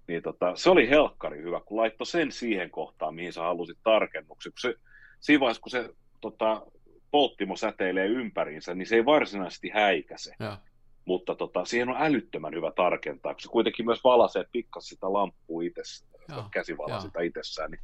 Niin 0.09 0.23
tota, 0.23 0.57
se 0.57 0.71
oli 0.71 0.91
helkkari 0.91 1.43
hyvä, 1.43 1.61
kun 1.61 1.77
laittoi 1.77 2.07
sen 2.07 2.33
siihen 2.33 2.71
kohtaan, 2.71 3.15
mihin 3.15 3.33
sä 3.33 3.43
halusit 3.43 3.79
tarkennuksen. 3.85 4.53
Kun 4.53 4.61
se, 4.61 4.75
siinä 5.21 5.41
vaiheessa, 5.41 5.63
kun 5.63 5.71
se 5.71 5.91
tota, 6.21 6.67
polttimo 7.11 7.57
säteilee 7.57 8.07
ympäriinsä, 8.07 8.75
niin 8.75 8.87
se 8.87 8.97
ei 8.97 9.05
varsinaisesti 9.05 9.71
häikäse. 9.71 10.35
Ja. 10.39 10.59
Mutta 11.05 11.35
tota, 11.35 11.65
siihen 11.65 11.89
on 11.89 11.97
älyttömän 11.99 12.55
hyvä 12.55 12.73
tarkentaa, 12.77 13.35
kun 13.35 13.41
se 13.41 13.49
kuitenkin 13.49 13.87
myös 13.87 14.05
valasee 14.05 14.45
pikkas 14.53 14.89
sitä 14.89 15.13
lamppua 15.13 15.63
itsessään, 15.63 16.13
käsivalaa 16.51 17.01
sitä 17.01 17.21
itsessään, 17.21 17.71
niin 17.71 17.81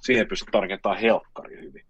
siihen 0.00 0.26
pystyy 0.26 0.50
tarkentamaan 0.52 1.00
helkkari 1.00 1.60
hyvin. 1.60 1.84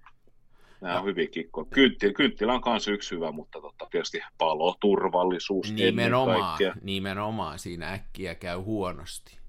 Nämä 0.80 0.98
on 0.98 1.04
hyviä 1.04 1.26
kikkoja. 1.26 1.66
Kynttilä, 1.70 2.12
kynttilä 2.12 2.52
on 2.52 2.62
myös 2.66 2.88
yksi 2.88 3.14
hyvä, 3.14 3.32
mutta 3.32 3.60
totta, 3.60 3.86
tietysti 3.90 4.20
paloturvallisuus 4.38 5.72
nimenomaan, 5.72 6.58
nimenomaan 6.82 7.58
siinä 7.58 7.92
äkkiä 7.92 8.34
käy 8.34 8.56
huonosti. 8.56 9.40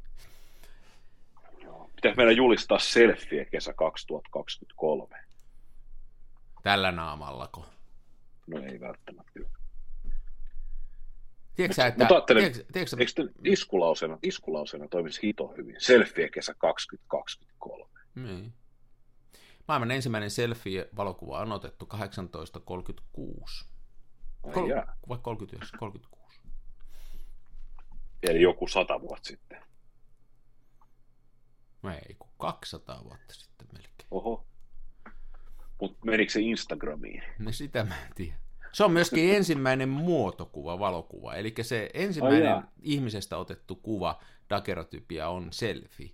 Pitäisi 1.96 2.18
meidän 2.18 2.36
julistaa 2.36 2.80
selfie 2.80 3.46
kesä 3.46 3.74
2023. 3.74 5.18
Tällä 6.64 6.92
naamallako? 6.92 7.66
No 8.48 8.64
ei 8.64 8.80
välttämättä. 8.80 9.32
Tiedätkö 11.56 11.76
sä, 11.76 11.88
että... 11.88 12.00
Mutta 12.00 12.16
ajattelen, 12.16 12.44
tiedätkö, 12.44 12.74
tiedätkö, 12.74 12.96
Eikö 13.00 13.34
iskulausena, 13.46 14.18
iskulausena 14.24 14.88
toimisi 14.88 15.22
hito 15.24 15.54
hyvin? 15.58 15.76
Selfie 15.80 16.30
kesä 16.30 16.54
2023. 16.58 18.01
Niin. 18.16 18.54
Maailman 19.68 19.92
ensimmäinen 19.92 20.30
selfie-valokuva 20.30 21.40
on 21.40 21.52
otettu 21.52 21.86
1836. 21.86 23.66
Ai 24.44 24.54
Kol- 24.54 24.70
vai 25.10 25.18
39, 25.22 25.80
36. 25.80 26.40
Eli 28.24 28.42
joku 28.42 28.68
sata 28.68 29.02
vuotta 29.02 29.28
sitten. 29.28 29.62
Ei, 32.08 32.16
kun 32.20 32.30
200 32.38 33.04
vuotta 33.04 33.34
sitten 33.34 33.68
melkein. 33.74 34.08
Oho. 34.12 34.46
Mutta 35.82 36.06
menikö 36.06 36.32
se 36.32 36.40
Instagramiin? 36.40 37.24
No 37.40 37.52
sitä 37.52 37.84
mä 37.84 38.02
en 38.06 38.14
tiedä. 38.16 38.36
Se 38.74 38.84
on 38.84 38.92
myöskin 38.92 39.30
ensimmäinen 39.36 39.90
muotokuva, 39.90 40.80
valokuva. 40.80 41.36
Eli 41.36 41.54
se 41.62 41.90
ensimmäinen 41.94 42.44
jaa. 42.44 42.72
ihmisestä 42.82 43.38
otettu 43.38 43.76
kuva, 43.76 44.20
dagerotypia, 44.50 45.30
on 45.30 45.48
selfie. 45.54 46.10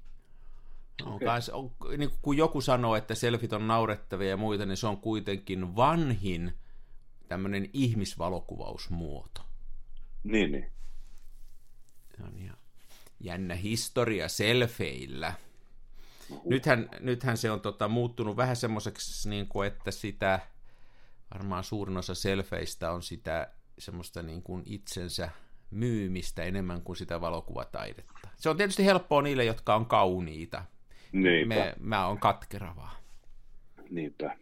No, 1.06 1.16
Okei. 1.16 1.28
okay. 1.28 1.40
on, 1.52 1.72
niin 1.98 2.12
kun 2.22 2.38
joku 2.38 2.62
sanoo, 2.62 2.96
että 2.96 3.16
selfit 3.16 3.54
on 3.54 3.68
naurettavia 3.68 4.30
ja 4.30 4.38
muita, 4.38 4.66
niin 4.66 4.78
se 4.78 4.88
on 4.88 4.98
kuitenkin 4.98 5.76
vanhin 5.76 6.54
tämmöinen 7.28 7.70
ihmisvalokuvausmuoto. 7.74 9.42
Niin, 10.24 10.52
niin. 10.52 10.72
Se 12.18 12.24
on 12.24 12.38
ihan 12.38 12.58
jännä 13.20 13.56
historia 13.56 14.28
selfeillä. 14.28 15.34
Nythän, 16.46 16.90
nythän 17.00 17.38
se 17.38 17.52
on 17.52 17.62
tota, 17.62 17.88
muuttunut 17.88 18.38
vähän 18.38 18.56
semmoiseksi, 18.56 19.30
niin 19.30 19.48
kuin, 19.48 19.68
että 19.68 19.92
sitä, 19.92 20.40
varmaan 21.34 21.64
suurin 21.64 21.98
osa 21.98 22.16
selfeistä 22.16 22.92
on 22.92 23.04
sitä 23.04 23.52
semmoista 23.80 24.22
niin 24.22 24.44
kuin 24.44 24.64
itsensä 24.66 25.30
myymistä 25.72 26.44
enemmän 26.44 26.82
kuin 26.82 26.96
sitä 26.96 27.22
valokuvataidetta. 27.22 28.30
Se 28.38 28.50
on 28.50 28.58
tietysti 28.58 28.86
helppoa 28.86 29.22
niille, 29.22 29.46
jotka 29.46 29.76
on 29.76 29.86
kauniita. 29.86 30.66
Niinpä, 31.12 31.56
Me, 31.56 31.74
mä 31.80 32.08
oon 32.08 32.20
katkera 32.20 32.74
vaan. 32.76 32.96
niinpä. 33.90 34.38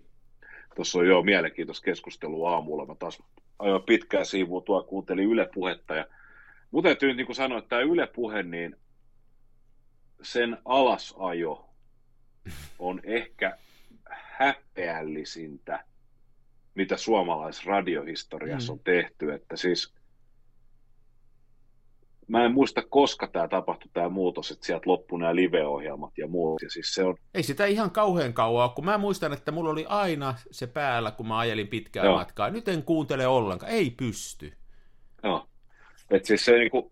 Tuossa 0.75 0.99
on 0.99 1.07
jo 1.07 1.21
mielenkiintoista 1.23 1.85
keskustelua 1.85 2.51
aamulla. 2.53 2.85
Mä 2.85 2.95
taas 2.95 3.23
ajoin 3.59 3.83
pitkään 3.83 4.25
siivua 4.25 4.61
tuo, 4.61 4.83
kuuntelin 4.83 5.29
Yle 5.29 5.49
Puhetta. 5.53 5.95
Ja 5.95 6.05
mun 6.71 6.83
täytyy 6.83 7.13
niin 7.13 7.25
kuin 7.25 7.35
sanoa, 7.35 7.57
että 7.57 7.69
tämä 7.69 7.81
Yle 7.81 8.07
Puhe, 8.07 8.43
niin 8.43 8.75
sen 10.21 10.57
alasajo 10.65 11.69
on 12.79 13.01
ehkä 13.03 13.57
häpeällisintä, 14.09 15.83
mitä 16.75 16.97
suomalaisradiohistoriassa 16.97 18.73
Mm. 18.73 18.77
on 18.77 18.83
tehty. 18.83 19.33
Että 19.33 19.57
siis 19.57 19.93
mä 22.27 22.45
en 22.45 22.53
muista, 22.53 22.81
koska 22.89 23.27
tämä 23.27 23.47
tapahtui, 23.47 23.89
tämä 23.93 24.09
muutos, 24.09 24.51
että 24.51 24.65
sieltä 24.65 24.89
loppui 24.89 25.19
nämä 25.19 25.35
live-ohjelmat 25.35 26.17
ja 26.17 26.27
muut. 26.27 26.61
Ja 26.61 26.69
siis 26.69 26.93
se 26.93 27.03
on, 27.03 27.15
Ei 27.33 27.43
sitä 27.43 27.65
ihan 27.65 27.91
kauhean 27.91 28.33
kauan 28.33 28.69
kun 28.69 28.85
mä 28.85 28.97
muistan, 28.97 29.33
että 29.33 29.51
mulla 29.51 29.69
oli 29.69 29.85
aina 29.87 30.35
se 30.51 30.67
päällä, 30.67 31.11
kun 31.11 31.27
mä 31.27 31.37
ajelin 31.37 31.67
pitkää 31.67 32.05
Joo. 32.05 32.15
matkaa. 32.17 32.49
Nyt 32.49 32.67
en 32.67 32.83
kuuntele 32.83 33.27
ollenkaan, 33.27 33.71
ei 33.71 33.89
pysty. 33.89 34.53
Joo. 35.23 35.47
Et 36.09 36.25
siis 36.25 36.45
se, 36.45 36.51
niinku, 36.57 36.91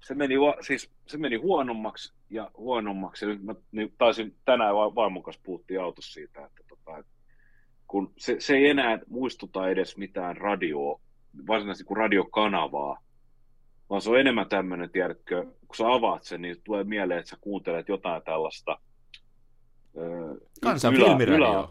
se, 0.00 0.14
meni, 0.14 0.34
siis, 0.60 0.90
se 1.06 1.18
meni 1.18 1.36
huonommaksi 1.36 2.12
ja 2.30 2.50
huonommaksi. 2.56 3.24
Ja 3.24 3.28
nyt 3.28 3.42
mä 3.42 3.54
niin 3.72 3.94
taisin 3.98 4.36
tänään 4.44 4.74
va- 4.74 4.94
vaimon 4.94 5.22
kanssa 5.22 5.42
puhuttiin 5.44 5.80
autossa 5.80 6.12
siitä, 6.12 6.44
että 6.44 6.62
tota, 6.68 6.98
et 6.98 7.06
kun 7.86 8.12
se, 8.18 8.36
se 8.38 8.54
ei 8.54 8.68
enää 8.68 8.98
muistuta 9.08 9.68
edes 9.68 9.96
mitään 9.96 10.36
radio, 10.36 11.00
varsinaisesti 11.46 11.84
kuin 11.84 11.96
radiokanavaa, 11.96 12.98
vaan 13.92 14.02
se 14.02 14.10
on 14.10 14.20
enemmän 14.20 14.48
tämmöinen, 14.48 14.90
tiedätkö, 14.90 15.42
kun 15.66 15.76
sä 15.76 15.92
avaat 15.92 16.22
sen, 16.24 16.42
niin 16.42 16.56
tulee 16.64 16.84
mieleen, 16.84 17.20
että 17.20 17.30
sä 17.30 17.36
kuuntelet 17.40 17.88
jotain 17.88 18.22
tällaista 18.22 18.78
öö, 19.98 20.34
Kansan 20.62 20.94
ylä- 20.94 21.06
filmiradio. 21.06 21.48
ylä- 21.60 21.68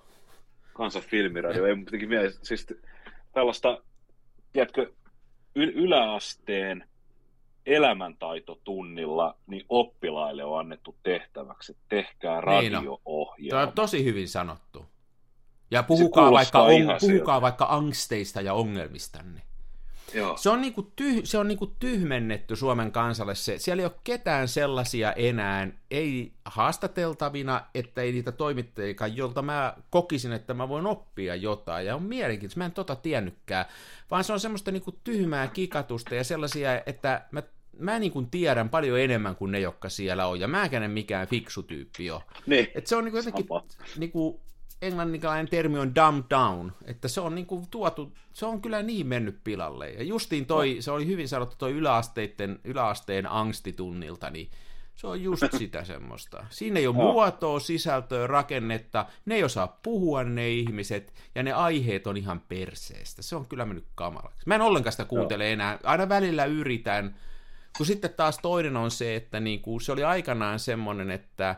Kansan 0.74 1.02
filmiradio. 1.02 1.66
Ei 1.66 1.76
mun 1.76 1.86
mieleen, 2.08 2.34
siis 2.44 2.68
tällaista, 3.34 3.82
tiedätkö, 4.54 4.92
y- 5.56 5.72
yläasteen 5.76 6.90
elämäntaitotunnilla 7.66 9.38
niin 9.48 9.66
oppilaille 9.70 10.44
on 10.44 10.60
annettu 10.60 10.96
tehtäväksi, 11.04 11.72
että 11.72 11.84
tehkää 11.90 12.42
Niin 12.42 12.76
on. 12.76 12.84
radio-ohjelma. 12.84 13.50
Tämä 13.50 13.68
on 13.68 13.74
tosi 13.76 14.04
hyvin 14.06 14.30
sanottu. 14.30 14.86
Ja 15.72 15.84
puhukaa, 15.84 16.32
vaikka, 16.32 16.62
on, 16.62 16.72
puhukaa 16.76 17.00
siltä. 17.00 17.42
vaikka 17.42 17.68
angsteista 17.70 18.42
ja 18.42 18.54
ongelmistanne. 18.54 19.42
Joo. 20.14 20.38
Se 20.38 20.50
on, 20.50 20.62
niinku 20.62 20.92
tyh, 20.96 21.22
se 21.24 21.38
on 21.38 21.48
niinku 21.48 21.68
tyhmennetty 21.68 22.56
Suomen 22.56 22.92
kansalle 22.92 23.36
se. 23.36 23.58
Siellä 23.58 23.82
ei 23.82 23.86
ole 23.86 24.00
ketään 24.04 24.48
sellaisia 24.48 25.14
enää, 25.14 25.68
ei 25.92 26.34
haastateltavina, 26.46 27.66
että 27.76 28.02
ei 28.02 28.12
niitä 28.12 28.32
toimittajikaan, 28.32 29.18
jolta 29.18 29.42
mä 29.42 29.76
kokisin, 29.90 30.32
että 30.32 30.54
mä 30.54 30.70
voin 30.70 30.86
oppia 30.86 31.36
jotain. 31.36 31.86
Ja 31.86 31.96
on 31.96 32.04
mielenkiintoista, 32.04 32.58
mä 32.60 32.66
en 32.66 32.72
tota 32.72 32.96
tiennytkään. 32.96 33.66
Vaan 34.12 34.24
se 34.24 34.34
on 34.34 34.40
semmoista 34.40 34.72
niinku 34.72 34.92
tyhmää 35.04 35.48
kikatusta 35.48 36.16
ja 36.16 36.24
sellaisia, 36.24 36.82
että 36.86 37.26
mä, 37.32 37.44
mä 37.78 38.00
niinku 38.00 38.22
tiedän 38.22 38.70
paljon 38.70 39.00
enemmän 39.00 39.36
kuin 39.36 39.52
ne, 39.52 39.60
jotka 39.60 39.90
siellä 39.90 40.28
on. 40.28 40.40
Ja 40.40 40.48
mäkään 40.48 40.84
en 40.84 40.92
mikään 40.92 41.28
fiksu 41.28 41.64
tyyppi 41.64 42.12
ole. 42.12 42.24
Niin. 42.46 42.68
Et 42.76 42.88
se 42.88 42.96
on 42.96 43.04
niinku 43.04 43.18
jotenkin, 43.18 43.46
niinku, 43.98 44.42
englanninkilainen 44.82 45.50
termi 45.50 45.80
on 45.80 45.96
dumb 45.96 46.26
down, 46.30 46.72
että 46.86 47.08
se 47.08 47.22
on 47.22 47.36
niinku 47.36 47.68
tuotu, 47.72 48.14
se 48.34 48.46
on 48.46 48.62
kyllä 48.62 48.82
niin 48.82 49.08
mennyt 49.08 49.40
pilalle. 49.44 49.90
Ja 49.90 50.04
justiin 50.04 50.46
toi, 50.46 50.78
se 50.80 50.92
oli 50.92 51.08
hyvin 51.08 51.28
sanottu 51.28 51.56
toi 51.58 51.72
yläasteiden, 51.72 52.60
yläasteen 52.64 53.32
angstitunnilta, 53.32 54.30
niin 54.30 54.52
se 54.96 55.08
on 55.08 55.24
just 55.24 55.44
sitä 55.58 55.84
semmoista. 55.84 56.46
Siinä 56.50 56.80
ei 56.80 56.88
ole 56.88 56.96
muotoa, 56.96 57.60
sisältöä, 57.60 58.28
rakennetta, 58.28 59.06
ne 59.26 59.36
ei 59.36 59.44
osaa 59.44 59.80
puhua 59.84 60.24
ne 60.24 60.50
ihmiset, 60.50 61.14
ja 61.36 61.44
ne 61.44 61.54
aiheet 61.54 62.08
on 62.08 62.18
ihan 62.18 62.40
perseestä. 62.40 63.22
Se 63.22 63.36
on 63.36 63.46
kyllä 63.46 63.66
mennyt 63.66 63.88
kamalaksi. 63.96 64.44
Mä 64.46 64.56
en 64.56 64.62
ollenkaan 64.62 64.92
sitä 64.92 65.06
kuuntele 65.06 65.52
enää, 65.52 65.80
aina 65.84 66.10
välillä 66.10 66.46
yritän, 66.46 67.16
kun 67.78 67.86
sitten 67.86 68.14
taas 68.14 68.40
toinen 68.42 68.78
on 68.78 68.92
se, 68.92 69.16
että 69.16 69.40
niinku, 69.40 69.80
se 69.80 69.92
oli 69.92 70.04
aikanaan 70.04 70.60
semmoinen, 70.60 71.12
että 71.12 71.56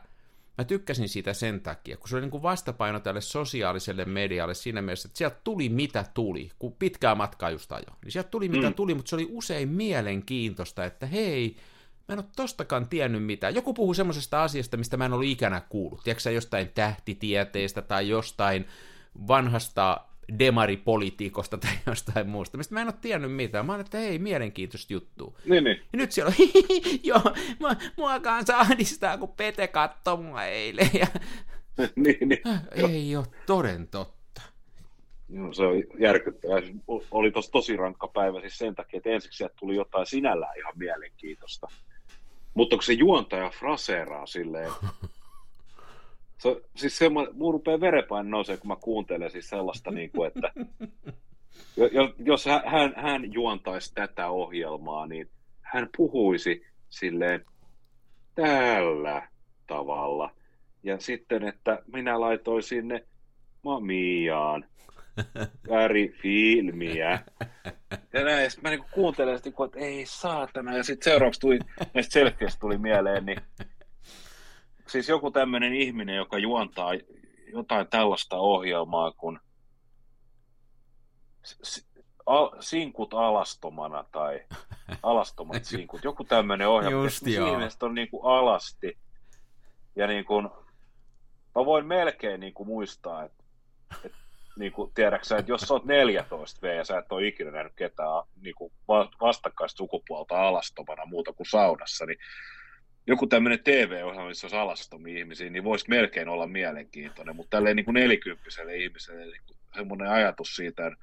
mä 0.58 0.64
tykkäsin 0.64 1.10
siitä 1.10 1.34
sen 1.34 1.62
takia, 1.62 1.98
kun 1.98 2.10
se 2.10 2.16
oli 2.16 2.22
niinku 2.22 2.42
vastapaino 2.42 3.00
tälle 3.00 3.22
sosiaaliselle 3.22 4.06
medialle 4.06 4.54
siinä 4.54 4.82
mielessä, 4.82 5.08
että 5.08 5.18
sieltä 5.18 5.38
tuli 5.44 5.70
mitä 5.70 6.06
tuli, 6.14 6.52
kun 6.60 6.74
pitkää 6.74 7.16
matkaa 7.16 7.50
just 7.50 7.72
ajo. 7.72 7.86
Niin 8.04 8.12
sieltä 8.12 8.30
tuli 8.30 8.50
mitä 8.50 8.68
Mm. 8.70 8.74
tuli, 8.74 8.94
mutta 8.94 9.10
se 9.10 9.16
oli 9.16 9.28
usein 9.32 9.70
mielenkiintoista, 9.70 10.86
että 10.86 11.06
hei, 11.06 11.56
mä 12.08 12.14
en 12.14 12.20
ole 12.20 12.26
tostakaan 12.36 12.88
tiennyt 12.90 13.24
mitään. 13.24 13.56
Joku 13.56 13.74
puhuu 13.74 13.94
semmoisesta 13.94 14.44
asiasta, 14.44 14.78
mistä 14.78 14.98
mä 14.98 15.06
en 15.06 15.14
ollut 15.14 15.28
ikänä 15.28 15.62
kuullut. 15.70 16.04
Tiedätkö 16.04 16.22
sä 16.22 16.32
jostain 16.32 16.70
tähtitieteestä 16.76 17.82
tai 17.82 18.10
jostain 18.10 18.68
vanhasta 19.28 20.02
demaripolitiikosta 20.40 21.58
tai 21.58 21.72
jostain 21.88 22.30
muusta, 22.30 22.58
mistä 22.58 22.74
mä 22.74 22.82
en 22.82 22.88
ole 22.88 22.96
tiennyt 23.02 23.34
mitään. 23.34 23.66
Mä 23.66 23.72
oon, 23.72 23.82
että 23.82 23.98
hei, 23.98 24.20
mielenkiintoista 24.20 24.94
juttua. 24.94 25.34
Niin, 25.46 25.64
niin. 25.64 25.82
Ja 25.94 25.98
nyt 25.98 26.12
siellä 26.12 26.34
on, 26.40 26.48
joo, 27.04 27.22
mua, 27.60 27.76
mua 27.98 28.20
kanssa 28.20 28.58
ahdistaa, 28.58 29.18
kun 29.18 29.30
Pete 29.30 29.68
katsoi 29.68 30.18
mua 30.18 30.44
eilen. 30.44 30.90
Ja, 30.94 31.08
niin, 31.96 32.30
niin. 32.30 32.42
ei 32.78 33.16
ole 33.16 33.26
toden 33.46 33.88
totta. 33.88 34.42
Joo, 35.30 35.54
se 35.54 35.64
on 35.64 35.84
järkyttävää. 36.00 36.62
Oli 37.12 37.32
tos 37.32 37.50
tosi 37.50 37.78
rankka 37.78 38.08
päivä 38.08 38.42
siis 38.42 38.58
sen 38.58 38.76
takia, 38.76 38.98
että 38.98 39.10
ensiksi 39.10 39.38
sieltä 39.38 39.56
tuli 39.60 39.76
jotain 39.76 40.06
sinällään 40.06 40.58
ihan 40.58 40.74
mielenkiintoista. 40.76 41.68
Mutta 42.54 42.76
kun 42.76 42.84
se 42.84 42.94
juontaja 42.94 43.50
fraseeraa 43.50 44.26
silleen, 44.26 44.72
se, 46.44 46.62
siis 46.76 46.98
se, 46.98 47.10
mun 47.10 47.54
rupeaa 47.54 47.80
verenpaine 47.80 48.30
nousee, 48.30 48.58
kun 48.58 48.68
mä 48.68 48.76
kuuntelen 48.76 49.32
siis 49.32 49.50
sellaista, 49.50 49.92
niin 49.98 50.12
kuin, 50.12 50.28
että 50.28 50.54
jo- 51.78 51.90
jo- 51.92 52.14
jos 52.20 52.46
hän, 52.66 52.94
hän, 52.96 53.34
juontaisi 53.34 53.94
tätä 53.96 54.30
ohjelmaa, 54.30 55.08
niin 55.08 55.30
hän 55.62 55.90
puhuisi 55.98 56.66
silleen 56.90 57.46
tällä 58.36 59.28
tavalla. 59.68 60.32
Ja 60.84 61.00
sitten, 61.00 61.44
että 61.48 61.80
minä 61.94 62.20
laitoin 62.20 62.64
sinne 62.64 63.06
Mamiaan 63.64 64.66
värifilmiä. 65.70 67.20
Ja 68.14 68.24
näin, 68.24 68.52
mä 68.62 68.70
niinku 68.70 68.88
kuuntelen 68.92 69.38
sitä, 69.38 69.50
että 69.66 69.80
ei 69.80 70.06
saatana. 70.06 70.78
Ja 70.78 70.84
sitten 70.84 71.12
seuraavaksi 71.12 71.40
tuli, 71.40 71.60
näistä 71.94 72.14
selfieistä 72.14 72.60
tuli 72.60 72.78
mieleen, 72.78 73.26
niin 73.26 73.42
siis 74.88 75.10
joku 75.10 75.32
tämmöinen 75.32 75.74
ihminen, 75.74 76.16
joka 76.16 76.38
juontaa 76.38 76.92
jotain 77.54 77.88
tällaista 77.88 78.36
ohjelmaa 78.36 79.12
kuin 79.12 79.40
sinkut 82.60 83.14
alastomana 83.14 84.06
tai 84.12 84.46
alastomat 85.04 85.66
sinkut. 85.66 86.04
Joku 86.04 86.24
tämmöinen 86.24 86.68
ohjelma. 86.68 87.04
Just 87.04 87.22
missä 87.22 87.40
joo. 87.40 87.54
ihmiset 87.54 87.84
on 87.84 87.96
niinku 87.96 88.22
alasti. 88.22 88.98
Ja 89.96 90.08
niin 90.08 90.26
kuin, 90.26 90.50
mä 91.56 91.66
voin 91.66 91.86
melkein 91.86 92.40
niin 92.40 92.54
kuin 92.54 92.68
muistaa, 92.68 93.24
että, 93.24 93.44
että 94.04 94.18
niin 94.60 94.72
kuin, 94.72 94.92
tiedätkö 94.94 95.38
että 95.38 95.52
jos 95.52 95.62
sä 95.62 95.74
oot 95.74 95.86
14 95.86 96.62
V 96.62 96.78
ja 96.78 96.86
sä 96.86 96.98
et 96.98 97.12
ole 97.12 97.28
ikinä 97.28 97.52
nähnyt 97.52 97.74
ketään 97.76 98.24
niin 98.42 98.56
kuin 98.56 98.74
vastakkaista 99.22 99.78
sukupuolta 99.78 100.48
alastomana 100.48 101.06
muuta 101.06 101.34
kuin 101.34 101.48
saunassa, 101.50 102.06
niin 102.06 102.18
joku 103.08 103.28
tämmöinen 103.28 103.64
TV-ohjelma, 103.64 104.28
missä 104.28 104.48
olisi 104.48 104.58
alastomia 104.58 105.20
ihmisiä, 105.20 105.50
niin 105.50 105.64
voisi 105.64 105.86
melkein 105.90 106.30
olla 106.30 106.48
mielenkiintoinen, 106.48 107.36
mutta 107.36 107.58
tälleen 107.58 107.76
niin 107.76 107.86
kuin 107.86 107.96
nelikymppiselle 107.96 108.76
ihmiselle 108.76 109.26
niin 109.26 109.42
kuin 109.48 109.58
semmoinen 109.76 110.10
ajatus 110.10 110.56
siitä 110.56 110.86
on 110.86 110.96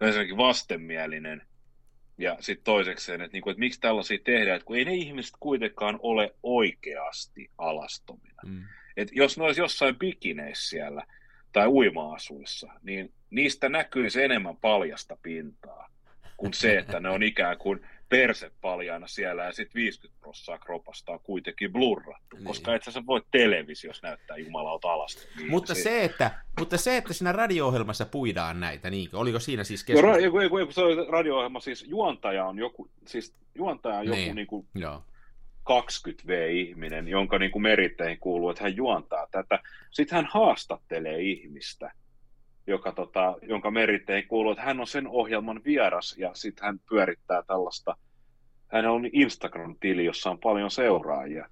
ensinnäkin 0.00 0.36
vastenmielinen, 0.36 1.42
ja 2.18 2.36
sitten 2.40 2.64
toisekseen, 2.64 3.20
että, 3.20 3.32
niinku, 3.32 3.50
että 3.50 3.60
miksi 3.60 3.80
tällaisia 3.80 4.18
tehdään, 4.24 4.56
että 4.56 4.66
kun 4.66 4.76
ei 4.76 4.84
ne 4.84 4.94
ihmiset 4.94 5.34
kuitenkaan 5.40 5.98
ole 6.02 6.34
oikeasti 6.42 7.50
alastomina. 7.58 8.42
Mm. 8.46 8.62
Et 8.96 9.08
jos 9.12 9.38
ne 9.38 9.44
olisi 9.44 9.60
jossain 9.60 9.98
bikineissä 9.98 10.68
siellä 10.68 11.06
tai 11.52 11.66
uima-asuissa, 11.66 12.72
niin 12.82 13.12
niistä 13.30 13.68
näkyisi 13.68 14.22
enemmän 14.22 14.56
paljasta 14.56 15.16
pintaa 15.22 15.90
kuin 16.36 16.54
se, 16.54 16.78
että 16.78 17.00
ne 17.00 17.10
on 17.10 17.22
ikään 17.22 17.58
kuin 17.58 17.86
perse 18.08 18.50
paljaana 18.60 19.06
siellä 19.06 19.44
ja 19.44 19.52
sitten 19.52 19.74
50 19.74 20.20
prosenttia 20.20 20.58
kropasta 20.58 21.12
on 21.12 21.20
kuitenkin 21.22 21.72
blurrattu, 21.72 22.36
niin. 22.36 22.44
koska 22.44 22.74
et 22.74 22.82
sä 22.84 23.06
voi 23.06 23.22
televisiossa 23.30 24.06
näyttää 24.06 24.36
jumalauta 24.36 24.92
alasta. 24.92 25.22
Niin 25.36 25.50
mutta, 25.50 25.74
se, 25.74 26.04
että, 26.04 26.30
mutta 26.58 26.76
se, 26.76 26.96
että 26.96 27.12
siinä 27.12 27.32
radio-ohjelmassa 27.32 28.06
puidaan 28.06 28.60
näitä, 28.60 28.90
niin 28.90 29.08
oliko 29.12 29.38
siinä 29.38 29.64
siis 29.64 29.84
keskustelu? 29.84 30.12
No, 30.12 30.18
joku, 30.18 30.40
joku, 30.40 30.58
joku, 30.58 30.72
se 30.72 30.80
radio-ohjelma, 31.08 31.60
siis 31.60 31.84
juontaja 31.88 32.46
on 32.46 32.58
joku, 32.58 32.90
siis 33.06 33.34
juontaja 33.54 33.98
on 33.98 34.06
joku 34.06 34.16
niin. 34.16 34.36
Niin 34.36 34.46
kuin, 34.46 34.66
Joo. 34.74 35.02
20V-ihminen, 35.70 37.08
jonka 37.08 37.38
niin 37.38 37.50
kuin 37.50 37.62
meritteihin 37.62 38.18
kuuluu, 38.18 38.50
että 38.50 38.62
hän 38.62 38.76
juontaa 38.76 39.26
tätä. 39.30 39.58
Sitten 39.90 40.16
hän 40.16 40.28
haastattelee 40.30 41.20
ihmistä, 41.20 41.92
joka, 42.66 42.92
tota, 42.92 43.36
jonka 43.42 43.70
meritteihin 43.70 44.28
kuuluu, 44.28 44.52
että 44.52 44.64
hän 44.64 44.80
on 44.80 44.86
sen 44.86 45.08
ohjelman 45.08 45.60
vieras 45.64 46.18
ja 46.18 46.30
sitten 46.34 46.64
hän 46.64 46.80
pyörittää 46.88 47.42
tällaista, 47.42 47.96
hän 48.68 48.86
on 48.86 49.06
Instagram-tili, 49.12 50.04
jossa 50.04 50.30
on 50.30 50.38
paljon 50.38 50.70
seuraajia. 50.70 51.48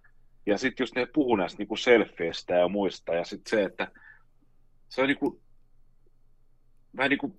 Ja 0.46 0.58
sitten 0.58 0.82
just 0.82 0.94
ne 0.94 1.06
puhuu 1.06 1.36
näistä 1.36 1.58
niin 1.58 1.78
selfieistä 1.78 2.54
ja 2.54 2.68
muista 2.68 3.14
ja 3.14 3.24
sitten 3.24 3.50
se, 3.50 3.64
että 3.64 3.88
se 4.88 5.00
on 5.00 5.08
niin 5.08 5.18
kuin, 5.18 5.40
mä 6.92 7.04
en, 7.04 7.08
niin 7.10 7.18
kuin, 7.18 7.38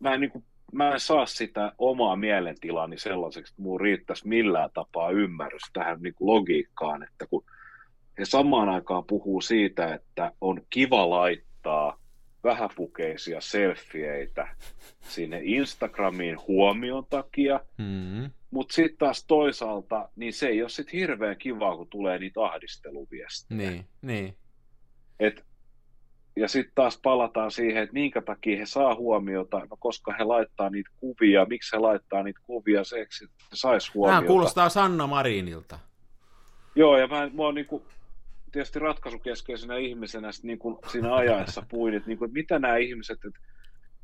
mä 0.00 0.14
en, 0.14 0.20
niin 0.20 0.30
kuin, 0.30 0.44
mä 0.72 0.92
en 0.92 1.00
saa 1.00 1.26
sitä 1.26 1.72
omaa 1.78 2.16
mielentilani 2.16 2.98
sellaiseksi, 2.98 3.52
että 3.52 3.62
mulla 3.62 3.82
riittäisi 3.82 4.28
millään 4.28 4.70
tapaa 4.74 5.10
ymmärrys 5.10 5.70
tähän 5.72 6.00
niin 6.02 6.14
kuin 6.14 6.26
logiikkaan, 6.26 7.02
että 7.02 7.26
kun 7.26 7.44
he 8.18 8.24
samaan 8.24 8.68
aikaan 8.68 9.04
puhuu 9.04 9.40
siitä, 9.40 9.94
että 9.94 10.32
on 10.40 10.60
kiva 10.70 11.10
laittaa 11.10 12.03
vähäpukeisia 12.44 13.40
selfieitä 13.40 14.48
sinne 15.00 15.40
Instagramiin 15.42 16.38
huomion 16.48 17.06
takia, 17.10 17.60
mm-hmm. 17.78 18.30
mutta 18.50 18.74
sitten 18.74 18.98
taas 18.98 19.24
toisaalta, 19.24 20.08
niin 20.16 20.32
se 20.32 20.46
ei 20.46 20.62
ole 20.62 20.68
sitten 20.68 20.98
hirveän 20.98 21.36
kivaa, 21.36 21.76
kun 21.76 21.88
tulee 21.88 22.18
niitä 22.18 22.44
ahdisteluviestejä. 22.44 23.70
Niin, 23.70 23.86
niin. 24.02 24.36
Et, 25.20 25.44
ja 26.36 26.48
sitten 26.48 26.74
taas 26.74 26.98
palataan 27.02 27.50
siihen, 27.50 27.82
että 27.82 27.92
minkä 27.92 28.22
takia 28.22 28.58
he 28.58 28.66
saa 28.66 28.94
huomiota, 28.94 29.58
no 29.58 29.76
koska 29.78 30.14
he 30.18 30.24
laittaa 30.24 30.70
niitä 30.70 30.90
kuvia, 30.96 31.44
miksi 31.44 31.76
he 31.76 31.78
laittaa 31.78 32.22
niitä 32.22 32.40
kuvia 32.42 32.80
että 32.80 33.16
he 33.50 33.54
saisi 33.54 33.90
huomiota. 33.94 34.20
Tämä 34.20 34.26
kuulostaa 34.26 34.68
Sanna 34.68 35.06
Marinilta. 35.06 35.78
Joo, 36.74 36.98
ja 36.98 37.06
mä, 37.06 37.30
mä 37.34 37.42
oon 37.42 37.54
niinku, 37.54 37.82
tietysti 38.54 38.78
ratkaisukeskeisenä 38.78 39.76
ihmisenä 39.76 40.30
niin 40.42 40.58
kuin 40.58 40.78
siinä 40.92 41.14
ajaessa 41.14 41.62
puin, 41.68 41.94
että, 41.94 42.08
niin 42.08 42.18
kuin, 42.18 42.28
että 42.28 42.38
mitä 42.38 42.58
nämä 42.58 42.76
ihmiset, 42.76 43.24
että 43.24 43.40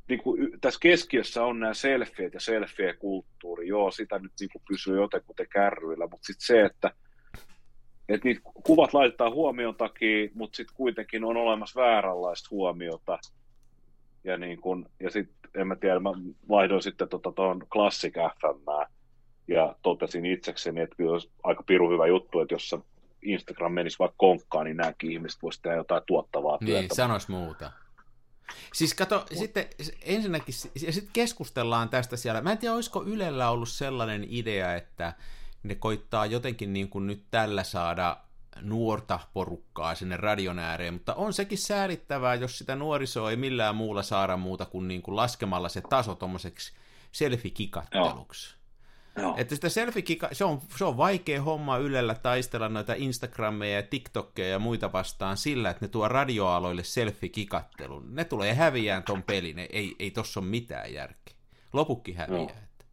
niin 0.09 0.23
kuin, 0.23 0.61
tässä 0.61 0.81
keskiössä 0.81 1.45
on 1.45 1.61
nämä 1.61 1.75
selfieet 1.75 2.35
ja 2.35 2.41
selfie-kulttuuri, 2.41 3.69
joo, 3.69 3.91
sitä 3.91 4.19
nyt 4.19 4.33
niin 4.41 4.51
kuin 4.53 4.63
pysyy 4.69 4.97
jotenkin 4.97 5.35
kärryillä, 5.53 6.07
mutta 6.07 6.27
sitten 6.27 6.47
se, 6.47 6.65
että 6.65 6.91
että 8.09 8.29
niitä 8.29 8.41
kuvat 8.45 8.95
laitetaan 8.95 9.33
huomion 9.33 9.75
takia, 9.75 10.29
mutta 10.35 10.57
sitten 10.57 10.77
kuitenkin 10.77 11.25
on 11.25 11.37
olemassa 11.37 11.81
vääränlaista 11.81 12.49
huomiota. 12.51 13.19
Ja, 14.25 14.37
niin 14.37 14.61
kun, 14.61 14.87
ja 15.01 15.11
sitten, 15.11 15.51
en 15.55 15.67
mä 15.67 15.77
tiedä, 15.77 16.01
mä 16.01 16.11
vaihdoin 16.49 16.83
sitten 16.83 17.09
tuon 17.09 17.23
tota, 17.23 17.43
Classic 17.73 18.15
FM 18.15 18.91
ja 19.49 19.77
totesin 19.83 20.27
itsekseni, 20.27 20.81
että 20.81 20.97
kyllä 20.97 21.13
olisi 21.13 21.31
aika 21.43 21.63
piru 21.63 21.91
hyvä 21.91 22.07
juttu, 22.07 22.41
että 22.41 22.55
jos 22.55 22.71
sä 22.71 22.79
Instagram 23.23 23.73
menisi 23.73 23.99
vaikka 23.99 24.15
konkkaan, 24.19 24.65
niin 24.65 24.77
nämäkin 24.77 25.13
ihmiset 25.13 25.43
voisivat 25.43 25.63
tehdä 25.63 25.77
jotain 25.77 26.03
tuottavaa 26.07 26.59
niin, 26.61 26.67
työtä. 26.67 26.81
Niin, 26.81 26.97
sanois 26.97 27.29
muuta. 27.29 27.73
Siis 28.73 28.95
kato, 28.95 29.19
Mut. 29.19 29.39
sitten 29.39 29.67
ensinnäkin, 30.03 30.55
ja 30.87 30.93
sitten 30.93 31.13
keskustellaan 31.13 31.89
tästä 31.89 32.17
siellä. 32.17 32.41
Mä 32.41 32.53
en 32.53 32.59
tiedä, 32.59 32.75
olisiko 32.75 33.05
Ylellä 33.05 33.51
ollut 33.51 33.69
sellainen 33.69 34.27
idea, 34.29 34.75
että 34.75 35.13
ne 35.63 35.75
koittaa 35.75 36.27
jotenkin 36.27 36.73
niin 36.73 36.89
kuin 36.89 37.07
nyt 37.07 37.25
tällä 37.31 37.65
saada 37.65 38.17
nuorta 38.61 39.21
porukkaa 39.33 39.95
sinne 39.95 40.17
radion 40.17 40.59
ääreen, 40.59 40.95
mutta 40.95 41.15
on 41.15 41.33
sekin 41.33 41.59
säälittävää, 41.59 42.35
jos 42.35 42.59
sitä 42.59 42.77
nuorisoa 42.77 43.31
ei 43.31 43.37
millään 43.37 43.77
muulla 43.77 44.03
saada 44.03 44.37
muuta 44.37 44.67
kuin, 44.67 44.89
niin 44.89 45.03
kuin 45.03 45.17
laskemalla 45.17 45.69
se 45.69 45.81
taso 45.81 46.15
tuommoiseksi 46.15 46.73
selfie-kikatteluksi. 47.13 48.55
Joo. 48.55 48.60
Että 49.37 49.55
sitä 49.55 49.69
se 50.33 50.45
on, 50.45 50.61
se 50.77 50.85
on 50.85 50.97
vaikea 50.97 51.43
homma 51.43 51.77
Ylellä 51.77 52.15
taistella 52.15 52.69
noita 52.69 52.95
Instagrammeja 52.97 53.77
ja 53.77 53.83
TikTokkeja 53.83 54.49
ja 54.49 54.59
muita 54.59 54.93
vastaan 54.93 55.37
sillä, 55.37 55.71
että 55.71 55.85
ne 55.85 55.89
tuo 55.89 56.09
radioaloille 56.09 56.83
selfie-kikattelun. 56.83 58.15
Ne 58.15 58.25
tulee 58.25 58.55
häviään 58.55 59.03
ton 59.03 59.23
pelin, 59.23 59.59
ei, 59.59 59.97
ei 59.99 60.11
tossa 60.11 60.41
ole 60.41 60.49
mitään 60.49 60.93
järkeä. 60.93 61.35
Lopukki 61.73 62.13
häviää. 62.13 62.43
Että. 62.43 62.85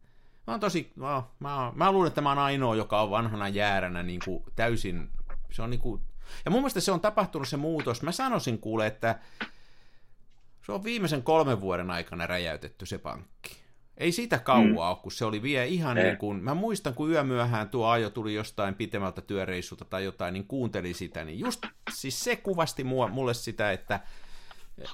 Mä 0.46 0.52
oon 0.52 0.60
tosi, 0.60 0.92
mä, 0.96 1.22
mä, 1.40 1.72
mä 1.74 1.92
luulen, 1.92 2.08
että 2.08 2.20
mä 2.20 2.28
oon 2.28 2.38
ainoa, 2.38 2.76
joka 2.76 3.02
on 3.02 3.10
vanhana 3.10 3.48
jääränä 3.48 4.02
niin 4.02 4.20
kuin 4.24 4.44
täysin, 4.56 5.10
se 5.52 5.62
on 5.62 5.70
niin 5.70 5.80
kuin, 5.80 6.02
ja 6.44 6.50
mun 6.50 6.60
mielestä 6.60 6.80
se 6.80 6.92
on 6.92 7.00
tapahtunut 7.00 7.48
se 7.48 7.56
muutos. 7.56 8.02
Mä 8.02 8.12
sanoisin 8.12 8.58
kuule, 8.58 8.86
että 8.86 9.18
se 10.66 10.72
on 10.72 10.84
viimeisen 10.84 11.22
kolmen 11.22 11.60
vuoden 11.60 11.90
aikana 11.90 12.26
räjäytetty 12.26 12.86
se 12.86 12.98
pankki. 12.98 13.57
Ei 13.98 14.12
siitä 14.12 14.38
kauaa 14.38 14.64
mm. 14.64 14.76
ole, 14.76 14.96
kun 15.02 15.12
se 15.12 15.24
oli 15.24 15.42
vielä 15.42 15.64
ihan 15.64 15.98
Ei. 15.98 16.04
niin 16.04 16.16
kuin, 16.16 16.44
mä 16.44 16.54
muistan 16.54 16.94
kun 16.94 17.10
yömyöhään 17.10 17.68
tuo 17.68 17.86
ajo 17.86 18.10
tuli 18.10 18.34
jostain 18.34 18.74
pitemmältä 18.74 19.20
työreissulta 19.20 19.84
tai 19.84 20.04
jotain, 20.04 20.32
niin 20.32 20.46
kuuntelin 20.46 20.94
sitä, 20.94 21.24
niin 21.24 21.38
just 21.38 21.66
siis 21.92 22.24
se 22.24 22.36
kuvasti 22.36 22.84
mua, 22.84 23.08
mulle 23.08 23.34
sitä, 23.34 23.72
että 23.72 24.00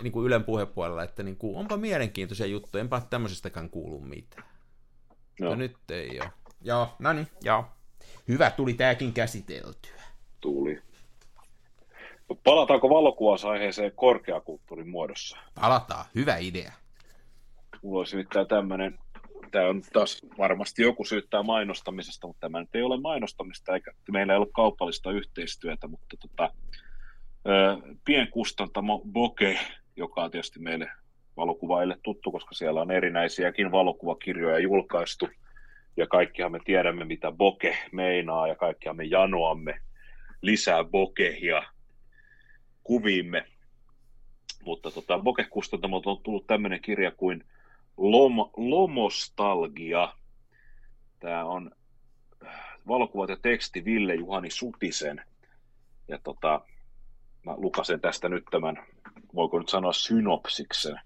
niin 0.02 0.12
kuin 0.12 0.26
Ylen 0.26 0.44
puhepuolella, 0.44 1.02
että 1.02 1.22
niin 1.22 1.36
kuin, 1.36 1.56
onpa 1.56 1.76
mielenkiintoisia 1.76 2.46
juttuja, 2.46 2.80
enpä 2.80 3.02
tämmöisestäkään 3.10 3.70
kuulu 3.70 4.00
mitään. 4.00 4.48
No. 5.40 5.48
no 5.48 5.54
nyt 5.54 5.76
ei 5.90 6.20
ole. 6.20 6.30
Joo, 6.62 6.88
no 6.98 7.12
niin, 7.12 7.28
joo. 7.42 7.64
Hyvä, 8.28 8.50
tuli 8.50 8.74
tääkin 8.74 9.12
käsiteltyä. 9.12 10.02
Tuli. 10.40 10.82
Palataanko 12.44 12.90
valokuvausaiheeseen 12.90 13.92
korkeakulttuurin 13.92 14.88
muodossa? 14.88 15.36
Palataan, 15.60 16.04
hyvä 16.14 16.36
idea. 16.36 16.72
Mulla 17.84 17.98
olisi 17.98 18.16
nimittäin 18.16 18.46
tämmöinen, 18.46 18.98
tämä 19.50 19.68
on 19.68 19.82
taas 19.92 20.20
varmasti 20.38 20.82
joku 20.82 21.04
syyttää 21.04 21.42
mainostamisesta, 21.42 22.26
mutta 22.26 22.40
tämä 22.40 22.60
nyt 22.60 22.74
ei 22.74 22.82
ole 22.82 23.00
mainostamista, 23.00 23.74
eikä 23.74 23.92
meillä 24.12 24.32
ei 24.32 24.36
ole 24.36 24.46
kaupallista 24.54 25.10
yhteistyötä, 25.10 25.86
mutta 25.86 26.16
tota, 26.20 26.50
pienkustantamo 28.04 29.02
Boke, 29.12 29.58
joka 29.96 30.24
on 30.24 30.30
tietysti 30.30 30.60
meille 30.60 30.90
valokuvaille 31.36 31.98
tuttu, 32.02 32.32
koska 32.32 32.54
siellä 32.54 32.80
on 32.80 32.90
erinäisiäkin 32.90 33.72
valokuvakirjoja 33.72 34.58
julkaistu, 34.58 35.28
ja 35.96 36.06
kaikkihan 36.06 36.52
me 36.52 36.58
tiedämme, 36.64 37.04
mitä 37.04 37.32
Boke 37.32 37.76
meinaa, 37.92 38.48
ja 38.48 38.54
kaikkihan 38.54 38.96
me 38.96 39.04
janoamme 39.04 39.80
lisää 40.42 40.84
Bokehia 40.84 41.62
kuviimme. 42.84 43.44
Mutta 44.64 44.90
tota, 44.90 45.18
Boke-kustantamolta 45.18 46.10
on 46.10 46.22
tullut 46.22 46.46
tämmöinen 46.46 46.80
kirja 46.82 47.10
kuin 47.10 47.44
Lom, 47.96 48.50
Lomostalgia. 48.56 50.14
Tämä 51.20 51.44
on 51.44 51.70
valokuvat 52.88 53.30
ja 53.30 53.36
teksti 53.36 53.84
Ville 53.84 54.14
Juhani 54.14 54.50
Sutisen. 54.50 55.24
Ja 56.08 56.18
tota, 56.18 56.60
mä 57.42 57.54
lukasen 57.56 58.00
tästä 58.00 58.28
nyt 58.28 58.44
tämän, 58.50 58.86
voiko 59.34 59.58
nyt 59.58 59.68
sanoa 59.68 59.92
synopsiksen 59.92 61.00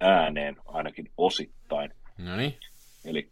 ääneen 0.00 0.56
ainakin 0.66 1.10
osittain. 1.16 1.94
No 2.18 2.36
niin. 2.36 2.58
Eli 3.04 3.30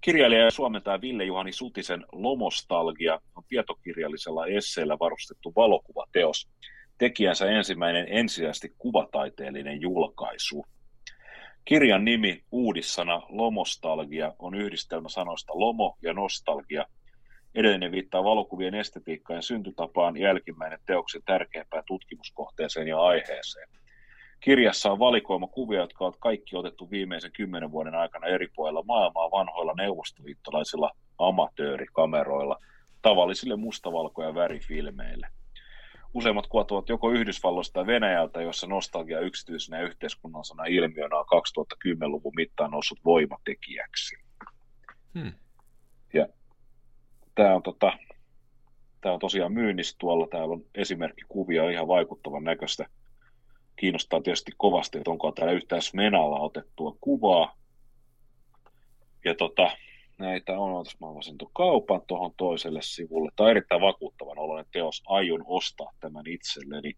kirjailija 0.00 0.44
ja 0.44 0.50
suomentaja 0.50 1.00
Ville 1.00 1.24
Juhani 1.24 1.52
Sutisen 1.52 2.04
Lomostalgia 2.12 3.20
on 3.36 3.44
tietokirjallisella 3.48 4.46
esseellä 4.46 4.98
varustettu 4.98 5.52
valokuvateos– 5.56 6.48
tekijänsä 6.98 7.46
ensimmäinen 7.46 8.06
ensisijaisesti 8.08 8.74
kuvataiteellinen 8.78 9.80
julkaisu. 9.80 10.66
Kirjan 11.64 12.04
nimi 12.04 12.42
uudissana 12.52 13.22
Lomostalgia 13.28 14.32
on 14.38 14.54
yhdistelmä 14.54 15.08
sanoista 15.08 15.52
lomo 15.56 15.96
ja 16.02 16.12
nostalgia, 16.12 16.84
Edellinen 17.54 17.92
viittaa 17.92 18.24
valokuvien 18.24 18.74
estetiikkaan 18.74 19.36
ja 19.38 19.42
syntytapaan, 19.42 20.16
jälkimmäinen 20.16 20.78
teoksen 20.86 21.22
tärkeimpään 21.24 21.84
tutkimuskohteeseen 21.86 22.88
ja 22.88 23.00
aiheeseen. 23.00 23.68
Kirjassa 24.40 24.92
on 24.92 24.98
valikoima 24.98 25.46
kuvia, 25.46 25.80
jotka 25.80 26.04
ovat 26.04 26.16
kaikki 26.20 26.56
otettu 26.56 26.90
viimeisen 26.90 27.32
kymmenen 27.32 27.70
vuoden 27.70 27.94
aikana 27.94 28.26
eri 28.26 28.48
puolilla 28.56 28.82
maailmaa 28.82 29.30
vanhoilla 29.30 29.74
neuvostoliittolaisilla 29.76 30.90
amatöörikameroilla, 31.18 32.58
tavallisille 33.02 33.56
mustavalko- 33.56 34.22
ja 34.22 34.34
värifilmeille. 34.34 35.26
Useimmat 36.14 36.46
kuvat 36.46 36.70
ovat 36.70 36.88
joko 36.88 37.10
Yhdysvalloista 37.10 37.72
tai 37.72 37.86
Venäjältä, 37.86 38.42
jossa 38.42 38.66
nostalgia 38.66 39.20
yksityisenä 39.20 39.78
ja 39.78 39.86
yhteiskunnallisena 39.86 40.64
ilmiönä 40.64 41.16
on 41.18 41.24
2010-luvun 41.24 42.32
mittaan 42.36 42.70
noussut 42.70 42.98
voimatekijäksi. 43.04 44.16
Hmm. 45.14 45.32
Ja 46.12 46.28
tämä 47.34 47.54
on, 47.54 47.62
tota, 47.62 47.92
tämä 49.00 49.12
on 49.12 49.20
tosiaan 49.20 49.52
myynnissä 49.52 49.96
tuolla. 49.98 50.26
Täällä 50.26 50.52
on 50.52 50.64
esimerkkikuvia 50.74 51.70
ihan 51.70 51.88
vaikuttavan 51.88 52.44
näköistä. 52.44 52.86
Kiinnostaa 53.76 54.20
tietysti 54.20 54.52
kovasti, 54.56 54.98
että 54.98 55.10
onko 55.10 55.32
täällä 55.32 55.52
yhtään 55.52 55.82
Smenalla 55.82 56.38
otettua 56.38 56.96
kuvaa. 57.00 57.56
Ja 59.24 59.34
tota, 59.34 59.70
näitä 60.18 60.58
on, 60.58 60.72
otas 60.72 60.96
mä 61.00 61.08
avasin 61.08 61.36
kaupan 61.52 62.02
tuohon 62.06 62.32
toiselle 62.36 62.82
sivulle. 62.82 63.30
Tämä 63.36 63.44
on 63.44 63.50
erittäin 63.50 63.80
vakuuttavan 63.80 64.38
oloinen 64.38 64.66
teos. 64.72 65.02
Aion 65.06 65.44
ostaa 65.46 65.92
tämän 66.00 66.26
itselleni. 66.26 66.96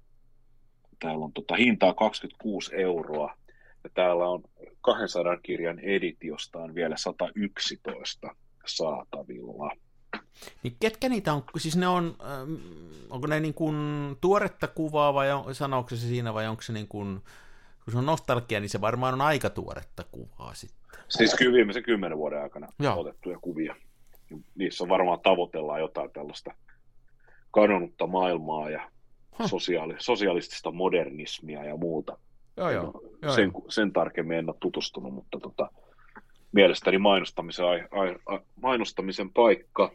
Täällä 0.99 1.25
on 1.25 1.33
tota, 1.33 1.57
hintaa 1.57 1.95
26 1.95 2.77
euroa. 2.77 3.37
Ja 3.85 3.91
täällä 3.95 4.29
on 4.29 4.43
200 4.81 5.37
kirjan 5.37 5.79
editiosta 5.79 6.59
on 6.59 6.75
vielä 6.75 6.97
111 6.97 8.37
saatavilla. 8.67 9.71
Niin 10.63 10.77
ketkä 10.81 11.09
niitä 11.09 11.33
on, 11.33 11.45
siis 11.59 11.77
ne 11.77 11.89
on, 11.89 12.17
ähm, 12.21 12.55
onko 13.11 13.27
ne 13.27 13.41
niin 13.41 13.55
kuin 13.55 13.77
tuoretta 14.21 14.69
kuvaa 14.69 15.15
vai 15.15 15.33
on, 15.33 15.55
sanooko 15.55 15.89
se 15.89 15.97
siinä 15.97 16.35
vai 16.35 16.47
onko 16.47 16.63
se 16.63 16.73
niin 16.73 16.89
kuin, 16.89 17.21
kun 17.87 17.93
se 17.93 17.99
on 17.99 18.07
nostalgia, 18.07 18.61
niin 18.61 18.69
se 18.69 18.81
varmaan 18.81 19.15
on 19.15 19.21
aika 19.21 19.51
tuoretta 19.51 20.05
kuvaa 20.13 20.55
sitten. 20.55 21.01
Siis 21.09 21.35
kyllä 21.35 21.53
viimeisen 21.53 21.83
kymmenen 21.83 22.19
vuoden 22.19 22.43
aikana 22.43 22.69
Joo. 22.79 23.01
otettuja 23.01 23.39
kuvia. 23.39 23.77
Niissä 24.55 24.85
on 24.85 24.89
varmaan 24.89 25.21
tavoitellaan 25.21 25.81
jotain 25.81 26.11
tällaista 26.11 26.55
kadonnutta 27.51 28.07
maailmaa 28.07 28.71
ja 28.71 28.91
huh. 29.39 29.49
sosiaali, 29.49 29.95
sosialistista 29.99 30.73
modernismia 30.73 31.65
ja 31.65 31.77
muuta. 31.77 32.19
Joo, 32.57 32.71
joo. 32.71 33.01
joo 33.23 33.35
sen, 33.35 33.51
joo. 33.55 33.65
sen 33.69 33.93
tarkemmin 33.93 34.39
en 34.39 34.49
ole 34.49 34.57
tutustunut, 34.61 35.15
mutta 35.15 35.41
tota, 35.41 35.71
mielestäni 36.53 36.99
mainostamisen, 36.99 37.67
ai, 37.67 37.85
ai, 37.91 38.17
ai, 38.27 38.41
mainostamisen 38.63 39.33
paikka. 39.33 39.93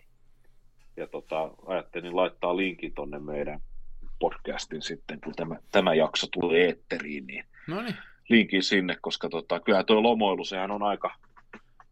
Ja 0.97 1.07
tota, 1.07 1.51
ajattelin 1.65 2.15
laittaa 2.15 2.57
linkin 2.57 2.93
tonne 2.93 3.19
meidän 3.19 3.61
podcastin 4.19 4.81
sitten, 4.81 5.21
kun 5.21 5.33
tämä, 5.33 5.55
tämä 5.71 5.93
jakso 5.93 6.27
tulee 6.31 6.65
eetteriin, 6.65 7.27
niin 7.27 7.45
Noniin. 7.67 7.97
linkin 8.29 8.63
sinne, 8.63 8.97
koska 9.01 9.29
tota, 9.29 9.59
kyllä 9.59 9.83
tuo 9.83 10.03
lomoilu, 10.03 10.45
sehän 10.45 10.71
on 10.71 10.83
aika, 10.83 11.15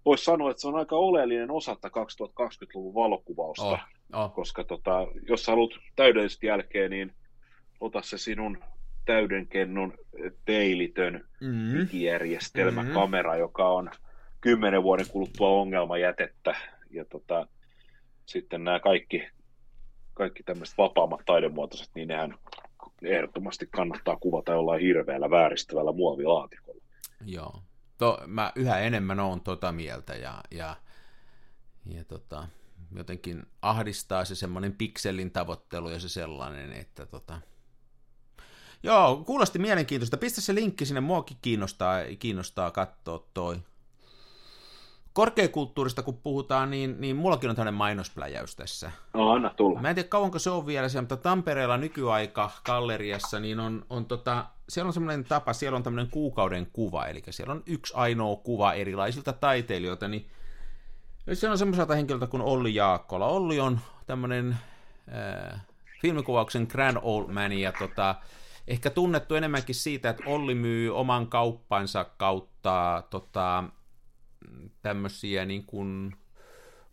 voisi 0.05 0.23
sanoa, 0.23 0.51
että 0.51 0.61
se 0.61 0.67
on 0.67 0.75
aika 0.75 0.95
oleellinen 0.95 1.51
osa 1.51 1.73
2020-luvun 1.73 2.93
valokuvausta, 2.93 3.63
oh, 3.63 3.79
oh. 4.13 4.33
koska 4.33 4.63
tota, 4.63 5.07
jos 5.27 5.47
haluat 5.47 5.71
täydellisesti 5.95 6.47
jälkeen, 6.47 6.91
niin 6.91 7.13
ota 7.79 8.01
se 8.01 8.17
sinun 8.17 8.57
täydenkennun 9.05 9.93
teilitön 10.45 11.27
mm-hmm. 11.41 11.79
digijärjestelmä, 11.79 12.81
mm-hmm. 12.81 12.93
kamera, 12.93 13.37
joka 13.37 13.69
on 13.69 13.91
kymmenen 14.41 14.83
vuoden 14.83 15.09
kuluttua 15.09 15.49
ongelmajätettä. 15.49 16.55
Ja 16.89 17.05
tota, 17.05 17.47
sitten 18.25 18.63
nämä 18.63 18.79
kaikki, 18.79 19.27
kaikki 20.13 20.43
tämmöiset 20.43 20.77
vapaammat 20.77 21.21
taidemuotoiset, 21.25 21.89
niin 21.95 22.07
nehän 22.07 22.35
ehdottomasti 23.03 23.67
kannattaa 23.67 24.15
kuvata 24.15 24.51
jollain 24.51 24.81
hirveällä 24.81 25.29
vääristävällä 25.29 25.91
muovilaatikolla. 25.91 26.81
Joo. 27.25 27.63
To, 27.97 28.19
mä 28.27 28.51
yhä 28.55 28.79
enemmän 28.79 29.19
oon 29.19 29.41
tota 29.41 29.71
mieltä 29.71 30.15
ja, 30.15 30.43
ja, 30.51 30.75
ja 31.85 32.05
tota, 32.05 32.47
jotenkin 32.95 33.43
ahdistaa 33.61 34.25
se 34.25 34.35
semmoinen 34.35 34.73
pikselin 34.73 35.31
tavoittelu 35.31 35.89
ja 35.89 35.99
se 35.99 36.09
sellainen, 36.09 36.73
että 36.73 37.05
tota, 37.05 37.41
Joo, 38.83 39.23
kuulosti 39.25 39.59
mielenkiintoista. 39.59 40.17
Pistä 40.17 40.41
se 40.41 40.55
linkki 40.55 40.85
sinne, 40.85 41.01
muakin 41.01 41.37
kiinnostaa, 41.41 41.97
kiinnostaa 42.19 42.71
katsoa 42.71 43.27
toi 43.33 43.59
korkeakulttuurista 45.19 46.03
kun 46.03 46.17
puhutaan, 46.17 46.71
niin, 46.71 46.95
niin 47.01 47.15
mullakin 47.15 47.49
on 47.49 47.55
tämmöinen 47.55 47.73
mainospläjäys 47.73 48.55
tässä. 48.55 48.91
No, 49.13 49.31
anna 49.31 49.49
tulla. 49.49 49.81
Mä 49.81 49.89
en 49.89 49.95
tiedä 49.95 50.09
kauanko 50.09 50.39
se 50.39 50.49
on 50.49 50.65
vielä 50.65 50.89
siellä, 50.89 51.01
mutta 51.01 51.17
Tampereella 51.17 51.77
nykyaika 51.77 52.51
galleriassa, 52.65 53.39
niin 53.39 53.59
on, 53.59 53.85
on 53.89 54.05
tota, 54.05 54.45
siellä 54.69 54.87
on 54.87 54.93
semmoinen 54.93 55.23
tapa, 55.23 55.53
siellä 55.53 55.75
on 55.75 55.83
tämmöinen 55.83 56.11
kuukauden 56.11 56.67
kuva, 56.73 57.05
eli 57.05 57.23
siellä 57.29 57.53
on 57.53 57.63
yksi 57.65 57.93
ainoa 57.95 58.35
kuva 58.35 58.73
erilaisilta 58.73 59.33
taiteilijoilta, 59.33 60.07
niin 60.07 60.29
siellä 61.33 61.53
on 61.53 61.57
semmoiselta 61.57 61.95
henkilöltä 61.95 62.27
kuin 62.27 62.43
Olli 62.43 62.75
Jaakkola. 62.75 63.25
Olli 63.25 63.59
on 63.59 63.79
tämmöinen 64.07 64.57
äh, 65.53 65.61
filmikuvauksen 66.01 66.67
grand 66.69 66.97
old 67.01 67.31
man, 67.31 67.51
ja 67.51 67.71
tota, 67.79 68.15
ehkä 68.67 68.89
tunnettu 68.89 69.35
enemmänkin 69.35 69.75
siitä, 69.75 70.09
että 70.09 70.23
Olli 70.25 70.55
myy 70.55 70.95
oman 70.95 71.27
kauppansa 71.27 72.05
kautta 72.17 73.03
tota, 73.09 73.63
tämmöisiä 74.81 75.45
niin 75.45 75.65
kuin 75.65 76.15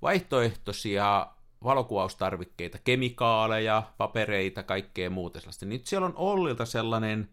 vaihtoehtoisia 0.02 1.26
valokuvaustarvikkeita, 1.64 2.78
kemikaaleja, 2.84 3.82
papereita, 3.98 4.62
kaikkea 4.62 5.10
muuta 5.10 5.40
sellaista. 5.40 5.66
Nyt 5.66 5.86
siellä 5.86 6.06
on 6.06 6.16
Ollilta 6.16 6.64
sellainen 6.64 7.28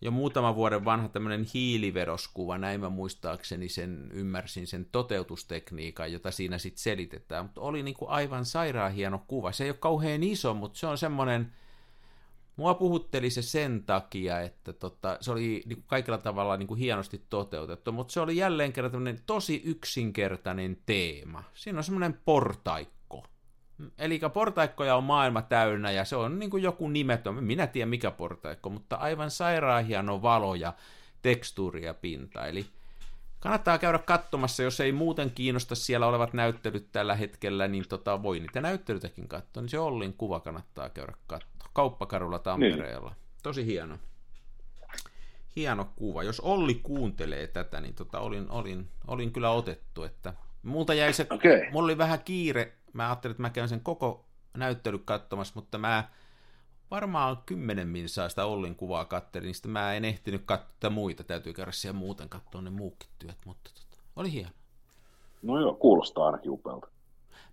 jo 0.00 0.10
muutaman 0.10 0.54
vuoden 0.54 0.84
vanha 0.84 1.08
tämmöinen 1.08 1.46
hiiliveroskuva, 1.54 2.58
näin 2.58 2.80
mä 2.80 2.88
muistaakseni 2.88 3.68
sen 3.68 4.10
ymmärsin 4.12 4.66
sen 4.66 4.86
toteutustekniikan, 4.92 6.12
jota 6.12 6.30
siinä 6.30 6.58
sitten 6.58 6.82
selitetään, 6.82 7.44
mutta 7.44 7.60
oli 7.60 7.82
niin 7.82 7.94
kuin 7.94 8.10
aivan 8.10 8.44
sairaan 8.44 8.92
hieno 8.92 9.24
kuva. 9.26 9.52
Se 9.52 9.64
ei 9.64 9.70
ole 9.70 9.76
kauhean 9.80 10.22
iso, 10.22 10.54
mutta 10.54 10.78
se 10.78 10.86
on 10.86 10.98
semmoinen, 10.98 11.52
Mua 12.56 12.74
puhutteli 12.74 13.30
se 13.30 13.42
sen 13.42 13.84
takia, 13.84 14.40
että 14.40 14.72
tota, 14.72 15.18
se 15.20 15.32
oli 15.32 15.62
niin 15.66 15.76
kuin 15.76 15.84
kaikilla 15.86 16.18
tavalla 16.18 16.56
niin 16.56 16.66
kuin 16.66 16.80
hienosti 16.80 17.22
toteutettu, 17.30 17.92
mutta 17.92 18.12
se 18.12 18.20
oli 18.20 18.36
jälleen 18.36 18.72
kerran 18.72 19.18
tosi 19.26 19.62
yksinkertainen 19.64 20.76
teema. 20.86 21.44
Siinä 21.54 21.78
on 21.78 21.84
semmoinen 21.84 22.20
portaikko. 22.24 23.24
Eli 23.98 24.20
portaikkoja 24.32 24.96
on 24.96 25.04
maailma 25.04 25.42
täynnä 25.42 25.90
ja 25.90 26.04
se 26.04 26.16
on 26.16 26.38
niin 26.38 26.50
kuin 26.50 26.62
joku 26.62 26.88
nimetön, 26.88 27.44
minä 27.44 27.66
tiedän 27.66 27.88
mikä 27.88 28.10
portaikko, 28.10 28.70
mutta 28.70 28.96
aivan 28.96 29.30
sairaan 29.30 29.84
hieno 29.84 30.22
valo 30.22 30.54
ja 30.54 30.72
tekstuuri 31.22 31.84
ja 31.84 31.94
pinta. 31.94 32.46
Eli 32.46 32.66
kannattaa 33.40 33.78
käydä 33.78 33.98
katsomassa, 33.98 34.62
jos 34.62 34.80
ei 34.80 34.92
muuten 34.92 35.30
kiinnosta 35.30 35.74
siellä 35.74 36.06
olevat 36.06 36.32
näyttelyt 36.32 36.92
tällä 36.92 37.14
hetkellä, 37.14 37.68
niin 37.68 37.88
tota, 37.88 38.22
voi 38.22 38.40
niitä 38.40 38.60
näyttelytäkin 38.60 39.28
katsoa, 39.28 39.62
niin 39.62 39.70
se 39.70 39.78
Ollin 39.78 40.12
kuva 40.12 40.40
kannattaa 40.40 40.88
käydä 40.88 41.12
katsoa. 41.26 41.55
Kauppakarulla 41.76 42.38
Tampereella. 42.38 43.10
Niin. 43.10 43.18
Tosi 43.42 43.66
hieno. 43.66 43.98
Hieno 45.56 45.84
kuva. 45.96 46.22
Jos 46.22 46.40
Olli 46.40 46.74
kuuntelee 46.74 47.46
tätä, 47.46 47.80
niin 47.80 47.94
tota, 47.94 48.20
olin, 48.20 48.50
olin, 48.50 48.88
olin 49.06 49.32
kyllä 49.32 49.50
otettu. 49.50 50.02
Että 50.02 50.34
multa 50.62 50.94
jäi 50.94 51.12
se, 51.12 51.26
okay. 51.30 51.70
mulla 51.70 51.84
oli 51.84 51.98
vähän 51.98 52.20
kiire. 52.24 52.72
Mä 52.92 53.06
ajattelin, 53.08 53.32
että 53.32 53.42
mä 53.42 53.50
käyn 53.50 53.68
sen 53.68 53.80
koko 53.80 54.24
näyttely 54.56 54.98
katsomassa, 54.98 55.52
mutta 55.54 55.78
mä 55.78 56.08
varmaan 56.90 57.36
kymmenen 57.46 57.88
minsaa 57.88 58.28
sitä 58.28 58.46
Ollin 58.46 58.76
kuvaa 58.76 59.04
kattelin, 59.04 59.46
niin 59.46 59.54
sitten 59.54 59.72
mä 59.72 59.94
en 59.94 60.04
ehtinyt 60.04 60.42
katsoa 60.44 60.90
muita, 60.90 61.24
täytyy 61.24 61.52
käydä 61.52 61.72
siellä 61.72 61.98
muuten 61.98 62.28
katsoa 62.28 62.62
ne 62.62 62.70
muukin 62.70 63.08
työt, 63.18 63.38
mutta 63.44 63.70
tota, 63.74 64.02
oli 64.16 64.32
hieno. 64.32 64.50
No 65.42 65.60
joo, 65.60 65.74
kuulostaa 65.74 66.26
ainakin 66.26 66.50
upealta. 66.50 66.88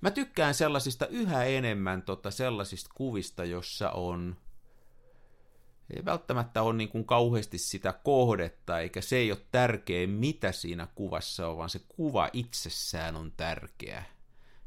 Mä 0.03 0.11
tykkään 0.11 0.53
sellaisista 0.53 1.07
yhä 1.07 1.43
enemmän 1.43 2.01
tota, 2.01 2.31
sellaisista 2.31 2.89
kuvista, 2.95 3.45
jossa 3.45 3.89
on 3.89 4.35
ei 5.95 6.05
välttämättä 6.05 6.61
ole 6.61 6.73
niin 6.73 6.89
kuin 6.89 7.05
kauheasti 7.05 7.57
sitä 7.57 7.93
kohdetta, 8.03 8.79
eikä 8.79 9.01
se 9.01 9.15
ei 9.15 9.31
ole 9.31 9.39
tärkeä, 9.51 10.07
mitä 10.07 10.51
siinä 10.51 10.87
kuvassa 10.95 11.47
on, 11.47 11.57
vaan 11.57 11.69
se 11.69 11.81
kuva 11.87 12.29
itsessään 12.33 13.15
on 13.15 13.31
tärkeä. 13.37 14.03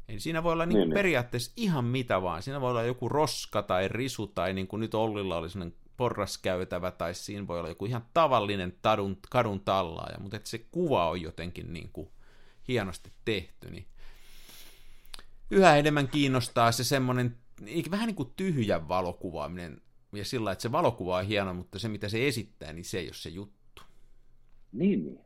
Eli 0.09 0.19
siinä 0.19 0.43
voi 0.43 0.53
olla 0.53 0.65
niin 0.65 0.79
niin, 0.79 0.93
periaatteessa 0.93 1.51
ihan 1.55 1.85
mitä 1.85 2.21
vaan. 2.21 2.43
Siinä 2.43 2.61
voi 2.61 2.69
olla 2.69 2.83
joku 2.83 3.09
roska 3.09 3.63
tai 3.63 3.87
risu, 3.87 4.27
tai 4.27 4.53
niin 4.53 4.67
kuin 4.67 4.79
nyt 4.79 4.93
Ollilla 4.93 5.37
oli 5.37 5.49
sellainen 5.49 5.77
porraskäytävä, 5.97 6.91
tai 6.91 7.15
siinä 7.15 7.47
voi 7.47 7.59
olla 7.59 7.69
joku 7.69 7.85
ihan 7.85 8.05
tavallinen 8.13 8.77
tadun, 8.81 9.17
kadun 9.29 9.59
tallaaja, 9.59 10.19
mutta 10.19 10.37
että 10.37 10.49
se 10.49 10.57
kuva 10.57 11.09
on 11.09 11.21
jotenkin 11.21 11.73
niin 11.73 11.89
kuin 11.93 12.09
hienosti 12.67 13.11
tehty, 13.25 13.71
niin 13.71 13.87
yhä 15.51 15.75
enemmän 15.75 16.07
kiinnostaa 16.07 16.71
se 16.71 16.83
semmoinen 16.83 17.37
vähän 17.91 18.07
niin 18.07 18.15
kuin 18.15 18.33
tyhjän 18.35 18.87
valokuvaaminen, 18.87 19.81
ja 20.13 20.25
sillä 20.25 20.51
että 20.51 20.61
se 20.61 20.71
valokuva 20.71 21.17
on 21.17 21.25
hieno, 21.25 21.53
mutta 21.53 21.79
se 21.79 21.89
mitä 21.89 22.09
se 22.09 22.27
esittää, 22.27 22.73
niin 22.73 22.85
se 22.85 22.99
ei 22.99 23.07
ole 23.07 23.13
se 23.13 23.29
juttu. 23.29 23.81
Niin, 24.71 25.05
niin. 25.05 25.19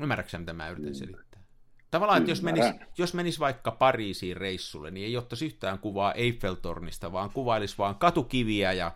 Ymmärrätkö 0.00 0.38
mitä 0.38 0.52
mä 0.52 0.68
yritän 0.68 0.84
niin. 0.84 0.94
selittää? 0.94 1.42
Tavallaan, 1.90 2.18
että 2.18 2.30
jos 2.30 2.42
menis, 2.42 2.64
jos 2.98 3.14
menis 3.14 3.40
vaikka 3.40 3.70
Pariisiin 3.70 4.36
reissulle, 4.36 4.90
niin 4.90 5.06
ei 5.06 5.16
ottaisi 5.16 5.46
yhtään 5.46 5.78
kuvaa 5.78 6.12
Eiffeltornista, 6.12 7.12
vaan 7.12 7.30
kuvailisi 7.30 7.78
vaan 7.78 7.94
katukiviä 7.94 8.72
ja, 8.72 8.92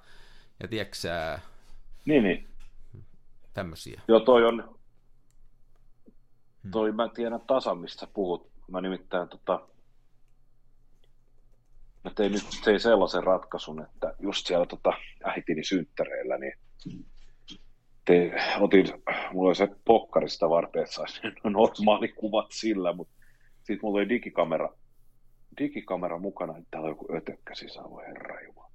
ja 0.61 0.69
tiedätkö 0.69 0.97
sä, 0.97 1.39
Niin, 2.05 2.23
niin. 2.23 2.49
tämmöisiä. 3.55 4.03
Joo, 4.09 4.21
toi 4.21 4.45
on, 4.45 4.77
toi 6.71 6.93
mä 6.93 7.09
tiedän 7.09 7.41
tasan, 7.41 7.79
mistä 7.79 8.07
puhut. 8.07 8.51
Mä 8.71 8.81
nimittäin 8.81 9.29
tota, 9.29 9.69
mä 12.05 12.11
tein 12.11 12.33
nyt 12.33 12.45
tein 12.65 12.81
sellaisen 12.81 13.25
ratkaisun, 13.25 13.83
että 13.83 14.15
just 14.19 14.47
siellä 14.47 14.67
tota, 14.67 14.93
äitini 15.25 15.65
synttäreillä, 15.65 16.39
niin 16.39 16.59
te, 18.05 18.33
otin, 18.61 18.87
mulla 19.33 19.49
oli 19.49 19.57
se 19.57 19.69
pokkarista 19.85 20.51
varten, 20.51 20.83
että 20.83 20.95
saisi 20.95 21.21
normaali 21.45 22.09
kuvat 22.09 22.47
sillä, 22.53 22.93
mutta 22.93 23.15
sitten 23.57 23.79
mulla 23.83 23.99
oli 23.99 24.09
digikamera, 24.09 24.69
digikamera 25.59 26.19
mukana, 26.19 26.57
että 26.57 26.69
täällä 26.71 26.87
on 26.87 26.91
joku 26.91 27.07
ötökkä 27.17 27.55
sisällä, 27.55 27.91
voi 27.91 28.07
herra 28.07 28.41
jumala. 28.41 28.71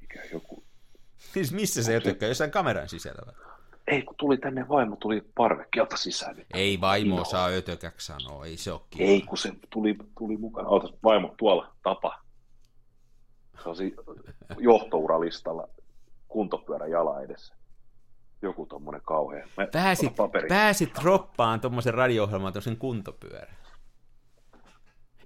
Mikä 0.00 0.22
joku, 0.32 0.64
Siis 1.18 1.52
missä 1.52 1.82
se 1.82 1.94
jotenkin, 1.94 2.28
jossain 2.28 2.50
kameran 2.50 2.88
sisällä 2.88 3.22
vai? 3.26 3.57
Ei 3.90 4.02
kun 4.02 4.14
tuli 4.18 4.38
tänne 4.38 4.68
vaimo, 4.68 4.96
tuli 4.96 5.22
parvekkeelta 5.34 5.96
sisään. 5.96 6.36
Niin 6.36 6.46
Ei 6.54 6.80
vaimo 6.80 7.16
Joo. 7.16 7.24
saa 7.24 7.48
ötökäksi 7.48 8.06
sanoa, 8.06 8.44
ei 8.46 8.56
se 8.56 8.72
ole 8.72 8.80
kiva. 8.90 9.04
Ei, 9.08 9.20
kun 9.20 9.38
se 9.38 9.52
tuli, 9.70 9.96
tuli 10.18 10.36
mukana. 10.36 10.68
Ootas, 10.68 10.92
vaimo, 11.04 11.34
tuolla, 11.38 11.72
tapa. 11.82 12.20
Se 13.62 13.68
on 13.68 13.76
johtouralistalla 14.58 15.68
kuntopyörä 16.28 16.86
jala 16.86 17.20
edessä. 17.20 17.54
Joku 18.42 18.66
tommonen 18.66 19.00
kauhea. 19.04 19.46
Mä, 19.56 19.66
Pääsit, 19.72 20.20
ota 20.20 20.38
pääsit 20.48 20.90
droppaan 21.02 21.60
tuommoisen 21.60 21.94
radio-ohjelman 21.94 22.52
tuollaisen 22.52 22.76
kuntopyörän. 22.76 23.56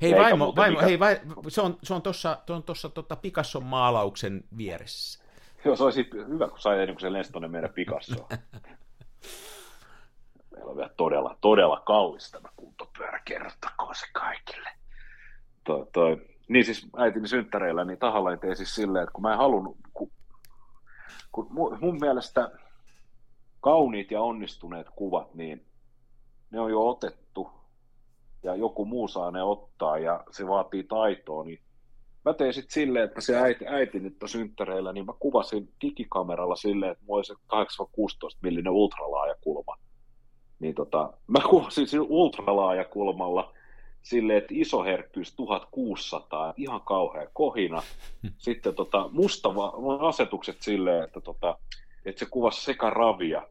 Hei 0.03 0.13
Eikä 0.13 0.23
vaimo, 0.23 0.53
vaimo 0.57 0.77
mikä- 0.77 0.87
hei, 0.87 0.99
vai, 0.99 1.21
se 1.49 1.61
on, 1.61 1.79
se 1.83 1.95
on 1.95 2.03
tuossa 2.03 2.39
tossa, 2.67 2.89
tota 2.89 3.17
Picasson 3.17 3.65
maalauksen 3.65 4.45
vieressä. 4.57 5.23
Joo, 5.65 5.77
se 5.77 5.85
olisi 5.85 6.11
hyvä, 6.29 6.49
kun 6.49 6.59
sai 6.59 6.81
ennen 6.81 6.95
kuin 6.95 7.01
se 7.01 7.13
lensi 7.13 7.33
tonne 7.33 7.49
meidän 7.49 7.73
Picassoon. 7.75 8.29
Meillä 10.51 10.71
on 10.71 10.77
vielä 10.77 10.91
todella, 10.97 11.37
todella 11.41 11.81
kallis 11.81 12.31
tämä 12.31 12.49
kuntopyörä, 12.57 13.21
kerrottakoon 13.25 13.95
se 13.95 14.07
kaikille. 14.13 14.69
Toi, 15.65 15.87
toi. 15.93 16.27
Niin 16.49 16.65
siis 16.65 16.89
äitini 16.97 17.29
synttäreillä, 17.29 17.85
niin 17.85 17.99
tahallani 17.99 18.39
tein 18.39 18.57
siis 18.57 18.75
silleen, 18.75 19.03
että 19.03 19.13
kun 19.13 19.23
mä 19.23 19.33
en 19.33 19.39
halunnut, 19.39 19.77
kun, 19.95 20.11
kun 21.33 21.49
mun 21.81 21.99
mielestä 22.01 22.51
kauniit 23.61 24.11
ja 24.11 24.21
onnistuneet 24.21 24.87
kuvat, 24.97 25.35
niin 25.35 25.67
ne 26.51 26.61
on 26.61 26.71
jo 26.71 26.89
otettu 26.89 27.51
ja 28.43 28.55
joku 28.55 28.85
muu 28.85 29.09
saa 29.09 29.31
ne 29.31 29.43
ottaa 29.43 29.99
ja 29.99 30.25
se 30.31 30.49
vaatii 30.49 30.85
taitoa, 30.85 31.45
niin 31.45 31.61
mä 32.25 32.35
tein 32.35 32.55
sitten 32.55 32.73
silleen, 32.73 33.05
että 33.05 33.21
se 33.21 33.37
äiti, 33.37 33.67
äiti 33.67 34.01
nyt 34.01 34.23
on 34.23 34.29
synttäreillä, 34.29 34.93
niin 34.93 35.07
mä 35.07 35.13
kuvasin 35.19 35.69
digikameralla 35.83 36.57
silleen, 36.57 36.93
että 36.93 37.05
mulla 37.07 37.19
oli 37.19 37.25
se 37.25 37.35
8-16 38.35 38.39
millinen 38.43 38.73
ultralaajakulma. 38.73 39.77
Niin 40.59 40.75
tota, 40.75 41.13
mä 41.27 41.39
kuvasin 41.51 41.87
sillä 41.87 42.07
ultralaajakulmalla 42.09 43.53
silleen, 44.03 44.39
että 44.39 44.55
iso 44.57 44.85
herkkyys 44.85 45.37
1600, 45.37 46.55
ihan 46.57 46.81
kauhea 46.81 47.27
kohina. 47.33 47.83
Sitten 48.39 48.75
tota, 48.75 49.09
musta 49.13 49.55
va- 49.55 50.09
asetukset 50.09 50.63
silleen, 50.63 51.05
että, 51.05 51.21
tota, 51.21 51.59
että 52.05 52.19
se 52.19 52.27
kuvasi 52.31 52.65
sekä 52.65 52.91
ravia, 52.91 53.43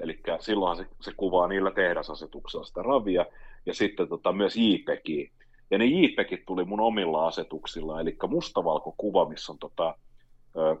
eli 0.00 0.20
silloin 0.40 0.76
se, 0.76 0.86
se 1.00 1.12
kuvaa 1.16 1.48
niillä 1.48 1.70
tehdasasetuksilla 1.70 2.64
sitä 2.64 2.82
ravia, 2.82 3.26
ja 3.66 3.74
sitten 3.74 4.08
tota, 4.08 4.32
myös 4.32 4.56
JPEGiä. 4.56 5.30
Ja 5.70 5.78
ne 5.78 5.84
JPEGit 5.84 6.46
tuli 6.46 6.64
mun 6.64 6.80
omilla 6.80 7.26
asetuksilla, 7.26 8.00
eli 8.00 8.16
mustavalkokuva, 8.28 9.28
missä 9.28 9.52
on 9.52 9.58
tota, 9.58 9.94
ö, 10.56 10.76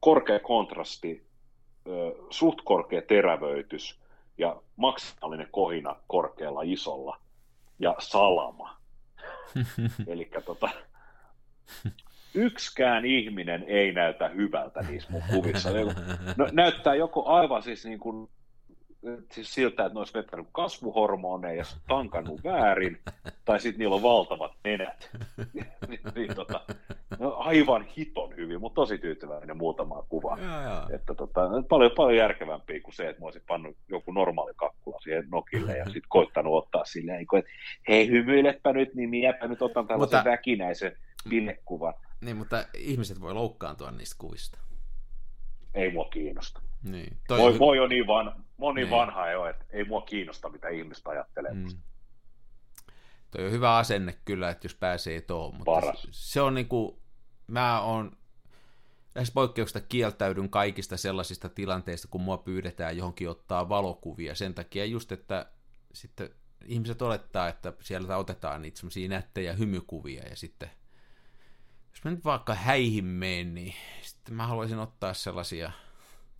korkea 0.00 0.40
kontrasti, 0.40 1.26
ö, 1.86 2.14
suht 2.30 2.58
korkea 2.64 3.02
terävöitys 3.02 4.00
ja 4.38 4.56
maksimaalinen 4.76 5.48
kohina 5.50 5.96
korkealla 6.06 6.62
isolla 6.64 7.18
ja 7.78 7.94
salama. 7.98 8.76
eli 10.06 10.30
tota, 10.44 10.68
yksikään 12.34 13.06
ihminen 13.06 13.64
ei 13.66 13.92
näytä 13.92 14.28
hyvältä 14.28 14.82
niissä 14.82 15.12
mun 15.12 15.22
kuvissa. 15.34 15.70
No, 16.36 16.48
näyttää 16.52 16.94
joko 16.94 17.26
aivan 17.26 17.62
siis 17.62 17.84
niin 17.84 17.98
kuin 17.98 18.28
siis 19.32 19.54
siltä, 19.54 19.84
että 19.84 19.94
ne 19.94 19.98
olisi 19.98 20.14
vettänyt 20.14 20.46
kasvuhormoneja 20.52 21.54
ja 21.54 21.64
tankannut 21.88 22.44
väärin, 22.44 22.98
tai 23.44 23.60
sitten 23.60 23.78
niillä 23.78 23.96
on 23.96 24.02
valtavat 24.02 24.52
nenät. 24.64 25.10
niin, 25.88 26.00
niin, 26.14 26.34
tota, 26.34 26.60
no, 27.18 27.34
aivan 27.38 27.86
hiton 27.96 28.36
hyvin, 28.36 28.60
mutta 28.60 28.74
tosi 28.74 28.98
tyytyväinen 28.98 29.56
muutamaa 29.56 30.02
kuvaa. 30.08 30.38
Että 30.94 31.14
tota, 31.14 31.40
paljon, 31.68 31.90
paljon 31.96 32.16
järkevämpiä 32.16 32.80
kuin 32.80 32.94
se, 32.94 33.08
että 33.08 33.22
mä 33.22 33.26
olisin 33.26 33.42
pannut 33.46 33.76
joku 33.88 34.12
normaali 34.12 34.52
kakkula 34.56 35.00
siihen 35.00 35.24
nokille 35.30 35.76
ja 35.76 35.84
sitten 35.84 36.02
koittanut 36.08 36.54
ottaa 36.54 36.84
silleen, 36.84 37.18
niin 37.18 37.38
että 37.38 37.50
hei 37.88 38.08
hymyilepä 38.10 38.72
nyt, 38.72 38.94
niin 38.94 39.10
minäpä 39.10 39.48
nyt 39.48 39.62
otan 39.62 39.86
tällaisen 39.86 40.18
Mutta- 40.18 40.30
väkinäisen 40.30 40.96
pilekuvan. 41.28 41.94
Niin, 42.20 42.36
mutta 42.36 42.64
ihmiset 42.78 43.20
voi 43.20 43.34
loukkaantua 43.34 43.90
niistä 43.90 44.16
kuvista. 44.18 44.58
Ei 45.74 45.92
mua 45.92 46.04
kiinnosta. 46.04 46.60
Niin. 46.82 47.16
Toi 47.28 47.40
on 47.40 47.54
hy- 47.54 47.58
moi 47.58 47.78
on 47.78 47.88
niin, 47.88 48.06
van, 48.06 48.44
moni 48.56 48.80
Niin. 48.80 48.90
vanha 48.90 49.30
jo, 49.30 49.46
että 49.46 49.64
ei 49.70 49.84
mua 49.84 50.00
kiinnosta, 50.00 50.48
mitä 50.48 50.68
ihmistä 50.68 51.10
ajattelee. 51.10 51.54
Mm. 51.54 51.66
Toi 53.30 53.44
on 53.46 53.50
hyvä 53.52 53.76
asenne 53.76 54.18
kyllä, 54.24 54.50
että 54.50 54.64
jos 54.64 54.74
pääsee 54.74 55.20
tuohon, 55.20 55.54
mutta 55.54 55.70
Paras. 55.72 56.02
se, 56.02 56.08
se 56.12 56.40
on 56.40 56.54
niinku, 56.54 56.98
mä 57.46 57.80
oon 57.80 58.16
lähes 59.14 59.30
poikkeuksesta 59.30 59.80
kieltäydyn 59.88 60.50
kaikista 60.50 60.96
sellaisista 60.96 61.48
tilanteista, 61.48 62.08
kun 62.10 62.20
mua 62.20 62.38
pyydetään 62.38 62.96
johonkin 62.96 63.30
ottaa 63.30 63.68
valokuvia 63.68 64.34
sen 64.34 64.54
takia 64.54 64.84
just, 64.84 65.12
että 65.12 65.46
sitten 65.92 66.30
ihmiset 66.64 67.02
olettaa, 67.02 67.48
että 67.48 67.72
sieltä 67.80 68.16
otetaan 68.16 68.62
niitä 68.62 68.78
semmoisia 68.78 69.08
nättejä 69.08 69.52
hymykuvia 69.52 70.22
ja 70.28 70.36
sitten 70.36 70.70
jos 71.90 72.04
mä 72.04 72.10
nyt 72.10 72.24
vaikka 72.24 72.54
häihin 72.54 73.04
meen, 73.04 73.54
niin 73.54 73.74
sitten 74.02 74.34
mä 74.34 74.46
haluaisin 74.46 74.78
ottaa 74.78 75.14
sellaisia 75.14 75.72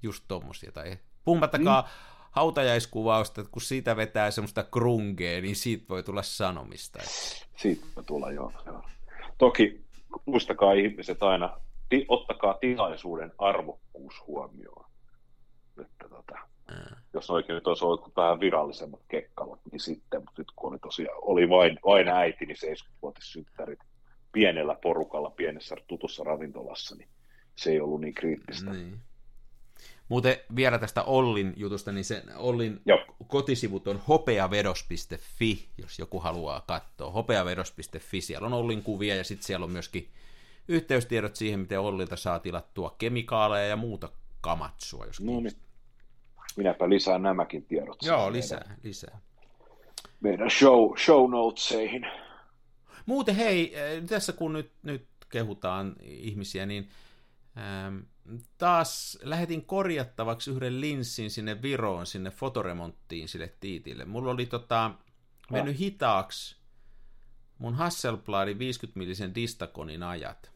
just 0.03 0.25
tommosia 0.29 0.73
tai 0.73 0.99
puhumattakaan 1.27 1.85
mm. 1.85 1.91
hautajaiskuvausta, 2.31 3.41
että 3.41 3.53
kun 3.53 3.63
siitä 3.63 3.97
vetää 3.97 4.31
semmoista 4.31 4.63
krungea, 4.63 5.41
niin 5.41 5.57
siitä 5.57 5.85
voi 5.89 6.03
tulla 6.03 6.23
sanomista. 6.23 6.99
Siitä 7.57 7.87
voi 7.97 8.05
tulla 8.05 8.33
joo. 8.33 8.53
joo. 8.67 8.83
Toki 9.39 9.85
muistakaa 10.27 10.73
ihmiset 10.73 11.23
aina, 11.23 11.61
ti, 11.89 12.05
ottakaa 12.09 12.55
tilaisuuden 12.55 13.33
arvokkuus 13.39 14.27
huomioon. 14.27 14.87
Että 15.81 16.09
tota, 16.09 16.39
Ää. 16.69 17.01
jos 17.15 17.31
oikein 17.31 17.55
nyt 17.55 17.67
olisi 17.67 17.85
ollut 17.85 18.17
vähän 18.17 18.41
virallisemmat 18.41 19.01
kekkalat, 19.09 19.61
niin 19.73 19.81
sitten, 19.81 20.21
mutta 20.21 20.41
nyt 20.41 20.53
kun 20.57 20.71
oli 20.71 20.79
tosiaan, 20.79 21.19
oli 21.23 21.49
vain, 21.49 21.79
vain 21.85 22.09
äiti, 22.09 22.47
niin 22.47 22.57
70-vuotissynttärit 22.57 23.81
pienellä 24.33 24.77
porukalla, 24.83 25.31
pienessä 25.31 25.77
tutussa 25.87 26.25
ravintolassa, 26.25 26.97
niin 26.97 27.09
se 27.57 27.71
ei 27.71 27.81
ollut 27.81 28.01
niin 28.01 28.15
kriittistä. 28.15 28.71
Niin. 28.71 29.01
Muuten 30.09 30.37
vielä 30.57 30.79
tästä 30.79 31.03
Ollin 31.03 31.53
jutusta, 31.57 31.93
niin 31.93 32.05
se 32.05 32.23
Ollin 32.37 32.81
Joo. 32.87 32.99
kotisivut 33.27 33.89
on 33.89 34.01
hopeavedos.fi, 34.09 35.69
jos 35.79 35.99
joku 35.99 36.21
haluaa 36.21 36.61
katsoa. 36.61 37.11
Hopeavedos.fi, 37.11 38.21
siellä 38.21 38.47
on 38.47 38.53
Ollin 38.53 38.83
kuvia 38.83 39.17
ja 39.17 39.25
sitten 39.25 39.47
siellä 39.47 39.65
on 39.65 39.73
myöskin 39.73 40.09
yhteystiedot 40.69 41.37
siihen, 41.37 41.61
miten 41.61 41.81
Ollilta 41.81 42.17
saa 42.17 42.39
tilattua 42.39 42.95
kemikaaleja 42.99 43.67
ja 43.69 43.77
muuta 43.77 44.09
kamatsua, 44.41 45.07
jos 45.07 45.21
No 45.21 45.41
niin, 45.41 45.53
minäpä 46.57 46.89
lisään 46.89 47.23
nämäkin 47.23 47.65
tiedot. 47.65 48.03
Joo, 48.03 48.33
lisää, 48.33 48.77
lisää. 48.83 49.19
Meidän 50.21 50.51
show, 50.51 50.97
show 51.05 51.31
notesihin. 51.31 52.07
Muuten 53.07 53.35
hei, 53.35 53.75
äh, 53.77 54.05
tässä 54.09 54.33
kun 54.33 54.53
nyt, 54.53 54.73
nyt 54.83 55.07
kehutaan 55.29 55.97
ihmisiä, 56.03 56.67
niin 56.67 56.89
ähm, 57.59 57.99
taas 58.59 59.19
lähetin 59.23 59.65
korjattavaksi 59.65 60.51
yhden 60.51 60.81
linssin 60.81 61.31
sinne 61.31 61.63
Viroon, 61.63 62.07
sinne 62.07 62.31
fotoremonttiin 62.31 63.29
sille 63.29 63.55
tiitille. 63.61 64.05
Mulla 64.05 64.31
oli 64.31 64.47
tota, 64.47 64.91
mennyt 65.51 65.79
hitaaksi 65.79 66.57
mun 67.59 67.75
Hasselbladin 67.75 68.57
50-millisen 68.57 69.35
Distaconin 69.35 70.03
ajat. 70.03 70.53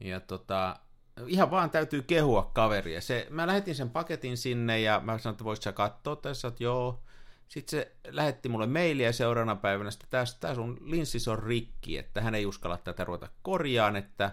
Ja 0.00 0.20
tota, 0.20 0.80
ihan 1.26 1.50
vaan 1.50 1.70
täytyy 1.70 2.02
kehua 2.02 2.50
kaveria. 2.54 3.00
Se, 3.00 3.26
mä 3.30 3.46
lähetin 3.46 3.74
sen 3.74 3.90
paketin 3.90 4.36
sinne 4.36 4.80
ja 4.80 5.00
mä 5.04 5.18
sanoin, 5.18 5.34
että 5.34 5.44
voisit 5.44 5.62
sä 5.62 5.72
katsoa 5.72 6.16
tässä, 6.16 6.48
että 6.48 6.64
joo. 6.64 7.02
Sitten 7.48 7.70
se 7.70 7.96
lähetti 8.08 8.48
mulle 8.48 8.66
mailia 8.66 9.12
seuraavana 9.12 9.56
päivänä, 9.56 9.88
että 9.88 10.06
tässä 10.10 10.36
tää 10.40 10.54
sun 10.54 10.78
linssis 10.80 11.28
on 11.28 11.38
rikki, 11.38 11.98
että 11.98 12.20
hän 12.20 12.34
ei 12.34 12.46
uskalla 12.46 12.76
tätä 12.76 13.04
ruveta 13.04 13.28
korjaan, 13.42 13.96
että 13.96 14.30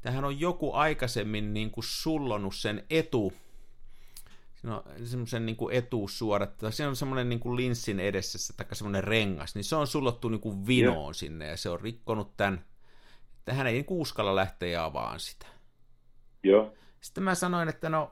tähän 0.00 0.24
on 0.24 0.40
joku 0.40 0.72
aikaisemmin 0.72 1.54
niin 1.54 1.70
kuin 1.70 1.84
sullonut 1.84 2.54
sen 2.54 2.84
etu, 2.90 3.32
siinä 4.54 4.74
no, 4.74 4.84
semmoisen 5.04 5.46
niin 5.46 5.56
etuussuodatta, 5.72 6.70
se 6.70 6.86
on 6.86 6.96
semmoinen 6.96 7.28
niin 7.28 7.40
kuin 7.40 7.56
linssin 7.56 8.00
edessä, 8.00 8.54
tai 8.56 8.66
semmoinen 8.72 9.04
rengas, 9.04 9.54
niin 9.54 9.64
se 9.64 9.76
on 9.76 9.86
sullottu 9.86 10.28
niin 10.28 10.40
kuin 10.40 10.66
vinoon 10.66 11.04
yeah. 11.04 11.14
sinne, 11.14 11.46
ja 11.46 11.56
se 11.56 11.70
on 11.70 11.80
rikkonut 11.80 12.36
tämän, 12.36 12.64
että 13.38 13.54
hän 13.54 13.66
ei 13.66 13.72
niin 13.72 13.86
uskalla 13.88 14.36
lähteä 14.36 14.84
avaan 14.84 15.20
sitä. 15.20 15.46
Joo. 16.42 16.74
Sitten 17.00 17.24
mä 17.24 17.34
sanoin, 17.34 17.68
että 17.68 17.88
no, 17.88 18.10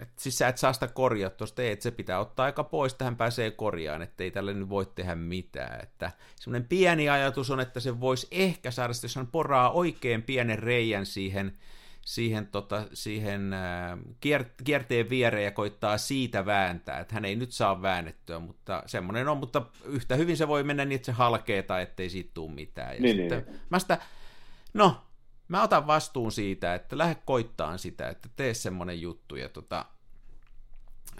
että 0.00 0.22
siis 0.22 0.38
sä 0.38 0.48
et 0.48 0.58
saa 0.58 0.72
sitä 0.72 0.88
korjattua, 0.88 1.46
että 1.58 1.82
se 1.82 1.90
pitää 1.90 2.20
ottaa 2.20 2.46
aika 2.46 2.64
pois, 2.64 2.92
että 2.92 3.04
hän 3.04 3.16
pääsee 3.16 3.50
korjaan, 3.50 4.02
että 4.02 4.24
ei 4.24 4.30
tälle 4.30 4.54
nyt 4.54 4.68
voi 4.68 4.86
tehdä 4.86 5.14
mitään. 5.14 5.80
Että 5.82 6.10
semmoinen 6.36 6.68
pieni 6.68 7.08
ajatus 7.08 7.50
on, 7.50 7.60
että 7.60 7.80
se 7.80 8.00
voisi 8.00 8.26
ehkä 8.30 8.70
saada, 8.70 8.92
jos 9.02 9.16
hän 9.16 9.26
poraa 9.26 9.70
oikein 9.70 10.22
pienen 10.22 10.58
reijän 10.58 11.06
siihen, 11.06 11.52
siihen, 12.00 12.46
tota, 12.46 12.86
siihen 12.92 13.52
äh, 13.52 13.98
kierteen 14.64 15.10
viereen 15.10 15.44
ja 15.44 15.50
koittaa 15.50 15.98
siitä 15.98 16.46
vääntää, 16.46 17.00
että 17.00 17.14
hän 17.14 17.24
ei 17.24 17.36
nyt 17.36 17.52
saa 17.52 17.82
väännettyä, 17.82 18.38
mutta 18.38 18.82
semmoinen 18.86 19.28
on, 19.28 19.38
mutta 19.38 19.62
yhtä 19.84 20.16
hyvin 20.16 20.36
se 20.36 20.48
voi 20.48 20.62
mennä 20.62 20.84
niin, 20.84 20.96
että 20.96 21.06
se 21.06 21.12
halkee 21.12 21.62
tai 21.62 21.82
ettei 21.82 22.10
siitä 22.10 22.30
tule 22.34 22.52
mitään. 22.52 22.94
Ja 22.94 23.00
niin, 23.00 23.16
sitten, 23.16 23.44
niin. 23.46 23.60
Mä 23.70 23.78
sitä, 23.78 23.98
no, 24.74 25.05
mä 25.48 25.62
otan 25.62 25.86
vastuun 25.86 26.32
siitä, 26.32 26.74
että 26.74 26.98
lähde 26.98 27.14
koittaan 27.24 27.78
sitä, 27.78 28.08
että 28.08 28.28
tee 28.36 28.54
semmoinen 28.54 29.00
juttu. 29.00 29.36
Ja 29.36 29.48
tota, 29.48 29.84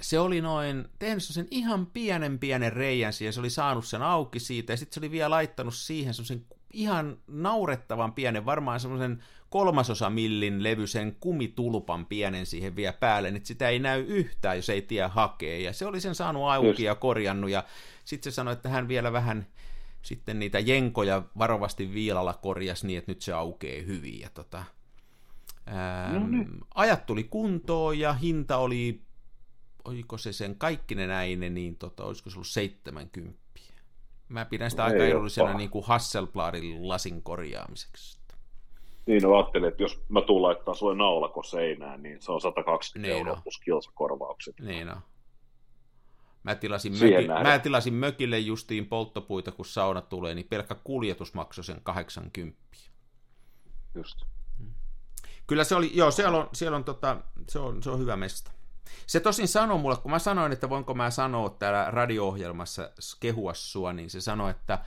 se 0.01 0.19
oli 0.19 0.41
noin, 0.41 0.89
tehnyt 0.99 1.23
sen 1.23 1.49
ihan 1.51 1.87
pienen 1.87 2.39
pienen 2.39 2.73
reijän 2.73 3.13
siihen, 3.13 3.33
se 3.33 3.41
oli 3.41 3.51
saanut 3.51 3.87
sen 3.87 4.03
auki 4.03 4.41
siitä, 4.41 4.73
ja 4.73 4.77
sitten 4.77 4.95
se 4.95 5.01
oli 5.01 5.11
vielä 5.11 5.31
laittanut 5.31 5.75
siihen 5.75 6.15
semmoisen 6.15 6.47
ihan 6.73 7.19
naurettavan 7.27 8.13
pienen, 8.13 8.47
varmaan 8.47 8.81
semmoisen 8.81 9.23
kolmasosa 9.51 10.11
millin 10.11 10.63
levyisen 10.63 11.17
kumitulpan 11.21 12.07
pienen 12.07 12.47
siihen 12.47 12.77
vielä 12.77 12.93
päälle, 12.93 13.31
niin 13.31 13.47
sitä 13.47 13.69
ei 13.69 13.79
näy 13.79 14.05
yhtään, 14.09 14.57
jos 14.57 14.69
ei 14.69 14.83
tiedä 14.83 15.09
hakee, 15.09 15.61
ja 15.61 15.73
se 15.73 15.87
oli 15.87 16.01
sen 16.01 16.15
saanut 16.15 16.51
auki 16.51 16.83
ja 16.83 16.95
korjannut, 16.95 17.51
ja 17.51 17.65
sitten 18.05 18.33
se 18.33 18.35
sanoi, 18.35 18.53
että 18.53 18.69
hän 18.69 18.89
vielä 18.89 19.13
vähän 19.13 19.47
sitten 20.07 20.39
niitä 20.39 20.59
jenkoja 20.59 21.23
varovasti 21.39 21.95
viilalla 21.95 22.35
korjas 22.35 22.85
niin, 22.85 22.99
että 22.99 23.11
nyt 23.11 23.23
se 23.23 23.33
aukeaa 23.33 23.83
hyvin. 23.87 24.21
Ja 24.21 24.31
tota, 24.35 24.65
ää, 25.67 26.13
no 26.13 26.27
niin. 26.27 26.49
Ajat 26.75 27.07
tuli 27.07 27.25
kuntoon 27.25 27.99
ja 27.99 28.13
hinta 28.13 28.57
oli, 28.57 29.01
oliko 29.85 30.19
se 30.19 30.33
sen 30.33 30.57
kaikkinen 30.57 31.09
näine, 31.09 31.51
niin 31.51 31.77
tota, 31.77 32.05
olisiko 32.05 32.31
se 32.31 32.37
ollut 32.37 32.47
70. 32.47 33.39
Mä 34.29 34.45
pidän 34.45 34.71
sitä 34.71 34.83
no, 34.83 34.89
aika 34.89 35.05
edullisena 35.05 35.55
niin 35.55 35.71
kuin 35.71 35.85
Hasselbladin 35.85 36.89
lasin 36.89 37.23
korjaamiseksi. 37.23 38.19
Niin, 39.07 39.23
no 39.23 39.35
ajattelin, 39.35 39.69
että 39.69 39.83
jos 39.83 40.01
mä 40.09 40.21
tuun 40.21 40.43
laittaa 40.43 40.75
sulle 40.75 40.95
naulako 40.97 41.43
seinään, 41.43 42.03
niin 42.03 42.23
se 42.23 42.33
on 42.33 42.41
120 42.41 43.09
niin 43.09 43.19
euroa 43.19 43.41
plus 43.43 43.59
kilsakorvaukset. 43.59 44.61
Niin 44.61 44.89
on. 44.89 45.01
Mä 46.47 46.55
tilasin, 46.55 46.93
möki, 46.93 47.29
mä 47.43 47.59
tilasin 47.59 47.95
mökille 47.95 48.39
justiin 48.39 48.87
polttopuita, 48.87 49.53
kun 49.53 49.67
sauna 49.67 50.01
tulee, 50.01 50.35
niin 50.35 50.47
pelkkä 50.51 50.75
kuljetus 50.75 51.35
maksoi 51.35 51.65
sen 51.65 51.81
80. 51.83 52.59
Just. 53.95 54.23
Kyllä 55.47 55.65
se 55.65 55.75
oli, 55.75 55.91
joo, 55.95 56.11
siellä 56.11 56.39
on, 56.39 56.49
siellä 56.53 56.77
on, 56.77 56.85
tota, 56.85 57.17
se 57.49 57.59
on, 57.59 57.83
se 57.83 57.91
on 57.91 57.99
hyvä 57.99 58.17
mesta. 58.17 58.51
Se 59.07 59.21
tosin 59.21 59.49
sanoi 59.49 59.79
mulle, 59.79 59.97
kun 59.97 60.11
mä 60.11 60.19
sanoin, 60.19 60.53
että 60.53 60.69
voinko 60.69 60.95
mä 60.95 61.11
sanoa 61.11 61.51
täällä 61.51 61.87
radio-ohjelmassa 61.91 62.91
kehua 63.21 63.55
sua, 63.55 63.93
niin 63.93 64.11
se 64.11 64.21
sanoi, 64.21 64.51
että 64.51 64.79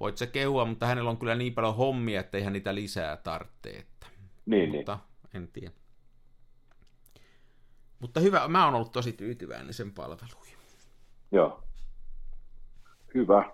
voit 0.00 0.18
se 0.18 0.26
kehua, 0.26 0.64
mutta 0.64 0.86
hänellä 0.86 1.10
on 1.10 1.18
kyllä 1.18 1.34
niin 1.34 1.54
paljon 1.54 1.76
hommia, 1.76 2.20
että 2.20 2.38
eihän 2.38 2.52
niitä 2.52 2.74
lisää 2.74 3.16
tarvitse. 3.16 3.70
Että. 3.70 4.06
Niin, 4.46 4.70
mutta 4.70 4.98
niin. 5.32 5.42
en 5.42 5.48
tiedä. 5.48 5.72
Mutta 7.98 8.20
hyvä, 8.20 8.48
mä 8.48 8.64
oon 8.64 8.74
ollut 8.74 8.92
tosi 8.92 9.12
tyytyväinen 9.12 9.74
sen 9.74 9.92
palveluihin. 9.92 10.57
Joo. 11.32 11.62
Hyvä. 13.14 13.44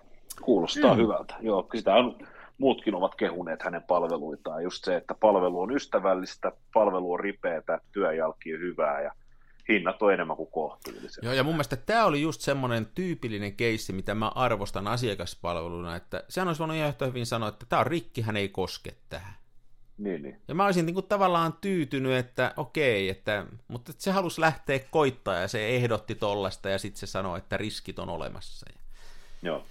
Kuulostaa 0.41 0.93
mm. 0.93 1.01
hyvältä. 1.01 1.35
Joo, 1.41 1.69
sitä 1.75 1.93
on, 1.93 2.17
muutkin 2.57 2.95
ovat 2.95 3.15
kehuneet 3.15 3.63
hänen 3.63 3.83
palveluitaan. 3.83 4.63
Just 4.63 4.85
se, 4.85 4.95
että 4.95 5.13
palvelu 5.13 5.61
on 5.61 5.71
ystävällistä, 5.71 6.51
palvelu 6.73 7.13
on 7.13 7.19
ripeätä, 7.19 7.79
työjalki 7.91 8.53
on 8.53 8.59
hyvää 8.59 9.01
ja 9.01 9.11
hinnat 9.69 10.01
on 10.01 10.13
enemmän 10.13 10.37
kuin 10.37 10.51
kohtuullisia. 10.51 11.23
Joo, 11.23 11.33
ja 11.33 11.43
mun 11.43 11.53
mielestä 11.53 11.75
tämä 11.75 12.05
oli 12.05 12.21
just 12.21 12.41
semmoinen 12.41 12.85
tyypillinen 12.95 13.55
keissi, 13.55 13.93
mitä 13.93 14.15
mä 14.15 14.27
arvostan 14.27 14.87
asiakaspalveluna, 14.87 15.95
että 15.95 16.23
sehän 16.29 16.47
olisi 16.47 16.59
voinut 16.59 16.77
ihan 16.77 16.89
yhtä 16.89 17.05
hyvin 17.05 17.25
sanoa, 17.25 17.49
että 17.49 17.65
tämä 17.69 17.79
on 17.79 17.87
rikki, 17.87 18.21
hän 18.21 18.37
ei 18.37 18.49
koske 18.49 18.95
tähän. 19.09 19.33
Niin, 19.97 20.23
niin. 20.23 20.41
Ja 20.47 20.55
mä 20.55 20.65
olisin 20.65 20.85
niin 20.85 20.93
kuin 20.93 21.05
tavallaan 21.05 21.53
tyytynyt, 21.61 22.13
että 22.13 22.53
okei, 22.57 23.09
että, 23.09 23.45
mutta 23.67 23.91
että 23.91 24.03
se 24.03 24.11
halusi 24.11 24.41
lähteä 24.41 24.79
koittaa 24.79 25.35
ja 25.35 25.47
se 25.47 25.67
ehdotti 25.67 26.15
tollasta 26.15 26.69
ja 26.69 26.79
sitten 26.79 26.99
se 26.99 27.07
sanoi, 27.07 27.37
että 27.37 27.57
riskit 27.57 27.99
on 27.99 28.09
olemassa. 28.09 28.65
Joo. 29.41 29.65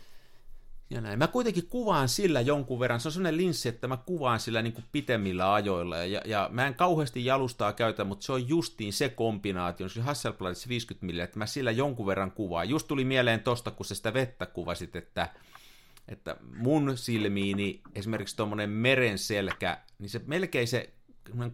Ja 0.91 1.01
näin. 1.01 1.18
Mä 1.18 1.27
kuitenkin 1.27 1.66
kuvaan 1.66 2.09
sillä 2.09 2.41
jonkun 2.41 2.81
verran, 2.81 3.01
se 3.01 3.09
on 3.09 3.12
sellainen 3.12 3.37
linssi, 3.37 3.68
että 3.68 3.89
mä 3.89 3.97
kuvaan 3.97 4.41
sillä 4.41 4.62
niin 4.62 4.72
kuin 4.72 4.85
pitemmillä 4.93 5.55
ajoilla, 5.55 5.97
ja, 5.97 6.20
ja 6.25 6.49
mä 6.53 6.66
en 6.66 6.75
kauheasti 6.75 7.25
jalustaa 7.25 7.72
käytä, 7.72 8.05
mutta 8.05 8.27
se 8.27 8.33
on 8.33 8.49
justiin 8.49 8.93
se 8.93 9.09
kombinaatio, 9.09 9.89
se 9.89 10.01
Hasselbladissa 10.01 10.68
50 10.68 11.07
mm, 11.07 11.20
että 11.20 11.39
mä 11.39 11.47
sillä 11.47 11.70
jonkun 11.70 12.07
verran 12.07 12.31
kuvaan. 12.31 12.68
Just 12.68 12.89
tuli 12.89 13.05
mieleen 13.05 13.41
tosta, 13.41 13.70
kun 13.70 13.87
se 13.87 13.95
sitä 13.95 14.14
vettä 14.14 14.47
kuvasit, 14.47 14.97
että, 14.97 15.29
että 16.09 16.37
mun 16.57 16.99
silmiini 16.99 17.83
esimerkiksi 17.95 18.37
tuommoinen 18.37 18.71
meren 18.71 19.19
selkä, 19.19 19.79
niin 19.99 20.11
se 20.11 20.21
melkein 20.27 20.69
se 20.69 20.91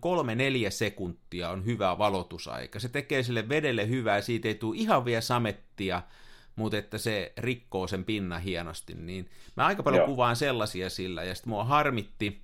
kolme-neljä 0.01 0.71
sekuntia 0.71 1.51
on 1.51 1.65
hyvä 1.65 1.99
valotusaika. 1.99 2.79
Se 2.79 2.89
tekee 2.89 3.23
sille 3.23 3.49
vedelle 3.49 3.89
hyvää, 3.89 4.21
siitä 4.21 4.49
ei 4.49 4.55
tule 4.55 4.77
ihan 4.77 5.05
vielä 5.05 5.21
samettia, 5.21 6.03
mutta 6.57 6.79
että 6.79 6.99
se 6.99 7.33
rikkoo 7.37 7.87
sen 7.87 8.05
pinnan 8.05 8.41
hienosti, 8.41 8.95
niin 8.95 9.31
mä 9.57 9.67
aika 9.67 9.83
paljon 9.83 10.01
Joo. 10.01 10.07
kuvaan 10.07 10.37
sellaisia 10.37 10.91
sillä, 10.91 11.25
ja 11.25 11.35
sitten 11.35 11.51
mua 11.51 11.65
harmitti, 11.65 12.43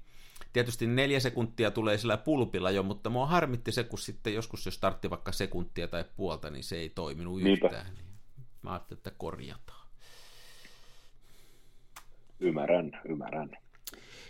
tietysti 0.52 0.86
neljä 0.86 1.20
sekuntia 1.20 1.70
tulee 1.70 1.98
sillä 1.98 2.16
pulpilla 2.16 2.70
jo, 2.70 2.82
mutta 2.82 3.10
mua 3.10 3.26
harmitti 3.26 3.72
se, 3.72 3.84
kun 3.84 3.98
sitten 3.98 4.34
joskus 4.34 4.66
jos 4.66 4.74
startti 4.74 5.10
vaikka 5.10 5.32
sekuntia 5.32 5.88
tai 5.88 6.04
puolta, 6.16 6.50
niin 6.50 6.64
se 6.64 6.76
ei 6.76 6.88
toiminut 6.88 7.42
Niinpä. 7.42 7.66
yhtään. 7.66 7.94
Niin 7.94 8.04
mä 8.62 8.70
ajattelin, 8.70 8.98
että 8.98 9.10
korjataan. 9.10 9.85
Ymmärrän, 12.40 13.00
ymmärrän. 13.08 13.50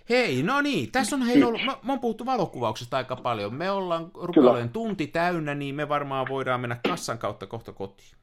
Hei, 0.09 0.43
no 0.43 0.61
niin, 0.61 0.93
tässä 0.93 1.17
on 1.17 1.23
hei 1.23 1.45
ollut, 1.45 1.61
mä, 1.67 1.77
mä 1.83 1.99
puhuttu 1.99 2.27
valokuvauksesta 2.27 2.97
aika 2.97 3.17
paljon. 3.17 3.55
Me 3.55 3.71
ollaan 3.71 4.11
rupealeen 4.15 4.69
tunti 4.69 5.07
täynnä, 5.07 5.55
niin 5.55 5.75
me 5.75 5.89
varmaan 5.89 6.27
voidaan 6.29 6.61
mennä 6.61 6.81
kassan 6.89 7.19
kautta 7.19 7.47
kohta 7.47 7.73
kotiin 7.73 8.17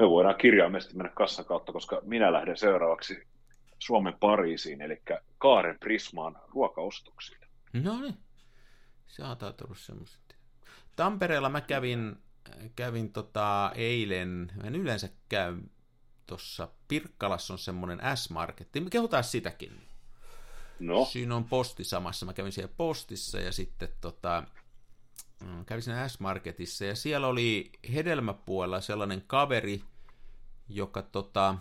me 0.00 0.10
voidaan 0.10 0.36
kirjaimesti 0.36 0.96
mennä 0.96 1.12
kassan 1.14 1.44
kautta, 1.44 1.72
koska 1.72 2.00
minä 2.02 2.32
lähden 2.32 2.56
seuraavaksi 2.56 3.22
Suomen 3.78 4.14
Pariisiin, 4.20 4.80
eli 4.80 5.02
Kaaren 5.38 5.78
Prismaan 5.80 6.38
ruokaostoksille. 6.48 7.46
No 7.72 8.00
niin, 8.00 8.16
se 9.06 9.22
on 9.22 9.36
tullut 9.36 9.78
semmoista. 9.78 10.34
Tampereella 10.96 11.48
mä 11.48 11.60
kävin, 11.60 12.16
kävin 12.76 13.12
tota 13.12 13.72
eilen, 13.74 14.52
en 14.64 14.76
yleensä 14.76 15.08
käy 15.28 15.56
tuossa 16.30 16.68
Pirkkalassa 16.88 17.54
on 17.54 17.58
semmoinen 17.58 18.00
S-marketti, 18.14 18.80
me 18.80 18.90
kehutaan 18.90 19.24
sitäkin. 19.24 19.82
No. 20.78 21.04
Siinä 21.04 21.36
on 21.36 21.44
posti 21.44 21.84
samassa, 21.84 22.26
mä 22.26 22.32
kävin 22.32 22.52
siellä 22.52 22.72
postissa 22.76 23.40
ja 23.40 23.52
sitten 23.52 23.88
tota, 24.00 24.42
mm, 25.44 25.64
kävin 25.64 25.82
siinä 25.82 26.08
S-marketissa 26.08 26.84
ja 26.84 26.96
siellä 26.96 27.26
oli 27.26 27.72
hedelmäpuolella 27.94 28.80
sellainen 28.80 29.24
kaveri, 29.26 29.82
joka 30.68 31.02
tota, 31.02 31.54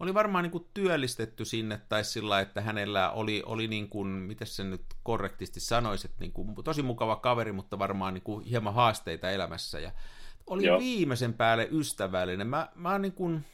oli 0.00 0.14
varmaan 0.14 0.42
niin 0.42 0.52
kuin 0.52 0.66
työllistetty 0.74 1.44
sinne, 1.44 1.80
tai 1.88 2.04
sillä 2.04 2.40
että 2.40 2.60
hänellä 2.60 3.10
oli, 3.10 3.42
oli 3.46 3.68
niin 3.68 3.88
kuin, 3.88 4.08
miten 4.08 4.46
se 4.46 4.64
nyt 4.64 4.84
korrektisti 5.02 5.60
sanoisi, 5.60 6.06
että 6.06 6.20
niin 6.20 6.32
kuin, 6.32 6.54
tosi 6.64 6.82
mukava 6.82 7.16
kaveri, 7.16 7.52
mutta 7.52 7.78
varmaan 7.78 8.14
niin 8.14 8.22
kuin 8.22 8.44
hieman 8.44 8.74
haasteita 8.74 9.30
elämässä, 9.30 9.80
ja 9.80 9.92
oli 10.50 10.66
Joo. 10.66 10.78
viimeisen 10.78 11.34
päälle 11.34 11.68
ystävällinen. 11.70 12.46
Mä, 12.46 12.68
mä 12.74 12.98
niin 12.98 13.12
kuin, 13.12 13.44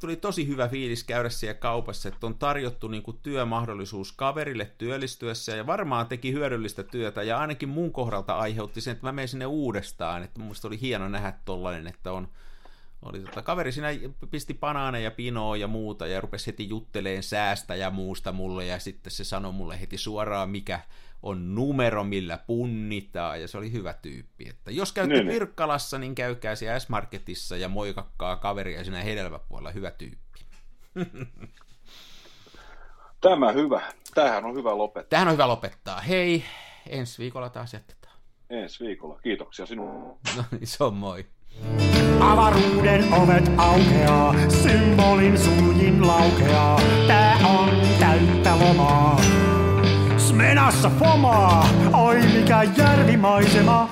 tuli 0.00 0.16
tosi 0.16 0.46
hyvä 0.46 0.68
fiilis 0.68 1.04
käydä 1.04 1.28
siellä 1.28 1.54
kaupassa, 1.54 2.08
että 2.08 2.26
on 2.26 2.38
tarjottu 2.38 2.88
niin 2.88 3.02
kuin 3.02 3.18
työmahdollisuus 3.22 4.12
kaverille 4.12 4.72
työllistyessä 4.78 5.56
ja 5.56 5.66
varmaan 5.66 6.06
teki 6.06 6.32
hyödyllistä 6.32 6.82
työtä 6.82 7.22
ja 7.22 7.38
ainakin 7.38 7.68
mun 7.68 7.92
kohdalta 7.92 8.38
aiheutti 8.38 8.80
sen, 8.80 8.92
että 8.92 9.06
mä 9.06 9.12
menen 9.12 9.28
sinne 9.28 9.46
uudestaan, 9.46 10.22
että 10.22 10.40
mun 10.40 10.54
oli 10.64 10.80
hieno 10.80 11.08
nähdä 11.08 11.32
tollainen, 11.44 11.86
että 11.86 12.12
on, 12.12 12.28
oli 13.02 13.20
tota, 13.20 13.42
kaveri 13.42 13.72
siinä 13.72 13.88
pisti 14.30 14.54
banaaneja 14.54 15.10
pinoa 15.10 15.56
ja 15.56 15.68
muuta 15.68 16.06
ja 16.06 16.20
rupesi 16.20 16.46
heti 16.46 16.68
jutteleen 16.68 17.22
säästä 17.22 17.74
ja 17.74 17.90
muusta 17.90 18.32
mulle 18.32 18.66
ja 18.66 18.78
sitten 18.78 19.10
se 19.10 19.24
sanoi 19.24 19.52
mulle 19.52 19.80
heti 19.80 19.98
suoraan, 19.98 20.50
mikä 20.50 20.80
on 21.26 21.54
numero, 21.54 22.04
millä 22.04 22.38
punnitaan 22.46 23.40
ja 23.40 23.48
se 23.48 23.58
oli 23.58 23.72
hyvä 23.72 23.92
tyyppi. 23.92 24.48
Että 24.48 24.70
jos 24.70 24.92
käytte 24.92 25.14
niin, 25.14 25.28
Pirkkalassa, 25.28 25.98
niin 25.98 26.14
käykää 26.14 26.54
siellä 26.54 26.78
S-Marketissa 26.78 27.56
ja 27.56 27.68
moikakkaa 27.68 28.36
kaveria 28.36 28.84
siinä 28.84 29.02
hedelmäpuolella, 29.02 29.70
hyvä 29.70 29.90
tyyppi. 29.90 30.40
Tämä 33.20 33.52
hyvä. 33.52 33.82
Tämähän 34.14 34.44
on 34.44 34.54
hyvä 34.54 34.78
lopettaa. 34.78 35.08
Tämähän 35.08 35.28
on 35.28 35.34
hyvä 35.34 35.48
lopettaa. 35.48 36.00
Hei, 36.00 36.44
ensi 36.88 37.22
viikolla 37.22 37.50
taas 37.50 37.72
jatketaan. 37.72 38.14
ensi 38.50 38.84
viikolla. 38.84 39.20
Kiitoksia 39.22 39.66
sinulle. 39.66 40.16
No 40.36 40.44
niin, 40.50 40.66
se 40.66 40.84
on 40.84 40.94
moi. 40.94 41.26
Avaruuden 42.20 43.12
ovet 43.14 43.50
aukeaa, 43.56 44.34
symbolin 44.48 45.38
suljin 45.38 46.06
laukeaa. 46.06 46.80
Tää 47.06 47.36
on 47.46 47.70
täyttä 48.00 48.58
lomaa. 48.58 49.20
Smenassa 50.36 50.90
fomaa, 50.90 51.68
oi 51.92 52.16
mikä 52.34 52.62
järvimaisema. 52.62 53.90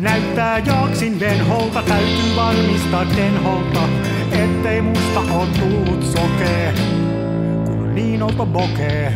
Näyttää 0.00 0.58
jaksin 0.58 1.20
venholta, 1.20 1.82
täytyy 1.82 2.36
varmistaa 2.36 3.06
denholta, 3.16 3.88
ettei 4.32 4.82
musta 4.82 5.20
on 5.20 5.48
tullut 5.60 6.02
sokee, 6.02 6.74
kun 7.64 7.94
niin 7.94 8.22
olto 8.22 8.46
bokee. 8.46 9.14